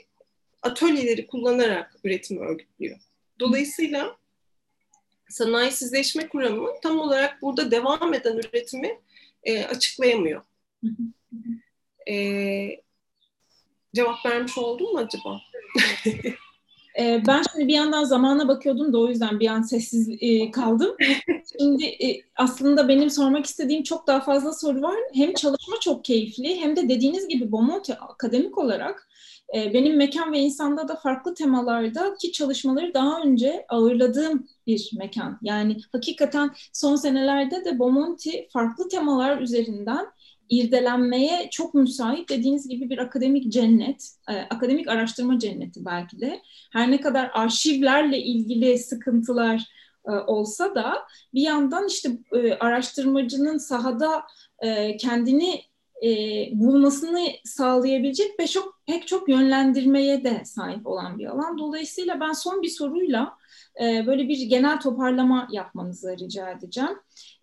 atölyeleri 0.62 1.26
kullanarak 1.26 1.96
üretimi 2.04 2.40
örgütlüyor. 2.40 2.98
Dolayısıyla 3.40 4.16
sanayisizleşme 5.28 6.28
kuramı 6.28 6.68
tam 6.82 6.98
olarak 6.98 7.42
burada 7.42 7.70
devam 7.70 8.14
eden 8.14 8.36
üretimi 8.36 9.00
e, 9.44 9.64
açıklayamıyor. 9.64 10.42
e, 12.08 12.14
cevap 13.94 14.26
vermiş 14.26 14.58
oldum 14.58 14.92
mu 14.92 14.98
acaba? 14.98 15.40
Ee, 16.98 17.22
ben 17.26 17.42
şimdi 17.52 17.68
bir 17.68 17.74
yandan 17.74 18.04
zamana 18.04 18.48
bakıyordum 18.48 18.92
da 18.92 18.98
o 18.98 19.08
yüzden 19.08 19.40
bir 19.40 19.46
an 19.46 19.62
sessiz 19.62 20.08
e, 20.20 20.50
kaldım. 20.50 20.96
Şimdi 21.58 21.84
e, 21.84 22.20
aslında 22.36 22.88
benim 22.88 23.10
sormak 23.10 23.46
istediğim 23.46 23.82
çok 23.82 24.06
daha 24.06 24.20
fazla 24.20 24.52
soru 24.52 24.82
var. 24.82 24.96
Hem 25.14 25.34
çalışma 25.34 25.76
çok 25.80 26.04
keyifli 26.04 26.60
hem 26.60 26.76
de 26.76 26.88
dediğiniz 26.88 27.28
gibi 27.28 27.52
Bomonti 27.52 27.94
akademik 27.94 28.58
olarak 28.58 29.08
e, 29.56 29.74
benim 29.74 29.96
mekan 29.96 30.32
ve 30.32 30.38
insanda 30.38 30.88
da 30.88 30.96
farklı 30.96 31.34
temalarda 31.34 32.14
ki 32.14 32.32
çalışmaları 32.32 32.94
daha 32.94 33.20
önce 33.20 33.66
ağırladığım 33.68 34.46
bir 34.66 34.90
mekan. 34.98 35.38
Yani 35.42 35.76
hakikaten 35.92 36.50
son 36.72 36.96
senelerde 36.96 37.64
de 37.64 37.78
Bomonti 37.78 38.48
farklı 38.52 38.88
temalar 38.88 39.40
üzerinden 39.40 40.06
irdelenmeye 40.52 41.48
çok 41.50 41.74
müsait 41.74 42.28
dediğiniz 42.28 42.68
gibi 42.68 42.90
bir 42.90 42.98
akademik 42.98 43.52
cennet, 43.52 44.10
e, 44.30 44.32
akademik 44.32 44.88
araştırma 44.88 45.38
cenneti 45.38 45.84
belki 45.84 46.20
de. 46.20 46.42
Her 46.72 46.90
ne 46.90 47.00
kadar 47.00 47.30
arşivlerle 47.34 48.18
ilgili 48.18 48.78
sıkıntılar 48.78 49.64
e, 50.08 50.10
olsa 50.10 50.74
da 50.74 50.98
bir 51.34 51.42
yandan 51.42 51.86
işte 51.88 52.10
e, 52.32 52.52
araştırmacının 52.52 53.58
sahada 53.58 54.22
e, 54.58 54.96
kendini 54.96 55.60
e, 56.04 56.08
bulmasını 56.52 57.28
sağlayabilecek 57.44 58.38
pek 58.38 58.50
çok, 58.50 58.80
pek 58.86 59.06
çok 59.06 59.28
yönlendirmeye 59.28 60.24
de 60.24 60.44
sahip 60.44 60.86
olan 60.86 61.18
bir 61.18 61.26
alan. 61.26 61.58
Dolayısıyla 61.58 62.20
ben 62.20 62.32
son 62.32 62.62
bir 62.62 62.68
soruyla 62.68 63.36
e, 63.80 64.06
böyle 64.06 64.28
bir 64.28 64.42
genel 64.42 64.80
toparlama 64.80 65.48
yapmanızı 65.52 66.16
rica 66.18 66.50
edeceğim. 66.50 66.98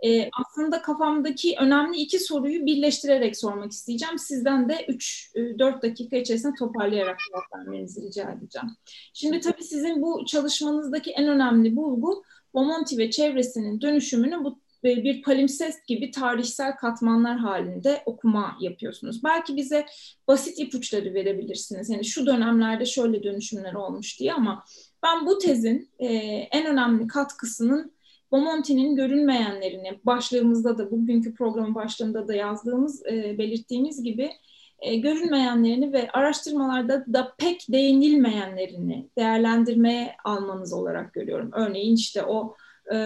E, 0.06 0.30
aslında 0.42 0.82
kafamdaki 0.82 1.56
önemli 1.60 1.98
iki 1.98 2.20
soruyu 2.20 2.66
birleştirerek 2.66 3.38
sormak 3.38 3.72
isteyeceğim. 3.72 4.20
Sizden 4.20 4.70
de 4.70 4.74
3-4 4.74 5.80
e, 5.80 5.82
dakika 5.82 6.18
içerisinde 6.18 6.54
toparlayarak 6.60 7.18
cevap 7.28 7.44
vermenizi 7.56 8.02
rica 8.02 8.32
edeceğim. 8.32 8.68
Şimdi 9.14 9.40
tabii 9.40 9.64
sizin 9.64 10.02
bu 10.02 10.26
çalışmanızdaki 10.26 11.12
en 11.12 11.28
önemli 11.28 11.76
bulgu 11.76 12.24
Bomonti 12.54 12.98
ve 12.98 13.12
çevresinin 13.12 13.82
dönüşümünü 13.82 14.44
bu 14.44 14.60
bir 14.84 15.22
palimpsest 15.22 15.88
gibi 15.88 16.12
tarihsel 16.12 16.76
katmanlar 16.76 17.38
halinde 17.38 18.04
okuma 18.06 18.58
yapıyorsunuz. 18.62 19.24
Belki 19.24 19.58
bize 19.58 19.86
basit 20.28 20.60
ipuçları 20.60 21.14
verebilirsiniz. 21.14 21.90
Yani 21.90 22.06
şu 22.06 22.26
dönemlerde 22.26 22.86
şöyle 22.86 23.24
dönüşümler 23.24 23.74
olmuş 23.74 24.20
diye 24.20 24.34
ama 24.34 24.64
ben 25.04 25.26
bu 25.26 25.38
tezin 25.38 25.89
e, 26.00 26.08
en 26.52 26.66
önemli 26.66 27.08
katkısının 27.08 28.00
Bomonti'nin 28.32 28.95
görünmeyenlerini, 28.95 30.00
başlığımızda 30.04 30.78
da 30.78 30.91
bugünkü 30.91 31.34
programın 31.34 31.76
başlığında 31.76 32.28
da 32.28 32.36
yazdığımız, 32.36 33.06
e, 33.06 33.38
belirttiğimiz 33.38 34.04
gibi 34.04 34.32
e, 34.80 34.95
görünmeyenlerini 34.95 35.93
ve 35.93 36.10
araştırmalarda 36.12 37.06
da 37.14 37.36
pek 37.38 37.66
değinilmeyenlerini 37.70 39.10
değerlendirmeye 39.18 40.16
almanız 40.24 40.74
olarak 40.74 41.14
görüyorum. 41.14 41.52
Örneğin 41.54 41.95
işte 41.95 42.24
o 42.24 42.56
e, 42.93 42.97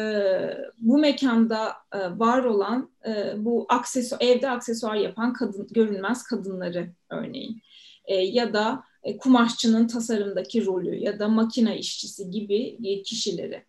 bu 0.78 0.98
mekanda 0.98 1.74
e, 1.94 2.20
var 2.20 2.44
olan 2.44 2.90
e, 3.08 3.34
bu 3.38 3.66
aksesuar, 3.70 4.22
evde 4.22 4.50
aksesuar 4.50 4.96
yapan 4.96 5.34
kadın, 5.34 5.68
görünmez 5.72 6.24
kadınları 6.24 6.90
örneğin 7.10 7.62
e, 8.06 8.16
ya 8.16 8.54
da 8.54 8.84
e, 9.04 9.18
kumaşçının 9.18 9.88
tasarımdaki 9.88 10.66
rolü 10.66 10.96
ya 10.96 11.20
da 11.20 11.28
makine 11.28 11.78
işçisi 11.78 12.32
gibi 12.32 12.78
e, 12.84 13.02
kişileri. 13.04 13.66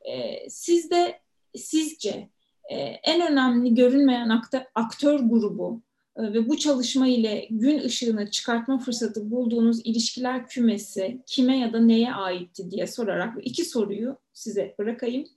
E, 0.00 0.50
sizde 0.50 1.20
sizce 1.56 2.28
e, 2.70 2.76
en 2.78 3.32
önemli 3.32 3.74
görünmeyen 3.74 4.42
aktör, 4.74 5.20
grubu 5.20 5.82
ve 6.18 6.48
bu 6.48 6.58
çalışma 6.58 7.08
ile 7.08 7.48
gün 7.50 7.78
ışığını 7.78 8.30
çıkartma 8.30 8.78
fırsatı 8.78 9.30
bulduğunuz 9.30 9.80
ilişkiler 9.84 10.48
kümesi 10.48 11.22
kime 11.26 11.58
ya 11.58 11.72
da 11.72 11.80
neye 11.80 12.12
aitti 12.12 12.70
diye 12.70 12.86
sorarak 12.86 13.34
iki 13.42 13.64
soruyu 13.64 14.18
size 14.32 14.74
bırakayım. 14.78 15.28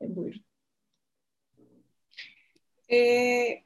Buyurun. 0.00 0.40
Ee, 2.92 3.62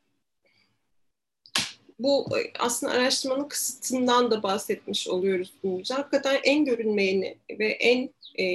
bu 1.99 2.27
aslında 2.59 2.93
araştırmanın 2.93 3.49
kısıtından 3.49 4.31
da 4.31 4.43
bahsetmiş 4.43 5.09
oluyoruz 5.09 5.53
bunca. 5.63 5.99
Hakikaten 5.99 6.41
en 6.45 6.65
görünmeyeni 6.65 7.39
ve 7.51 7.67
en 7.67 8.11
e, 8.41 8.47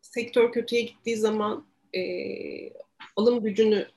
sektör 0.00 0.52
kötüye 0.52 0.82
gittiği 0.82 1.16
zaman 1.16 1.66
e, 1.96 2.02
alım 3.16 3.42
gücünü 3.42 3.88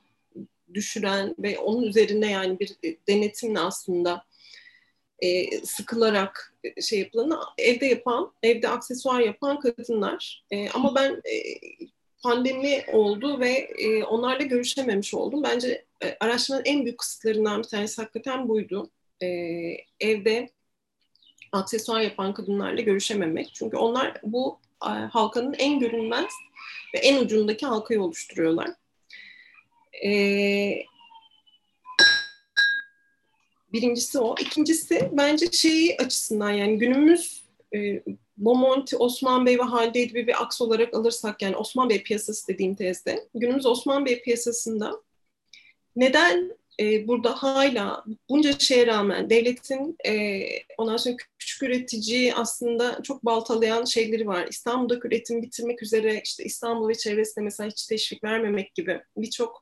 düşüren 0.73 1.35
ve 1.39 1.59
onun 1.59 1.83
üzerine 1.83 2.31
yani 2.31 2.59
bir 2.59 2.75
denetimle 3.07 3.59
aslında 3.59 4.25
e, 5.19 5.57
sıkılarak 5.65 6.53
şey 6.81 6.99
yapılan 6.99 7.39
evde 7.57 7.85
yapan, 7.85 8.33
evde 8.43 8.69
aksesuar 8.69 9.19
yapan 9.19 9.59
kadınlar. 9.59 10.43
E, 10.51 10.69
ama 10.69 10.95
ben 10.95 11.11
e, 11.11 11.37
pandemi 12.23 12.83
oldu 12.93 13.39
ve 13.39 13.49
e, 13.77 14.03
onlarla 14.03 14.43
görüşememiş 14.43 15.13
oldum. 15.13 15.43
Bence 15.43 15.85
e, 16.03 16.17
araştırmanın 16.19 16.65
en 16.65 16.85
büyük 16.85 16.99
kısıtlarından 16.99 17.63
bir 17.63 17.67
tanesi 17.67 18.01
hakikaten 18.01 18.49
buydu. 18.49 18.89
E, 19.21 19.27
evde 19.99 20.49
aksesuar 21.51 22.01
yapan 22.01 22.33
kadınlarla 22.33 22.81
görüşememek. 22.81 23.51
Çünkü 23.53 23.77
onlar 23.77 24.13
bu 24.23 24.59
e, 24.85 24.89
halkanın 24.89 25.53
en 25.53 25.79
görünmez 25.79 26.31
ve 26.95 26.99
en 26.99 27.23
ucundaki 27.23 27.65
halkayı 27.65 28.01
oluşturuyorlar. 28.01 28.69
E, 30.05 30.09
birincisi 33.73 34.19
o. 34.19 34.35
İkincisi 34.39 35.09
bence 35.11 35.51
şeyi 35.51 35.97
açısından 35.97 36.51
yani 36.51 36.77
günümüz 36.77 37.43
e, 37.75 38.03
Bomonti, 38.37 38.97
Osman 38.97 39.45
Bey 39.45 39.59
ve 39.59 39.63
Halide 39.63 40.01
Edip'i 40.01 40.27
bir 40.27 40.43
aks 40.43 40.61
olarak 40.61 40.93
alırsak 40.93 41.41
yani 41.41 41.55
Osman 41.55 41.89
Bey 41.89 42.03
piyasası 42.03 42.47
dediğim 42.47 42.75
tezde 42.75 43.27
günümüz 43.35 43.65
Osman 43.65 44.05
Bey 44.05 44.21
piyasasında 44.21 45.01
neden 45.95 46.57
e, 46.79 47.07
burada 47.07 47.29
hala 47.43 48.03
bunca 48.29 48.59
şeye 48.59 48.87
rağmen 48.87 49.29
devletin 49.29 49.97
e, 50.05 50.41
ondan 50.77 50.97
sonra 50.97 51.15
küçük 51.39 51.63
üretici 51.63 52.33
aslında 52.33 52.99
çok 53.03 53.25
baltalayan 53.25 53.85
şeyleri 53.85 54.27
var. 54.27 54.47
İstanbul'da 54.49 54.99
üretim 55.03 55.41
bitirmek 55.41 55.83
üzere 55.83 56.21
işte 56.23 56.43
İstanbul 56.43 56.89
ve 56.89 56.95
çevresine 56.95 57.43
mesela 57.43 57.69
hiç 57.69 57.85
teşvik 57.85 58.23
vermemek 58.23 58.75
gibi 58.75 59.01
birçok 59.17 59.61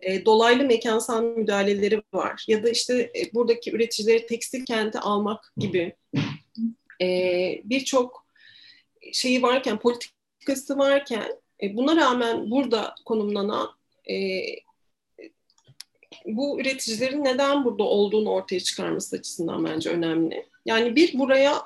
e, 0.00 0.24
dolaylı 0.24 0.64
mekansal 0.64 1.22
müdahaleleri 1.22 2.02
var. 2.12 2.44
Ya 2.48 2.62
da 2.62 2.68
işte 2.68 3.12
e, 3.16 3.34
buradaki 3.34 3.72
üreticileri 3.72 4.26
tekstil 4.26 4.64
kente 4.64 5.00
almak 5.00 5.52
gibi 5.56 5.96
e, 7.02 7.06
birçok 7.64 8.26
şeyi 9.12 9.42
varken, 9.42 9.78
politikası 9.78 10.78
varken 10.78 11.40
e, 11.62 11.76
buna 11.76 11.96
rağmen 11.96 12.50
burada 12.50 12.94
konumlanan 13.04 13.68
e, 14.10 14.14
bu 16.26 16.60
üreticilerin 16.60 17.24
neden 17.24 17.64
burada 17.64 17.82
olduğunu 17.82 18.30
ortaya 18.30 18.60
çıkarması 18.60 19.16
açısından 19.16 19.64
bence 19.64 19.90
önemli. 19.90 20.46
Yani 20.66 20.96
bir 20.96 21.18
buraya 21.18 21.62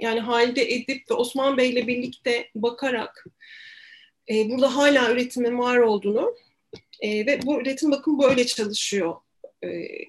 yani 0.00 0.20
Halide 0.20 0.74
Edip 0.74 1.10
ve 1.10 1.14
Osman 1.14 1.56
Bey 1.56 1.70
ile 1.70 1.86
birlikte 1.86 2.48
bakarak 2.54 3.26
e, 4.30 4.50
burada 4.50 4.76
hala 4.76 5.12
üretimin 5.12 5.58
var 5.58 5.76
olduğunu 5.76 6.34
e, 7.00 7.26
ve 7.26 7.42
bu 7.42 7.60
üretim 7.60 7.90
bakın 7.90 8.18
böyle 8.18 8.46
çalışıyor 8.46 9.16
e, 9.62 9.68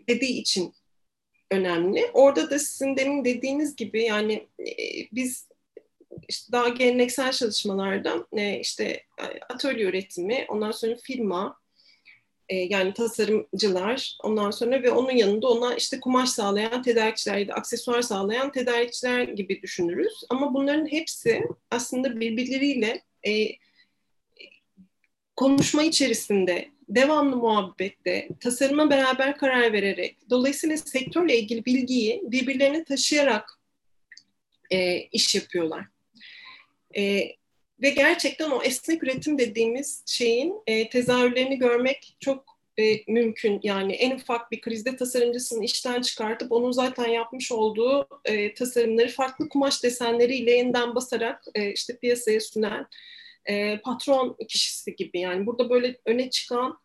dediği 0.09 0.39
için 0.41 0.73
önemli. 1.51 2.09
Orada 2.13 2.49
da 2.49 2.59
sizin 2.59 2.97
demin 2.97 3.25
dediğiniz 3.25 3.75
gibi 3.75 4.03
yani 4.03 4.47
e, 4.59 4.65
biz 5.11 5.47
işte 6.29 6.51
daha 6.51 6.69
geleneksel 6.69 7.31
çalışmalarda 7.31 8.27
e, 8.33 8.59
işte 8.59 9.03
atölye 9.49 9.85
üretimi, 9.85 10.45
ondan 10.49 10.71
sonra 10.71 10.95
firma, 11.03 11.57
e, 12.49 12.55
yani 12.55 12.93
tasarımcılar, 12.93 14.17
ondan 14.23 14.51
sonra 14.51 14.83
ve 14.83 14.91
onun 14.91 15.11
yanında 15.11 15.47
ona 15.47 15.75
işte 15.75 15.99
kumaş 15.99 16.29
sağlayan 16.29 16.81
tedarikçiler 16.81 17.37
ya 17.37 17.47
da 17.47 17.53
aksesuar 17.53 18.01
sağlayan 18.01 18.51
tedarikçiler 18.51 19.23
gibi 19.23 19.61
düşünürüz. 19.61 20.23
Ama 20.29 20.53
bunların 20.53 20.91
hepsi 20.91 21.43
aslında 21.71 22.19
birbirleriyle 22.19 23.01
e, 23.27 23.47
konuşma 25.35 25.83
içerisinde, 25.83 26.69
devamlı 26.89 27.35
muhabbette, 27.35 28.29
tasarıma 28.39 28.89
beraber 28.89 29.37
karar 29.37 29.73
vererek, 29.73 30.17
dolayısıyla 30.29 30.77
sektörle 30.77 31.39
ilgili 31.39 31.65
bilgiyi 31.65 32.21
birbirlerine 32.23 32.83
taşıyarak 32.83 33.59
e, 34.71 34.97
iş 34.97 35.35
yapıyorlar. 35.35 35.85
E, 36.97 37.31
ve 37.81 37.89
gerçekten 37.89 38.51
o 38.51 38.61
esnek 38.63 39.03
üretim 39.03 39.37
dediğimiz 39.37 40.03
şeyin 40.05 40.53
e, 40.67 40.89
tezahürlerini 40.89 41.59
görmek 41.59 42.17
çok 42.19 42.55
e, 42.77 43.11
mümkün. 43.11 43.59
Yani 43.63 43.93
en 43.93 44.15
ufak 44.15 44.51
bir 44.51 44.61
krizde 44.61 44.95
tasarımcısını 44.95 45.63
işten 45.63 46.01
çıkartıp 46.01 46.51
onun 46.51 46.71
zaten 46.71 47.07
yapmış 47.07 47.51
olduğu 47.51 48.07
e, 48.25 48.53
tasarımları 48.53 49.09
farklı 49.09 49.49
kumaş 49.49 49.83
desenleriyle 49.83 50.51
yeniden 50.51 50.95
basarak 50.95 51.43
e, 51.55 51.71
işte 51.71 51.97
piyasaya 51.97 52.41
sunan 52.41 52.87
e, 53.45 53.77
patron 53.77 54.37
kişisi 54.47 54.95
gibi. 54.95 55.19
Yani 55.19 55.45
burada 55.45 55.69
böyle 55.69 55.97
öne 56.05 56.29
çıkan 56.29 56.79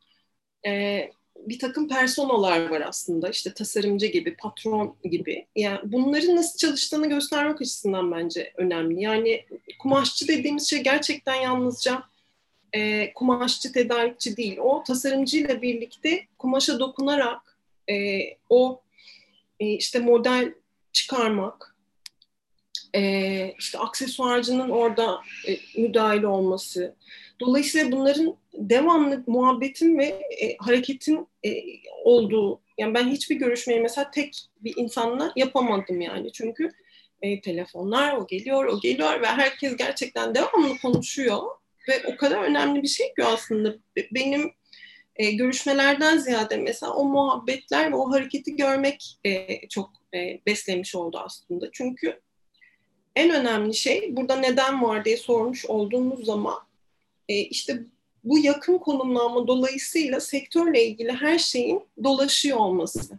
e, 0.66 1.00
bir 1.46 1.58
takım 1.58 1.88
personalar 1.88 2.68
var 2.68 2.80
aslında 2.80 3.28
işte 3.28 3.54
tasarımcı 3.54 4.06
gibi, 4.06 4.36
patron 4.36 4.96
gibi. 5.04 5.46
Yani 5.56 5.78
bunların 5.84 6.36
nasıl 6.36 6.58
çalıştığını 6.58 7.08
göstermek 7.08 7.60
açısından 7.60 8.12
bence 8.12 8.52
önemli. 8.56 9.02
Yani 9.02 9.46
kumaşçı 9.78 10.28
dediğimiz 10.28 10.70
şey 10.70 10.82
gerçekten 10.82 11.34
yalnızca 11.34 12.02
e, 12.72 13.12
kumaşçı, 13.14 13.72
tedarikçi 13.72 14.36
değil. 14.36 14.58
O 14.58 14.82
tasarımcıyla 14.82 15.62
birlikte 15.62 16.26
kumaşa 16.38 16.80
dokunarak 16.80 17.58
e, 17.90 18.20
o 18.48 18.82
e, 19.60 19.66
işte 19.66 19.98
model 19.98 20.54
çıkarmak, 20.92 21.76
e, 22.94 23.54
işte 23.58 23.78
aksesuarcının 23.78 24.70
orada 24.70 25.20
e, 25.48 25.80
müdahil 25.82 26.22
olması. 26.22 26.94
Dolayısıyla 27.40 27.92
bunların 27.92 28.36
devamlı 28.54 29.24
muhabbetin 29.26 29.98
ve 29.98 30.04
e, 30.40 30.56
hareketin 30.58 31.28
e, 31.46 31.50
olduğu, 32.04 32.60
yani 32.78 32.94
ben 32.94 33.08
hiçbir 33.08 33.36
görüşmeyi 33.36 33.80
mesela 33.80 34.10
tek 34.10 34.48
bir 34.60 34.74
insanla 34.76 35.32
yapamadım 35.36 36.00
yani. 36.00 36.32
Çünkü 36.32 36.72
e, 37.22 37.40
telefonlar 37.40 38.16
o 38.16 38.26
geliyor, 38.26 38.64
o 38.64 38.80
geliyor 38.80 39.20
ve 39.22 39.26
herkes 39.26 39.76
gerçekten 39.76 40.34
devamlı 40.34 40.78
konuşuyor 40.82 41.42
ve 41.88 42.02
o 42.06 42.16
kadar 42.16 42.42
önemli 42.42 42.82
bir 42.82 42.88
şey 42.88 43.06
ki 43.06 43.24
aslında 43.24 43.74
benim 44.12 44.52
e, 45.16 45.30
görüşmelerden 45.30 46.16
ziyade 46.16 46.56
mesela 46.56 46.92
o 46.92 47.04
muhabbetler 47.04 47.92
ve 47.92 47.96
o 47.96 48.12
hareketi 48.12 48.56
görmek 48.56 49.18
e, 49.24 49.68
çok 49.68 49.90
e, 50.14 50.40
beslemiş 50.46 50.94
oldu 50.94 51.18
aslında. 51.24 51.68
Çünkü 51.72 52.20
en 53.16 53.30
önemli 53.30 53.74
şey 53.74 54.16
burada 54.16 54.36
neden 54.36 54.82
var 54.82 55.04
diye 55.04 55.16
sormuş 55.16 55.66
olduğumuz 55.66 56.24
zaman 56.24 56.58
e, 57.28 57.34
işte 57.34 57.82
bu 58.24 58.38
yakın 58.38 58.78
konumlanma 58.78 59.46
dolayısıyla 59.46 60.20
sektörle 60.20 60.84
ilgili 60.84 61.12
her 61.12 61.38
şeyin 61.38 61.82
dolaşıyor 62.04 62.58
olması. 62.58 63.18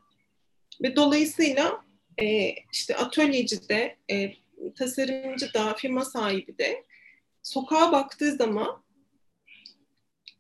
Ve 0.81 0.95
dolayısıyla 0.95 1.81
e, 2.21 2.55
işte 2.73 2.95
atölyeci 2.95 3.69
de, 3.69 3.97
e, 4.11 4.33
tasarımcı 4.75 5.53
da, 5.53 5.73
firma 5.73 6.05
sahibi 6.05 6.57
de 6.57 6.83
sokağa 7.43 7.91
baktığı 7.91 8.35
zaman 8.35 8.83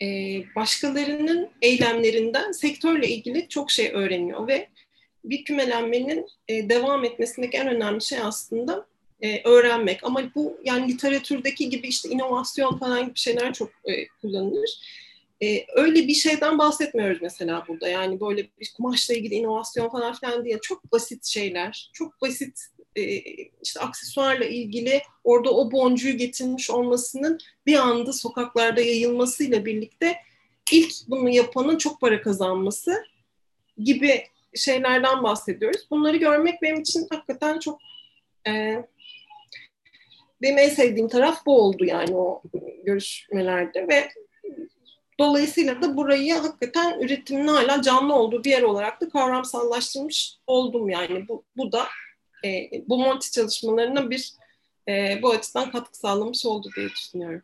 e, 0.01 0.05
başkalarının 0.55 1.49
eylemlerinden 1.61 2.51
sektörle 2.51 3.07
ilgili 3.07 3.49
çok 3.49 3.71
şey 3.71 3.91
öğreniyor 3.93 4.47
ve 4.47 4.69
bir 5.23 5.43
kümelenmenin 5.43 6.27
e, 6.47 6.69
devam 6.69 7.05
etmesindeki 7.05 7.57
en 7.57 7.67
önemli 7.67 8.01
şey 8.01 8.19
aslında 8.19 8.87
e, 9.21 9.41
öğrenmek. 9.43 10.03
Ama 10.03 10.21
bu 10.35 10.57
yani 10.63 10.91
literatürdeki 10.93 11.69
gibi 11.69 11.87
işte 11.87 12.09
inovasyon 12.09 12.77
falan 12.77 13.01
gibi 13.05 13.17
şeyler 13.19 13.53
çok 13.53 13.69
e, 13.85 14.07
kullanılır. 14.07 14.79
E, 15.43 15.65
öyle 15.75 16.07
bir 16.07 16.13
şeyden 16.13 16.57
bahsetmiyoruz 16.57 17.21
mesela 17.21 17.65
burada. 17.67 17.87
Yani 17.87 18.21
böyle 18.21 18.47
bir 18.59 18.73
kumaşla 18.77 19.13
ilgili 19.13 19.35
inovasyon 19.35 19.89
falan 19.89 20.13
filan 20.13 20.45
diye 20.45 20.59
çok 20.61 20.91
basit 20.91 21.25
şeyler, 21.25 21.89
çok 21.93 22.21
basit 22.21 22.59
e, 22.95 23.03
işte 23.63 23.79
aksesuarla 23.79 24.45
ilgili 24.45 25.01
orada 25.23 25.51
o 25.51 25.71
boncuğu 25.71 26.17
getirmiş 26.17 26.69
olmasının 26.69 27.39
bir 27.65 27.75
anda 27.75 28.13
sokaklarda 28.13 28.81
yayılmasıyla 28.81 29.65
birlikte 29.65 30.15
ilk 30.71 30.93
bunu 31.07 31.29
yapanın 31.29 31.77
çok 31.77 32.01
para 32.01 32.21
kazanması 32.21 33.03
gibi 33.77 34.23
şeylerden 34.55 35.23
bahsediyoruz. 35.23 35.87
Bunları 35.91 36.17
görmek 36.17 36.61
benim 36.61 36.81
için 36.81 37.07
hakikaten 37.09 37.59
çok 37.59 37.79
e, 38.47 38.83
benim 40.41 40.57
en 40.57 40.69
sevdiğim 40.69 41.07
taraf 41.07 41.45
bu 41.45 41.61
oldu 41.61 41.85
yani 41.85 42.15
o 42.15 42.41
görüşmelerde 42.83 43.87
ve 43.87 44.09
dolayısıyla 45.19 45.81
da 45.81 45.97
burayı 45.97 46.33
hakikaten 46.33 46.99
üretimin 46.99 47.47
hala 47.47 47.81
canlı 47.81 48.13
olduğu 48.13 48.43
bir 48.43 48.49
yer 48.49 48.61
olarak 48.61 49.01
da 49.01 49.09
kavramsallaştırmış 49.09 50.37
oldum 50.47 50.89
yani 50.89 51.27
bu, 51.27 51.43
bu 51.57 51.71
da 51.71 51.87
e, 52.45 52.69
bu 52.87 52.97
Monti 52.97 53.31
çalışmalarına 53.31 54.09
bir 54.09 54.33
e, 54.87 55.19
bu 55.21 55.31
açıdan 55.31 55.71
katkı 55.71 55.97
sağlamış 55.97 56.45
oldu 56.45 56.69
diye 56.75 56.89
düşünüyorum. 56.89 57.41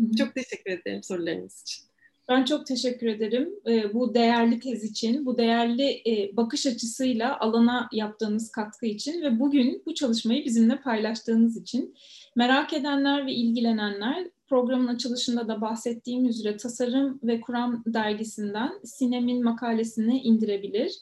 Hı-hı. 0.00 0.16
Çok 0.16 0.34
teşekkür 0.34 0.70
ederim 0.70 1.02
sorularınız 1.02 1.62
için. 1.62 1.84
Ben 2.28 2.44
çok 2.44 2.66
teşekkür 2.66 3.06
ederim 3.06 3.50
e, 3.66 3.94
bu 3.94 4.14
değerli 4.14 4.60
tez 4.60 4.84
için, 4.84 5.26
bu 5.26 5.38
değerli 5.38 6.02
e, 6.06 6.36
bakış 6.36 6.66
açısıyla 6.66 7.40
alana 7.40 7.88
yaptığınız 7.92 8.50
katkı 8.50 8.86
için 8.86 9.22
ve 9.22 9.40
bugün 9.40 9.82
bu 9.86 9.94
çalışmayı 9.94 10.44
bizimle 10.44 10.80
paylaştığınız 10.80 11.56
için. 11.56 11.94
Merak 12.36 12.72
edenler 12.72 13.26
ve 13.26 13.32
ilgilenenler 13.32 14.26
programın 14.48 14.86
açılışında 14.86 15.48
da 15.48 15.60
bahsettiğim 15.60 16.24
üzere 16.24 16.56
Tasarım 16.56 17.20
ve 17.22 17.40
Kuram 17.40 17.82
dergisinden 17.86 18.72
Sinem'in 18.84 19.44
makalesini 19.44 20.20
indirebilir. 20.20 20.92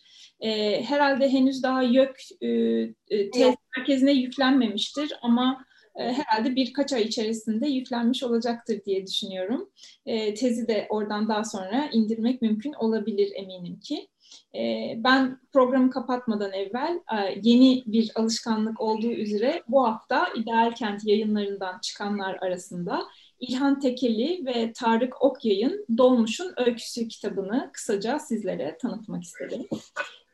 E, 0.41 0.83
herhalde 0.85 1.33
henüz 1.33 1.63
daha 1.63 1.83
YÖK 1.83 2.17
e, 2.41 3.31
tez 3.31 3.55
merkezine 3.77 4.13
yüklenmemiştir 4.13 5.13
ama 5.23 5.65
herhalde 5.95 6.57
birkaç 6.57 6.93
ay 6.93 7.03
içerisinde 7.03 7.69
yüklenmiş 7.69 8.23
olacaktır 8.23 8.85
diye 8.85 9.07
düşünüyorum. 9.07 9.71
E, 10.07 10.35
tezi 10.35 10.69
de 10.69 10.87
oradan 10.91 11.29
daha 11.29 11.45
sonra 11.45 11.89
indirmek 11.93 12.43
mümkün 12.43 12.73
olabilir 12.73 13.33
eminim 13.35 13.81
ki. 13.81 14.09
E, 14.55 14.93
ben 14.97 15.41
programı 15.53 15.91
kapatmadan 15.91 16.53
evvel 16.53 17.01
e, 17.13 17.41
yeni 17.43 17.83
bir 17.87 18.13
alışkanlık 18.15 18.81
olduğu 18.81 19.13
üzere 19.13 19.63
bu 19.69 19.85
hafta 19.85 20.29
İdeal 20.37 20.73
Kent 20.75 21.07
yayınlarından 21.07 21.79
çıkanlar 21.79 22.39
arasında 22.41 23.03
İlhan 23.41 23.81
Tekeli 23.81 24.47
ve 24.47 24.73
Tarık 24.73 25.23
Okyay'ın 25.23 25.87
Dolmuş'un 25.99 26.53
Öyküsü 26.57 27.09
kitabını 27.09 27.71
kısaca 27.73 28.19
sizlere 28.19 28.79
tanıtmak 28.83 29.23
istedim. 29.23 29.67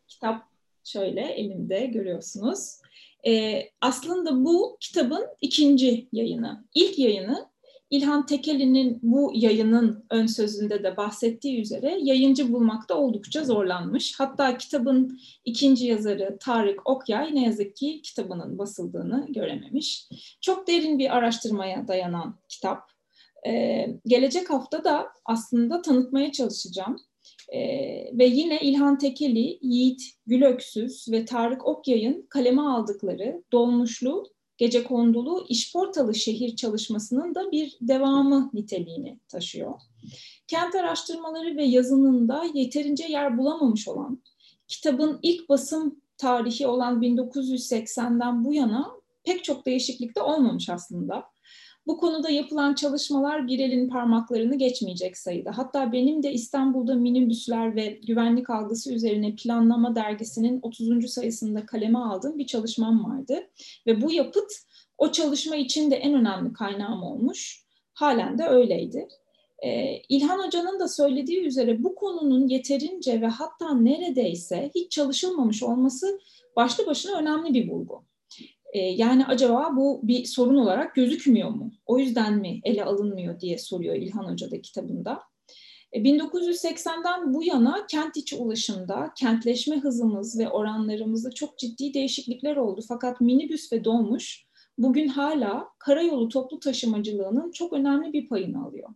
Kitap 0.09 0.43
şöyle 0.85 1.21
elimde 1.21 1.87
görüyorsunuz. 1.87 2.79
E, 3.27 3.63
aslında 3.81 4.45
bu 4.45 4.77
kitabın 4.81 5.27
ikinci 5.41 6.09
yayını. 6.13 6.65
İlk 6.75 6.99
yayını 6.99 7.49
İlhan 7.91 8.27
Tekeli'nin 8.27 8.99
bu 9.03 9.33
yayının 9.35 10.05
ön 10.11 10.27
sözünde 10.27 10.85
de 10.85 10.97
bahsettiği 10.97 11.61
üzere 11.61 11.99
yayıncı 12.03 12.53
bulmakta 12.53 12.95
oldukça 12.95 13.45
zorlanmış. 13.45 14.21
Hatta 14.21 14.59
kitabın 14.59 15.21
ikinci 15.45 15.87
yazarı 15.87 16.39
Tarık 16.41 16.91
Okyay 16.91 17.35
ne 17.35 17.45
yazık 17.45 17.77
ki 17.77 18.03
kitabının 18.03 18.59
basıldığını 18.59 19.27
görememiş. 19.29 20.09
Çok 20.41 20.69
derin 20.69 20.99
bir 20.99 21.17
araştırmaya 21.17 21.89
dayanan 21.89 22.39
kitap. 22.49 22.91
Ee, 23.47 23.87
gelecek 24.07 24.51
hafta 24.51 24.85
da 24.85 25.09
aslında 25.25 25.83
tanıtmaya 25.83 26.33
çalışacağım. 26.33 26.97
E, 27.49 27.59
ve 28.19 28.27
yine 28.27 28.61
İlhan 28.61 28.99
Tekeli, 28.99 29.59
Yiğit 29.63 30.03
Gülöksüz 30.27 31.07
ve 31.13 31.25
Tarık 31.25 31.67
Okyay'ın 31.67 32.27
kaleme 32.29 32.63
aldıkları 32.63 33.43
Dolmuşlu, 33.53 34.27
Gece 34.57 34.85
Kondulu 34.85 35.47
İşportalı 35.49 36.15
Şehir 36.15 36.57
çalışmasının 36.57 37.35
da 37.35 37.53
bir 37.53 37.79
devamı 37.81 38.51
niteliğini 38.55 39.19
taşıyor. 39.29 39.75
Kent 40.47 40.75
araştırmaları 40.75 41.57
ve 41.57 41.65
yazınında 41.65 42.45
yeterince 42.55 43.05
yer 43.05 43.39
bulamamış 43.39 43.89
olan, 43.89 44.23
kitabın 44.69 45.19
ilk 45.23 45.49
basım 45.49 46.01
tarihi 46.17 46.67
olan 46.67 47.03
1980'den 47.03 48.45
bu 48.45 48.55
yana 48.55 48.91
pek 49.25 49.45
çok 49.45 49.67
değişiklik 49.67 50.17
de 50.17 50.23
olmamış 50.23 50.69
aslında. 50.69 51.25
Bu 51.89 51.97
konuda 51.97 52.31
yapılan 52.31 52.75
çalışmalar 52.75 53.47
bir 53.47 53.59
elin 53.59 53.89
parmaklarını 53.89 54.55
geçmeyecek 54.55 55.19
sayıda. 55.19 55.59
Hatta 55.59 55.93
benim 55.93 56.23
de 56.23 56.33
İstanbul'da 56.33 56.95
minibüsler 56.95 57.77
ve 57.77 58.01
güvenlik 58.07 58.51
algısı 58.51 58.95
üzerine 58.95 59.35
Planlama 59.35 59.95
Dergisi'nin 59.95 60.59
30. 60.63 61.11
sayısında 61.11 61.67
kaleme 61.67 61.99
aldığım 61.99 62.39
bir 62.39 62.47
çalışmam 62.47 63.05
vardı. 63.05 63.41
Ve 63.87 64.03
bu 64.03 64.13
yapıt 64.13 64.53
o 64.99 65.13
çalışma 65.13 65.57
için 65.57 65.91
de 65.91 65.97
en 65.97 66.15
önemli 66.15 66.53
kaynağım 66.53 67.03
olmuş. 67.03 67.65
Halen 67.95 68.39
de 68.39 68.45
öyleydi. 68.45 69.09
Ee, 69.65 70.03
İlhan 70.09 70.47
Hoca'nın 70.47 70.81
da 70.81 70.89
söylediği 70.89 71.41
üzere 71.41 71.83
bu 71.83 71.95
konunun 71.95 72.49
yeterince 72.49 73.21
ve 73.21 73.27
hatta 73.27 73.75
neredeyse 73.75 74.71
hiç 74.75 74.93
çalışılmamış 74.93 75.63
olması 75.63 76.21
başlı 76.57 76.87
başına 76.87 77.19
önemli 77.19 77.55
bir 77.55 77.71
bulgu. 77.71 78.08
Ee, 78.73 78.79
yani 78.79 79.27
acaba 79.27 79.71
bu 79.77 80.01
bir 80.03 80.25
sorun 80.25 80.57
olarak 80.57 80.95
gözükmüyor 80.95 81.49
mu? 81.49 81.73
O 81.87 81.99
yüzden 81.99 82.35
mi 82.35 82.61
ele 82.65 82.85
alınmıyor 82.85 83.41
diye 83.41 83.59
soruyor 83.59 83.95
İlhan 83.95 84.25
Hoca 84.25 84.51
da 84.51 84.61
kitabında. 84.61 85.21
1980'den 85.95 87.31
e, 87.31 87.35
bu 87.35 87.45
yana 87.45 87.87
kent 87.87 88.17
içi 88.17 88.37
ulaşımda 88.37 89.13
kentleşme 89.19 89.77
hızımız 89.77 90.39
ve 90.39 90.49
oranlarımızda 90.49 91.31
çok 91.31 91.59
ciddi 91.59 91.95
değişiklikler 91.95 92.57
oldu. 92.57 92.81
Fakat 92.89 93.21
minibüs 93.21 93.73
ve 93.73 93.85
dolmuş 93.85 94.47
bugün 94.79 95.09
hala 95.09 95.69
karayolu 95.79 96.29
toplu 96.29 96.61
taşımacılığının 96.61 97.51
çok 97.51 97.73
önemli 97.73 98.13
bir 98.13 98.29
payını 98.29 98.65
alıyor. 98.65 98.89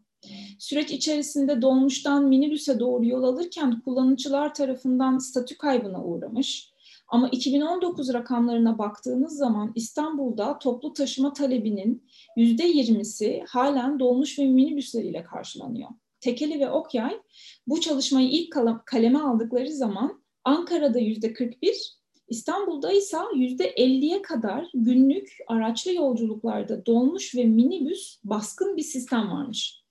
Süreç 0.59 0.91
içerisinde 0.91 1.63
dolmuştan 1.63 2.25
minibüse 2.25 2.81
doğru 2.81 3.07
yol 3.07 3.23
alırken 3.23 3.81
kullanıcılar 3.81 4.55
tarafından 4.55 5.19
statü 5.19 5.59
kaybına 5.59 6.05
uğramış. 6.05 6.72
Ama 7.13 7.29
2019 7.29 8.15
rakamlarına 8.15 8.79
baktığınız 8.79 9.37
zaman 9.37 9.73
İstanbul'da 9.75 10.59
toplu 10.59 10.93
taşıma 10.93 11.33
talebinin 11.33 12.07
%20'si 12.37 13.45
halen 13.47 13.99
dolmuş 13.99 14.39
ve 14.39 14.47
minibüsleriyle 14.47 15.25
karşılanıyor. 15.25 15.89
Tekeli 16.21 16.61
ve 16.61 16.71
Okyay 16.71 17.21
bu 17.67 17.81
çalışmayı 17.81 18.31
ilk 18.31 18.57
kaleme 18.87 19.19
aldıkları 19.19 19.73
zaman 19.73 20.23
Ankara'da 20.45 21.01
%41, 21.01 21.93
İstanbul'da 22.29 22.93
ise 22.93 23.17
%50'ye 23.17 24.23
kadar 24.23 24.67
günlük 24.75 25.37
araçlı 25.49 25.95
yolculuklarda 25.95 26.87
dolmuş 26.87 27.35
ve 27.35 27.45
minibüs 27.45 28.19
baskın 28.25 28.77
bir 28.77 28.83
sistem 28.83 29.31
varmış. 29.31 29.83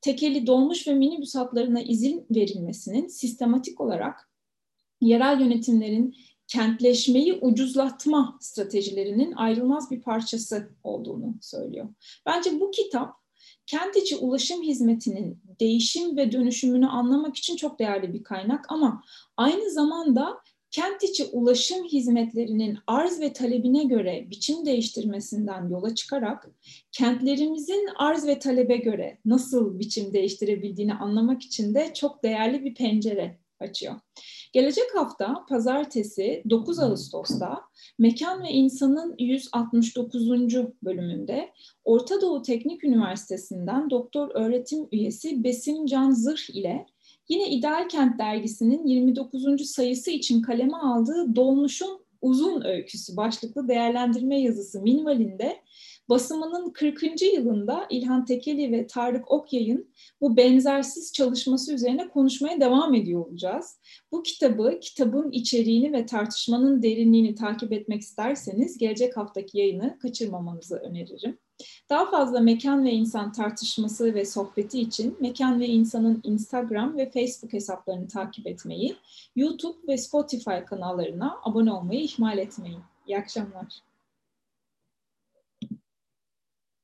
Tekeli 0.00 0.46
dolmuş 0.46 0.88
ve 0.88 0.94
minibüs 0.94 1.34
hatlarına 1.34 1.80
izin 1.80 2.26
verilmesinin 2.30 3.06
sistematik 3.06 3.80
olarak 3.80 4.30
yerel 5.00 5.40
yönetimlerin 5.40 6.16
kentleşmeyi 6.50 7.34
ucuzlatma 7.34 8.38
stratejilerinin 8.40 9.32
ayrılmaz 9.32 9.90
bir 9.90 10.00
parçası 10.00 10.68
olduğunu 10.84 11.34
söylüyor. 11.40 11.88
Bence 12.26 12.60
bu 12.60 12.70
kitap 12.70 13.14
kent 13.66 13.96
içi 13.96 14.16
ulaşım 14.16 14.62
hizmetinin 14.62 15.42
değişim 15.60 16.16
ve 16.16 16.32
dönüşümünü 16.32 16.86
anlamak 16.86 17.36
için 17.36 17.56
çok 17.56 17.78
değerli 17.78 18.12
bir 18.14 18.22
kaynak 18.22 18.64
ama 18.68 19.02
aynı 19.36 19.70
zamanda 19.70 20.40
kent 20.70 21.02
içi 21.02 21.24
ulaşım 21.24 21.84
hizmetlerinin 21.84 22.78
arz 22.86 23.20
ve 23.20 23.32
talebine 23.32 23.84
göre 23.84 24.26
biçim 24.30 24.66
değiştirmesinden 24.66 25.68
yola 25.68 25.94
çıkarak 25.94 26.48
kentlerimizin 26.92 27.88
arz 27.96 28.26
ve 28.26 28.38
talebe 28.38 28.76
göre 28.76 29.18
nasıl 29.24 29.78
biçim 29.78 30.12
değiştirebildiğini 30.12 30.94
anlamak 30.94 31.42
için 31.42 31.74
de 31.74 31.94
çok 31.94 32.22
değerli 32.22 32.64
bir 32.64 32.74
pencere 32.74 33.38
açıyor. 33.60 33.94
Gelecek 34.52 34.84
hafta 34.94 35.46
pazartesi 35.48 36.42
9 36.50 36.78
Ağustos'ta 36.78 37.60
Mekan 37.98 38.42
ve 38.42 38.48
İnsan'ın 38.48 39.14
169. 39.18 40.30
bölümünde 40.82 41.50
Orta 41.84 42.20
Doğu 42.20 42.42
Teknik 42.42 42.84
Üniversitesi'nden 42.84 43.90
doktor 43.90 44.30
öğretim 44.34 44.88
üyesi 44.92 45.44
Besim 45.44 45.86
Can 45.86 46.10
Zırh 46.10 46.56
ile 46.56 46.86
yine 47.28 47.50
İdeal 47.50 47.88
Kent 47.88 48.18
dergisinin 48.18 48.86
29. 48.86 49.70
sayısı 49.70 50.10
için 50.10 50.42
kaleme 50.42 50.76
aldığı 50.76 51.36
Dolmuş'un 51.36 52.00
Uzun 52.22 52.62
Öyküsü 52.64 53.16
başlıklı 53.16 53.68
değerlendirme 53.68 54.40
yazısı 54.40 54.82
minvalinde 54.82 55.56
Basımının 56.10 56.70
40. 56.70 57.22
yılında 57.22 57.86
İlhan 57.90 58.24
Tekeli 58.24 58.72
ve 58.72 58.86
Tarık 58.86 59.30
Okyay'ın 59.30 59.88
bu 60.20 60.36
benzersiz 60.36 61.12
çalışması 61.12 61.74
üzerine 61.74 62.08
konuşmaya 62.08 62.60
devam 62.60 62.94
ediyor 62.94 63.26
olacağız. 63.26 63.80
Bu 64.12 64.22
kitabı, 64.22 64.78
kitabın 64.80 65.30
içeriğini 65.30 65.92
ve 65.92 66.06
tartışmanın 66.06 66.82
derinliğini 66.82 67.34
takip 67.34 67.72
etmek 67.72 68.00
isterseniz 68.00 68.78
gelecek 68.78 69.16
haftaki 69.16 69.58
yayını 69.58 69.98
kaçırmamanızı 69.98 70.76
öneririm. 70.76 71.38
Daha 71.90 72.10
fazla 72.10 72.40
mekan 72.40 72.84
ve 72.84 72.90
insan 72.90 73.32
tartışması 73.32 74.14
ve 74.14 74.24
sohbeti 74.24 74.80
için 74.80 75.16
Mekan 75.20 75.60
ve 75.60 75.66
İnsan'ın 75.66 76.20
Instagram 76.24 76.96
ve 76.96 77.10
Facebook 77.10 77.52
hesaplarını 77.52 78.08
takip 78.08 78.46
etmeyi, 78.46 78.96
YouTube 79.36 79.78
ve 79.88 79.98
Spotify 79.98 80.64
kanallarına 80.66 81.36
abone 81.42 81.72
olmayı 81.72 82.00
ihmal 82.00 82.38
etmeyin. 82.38 82.80
İyi 83.06 83.18
akşamlar. 83.18 83.89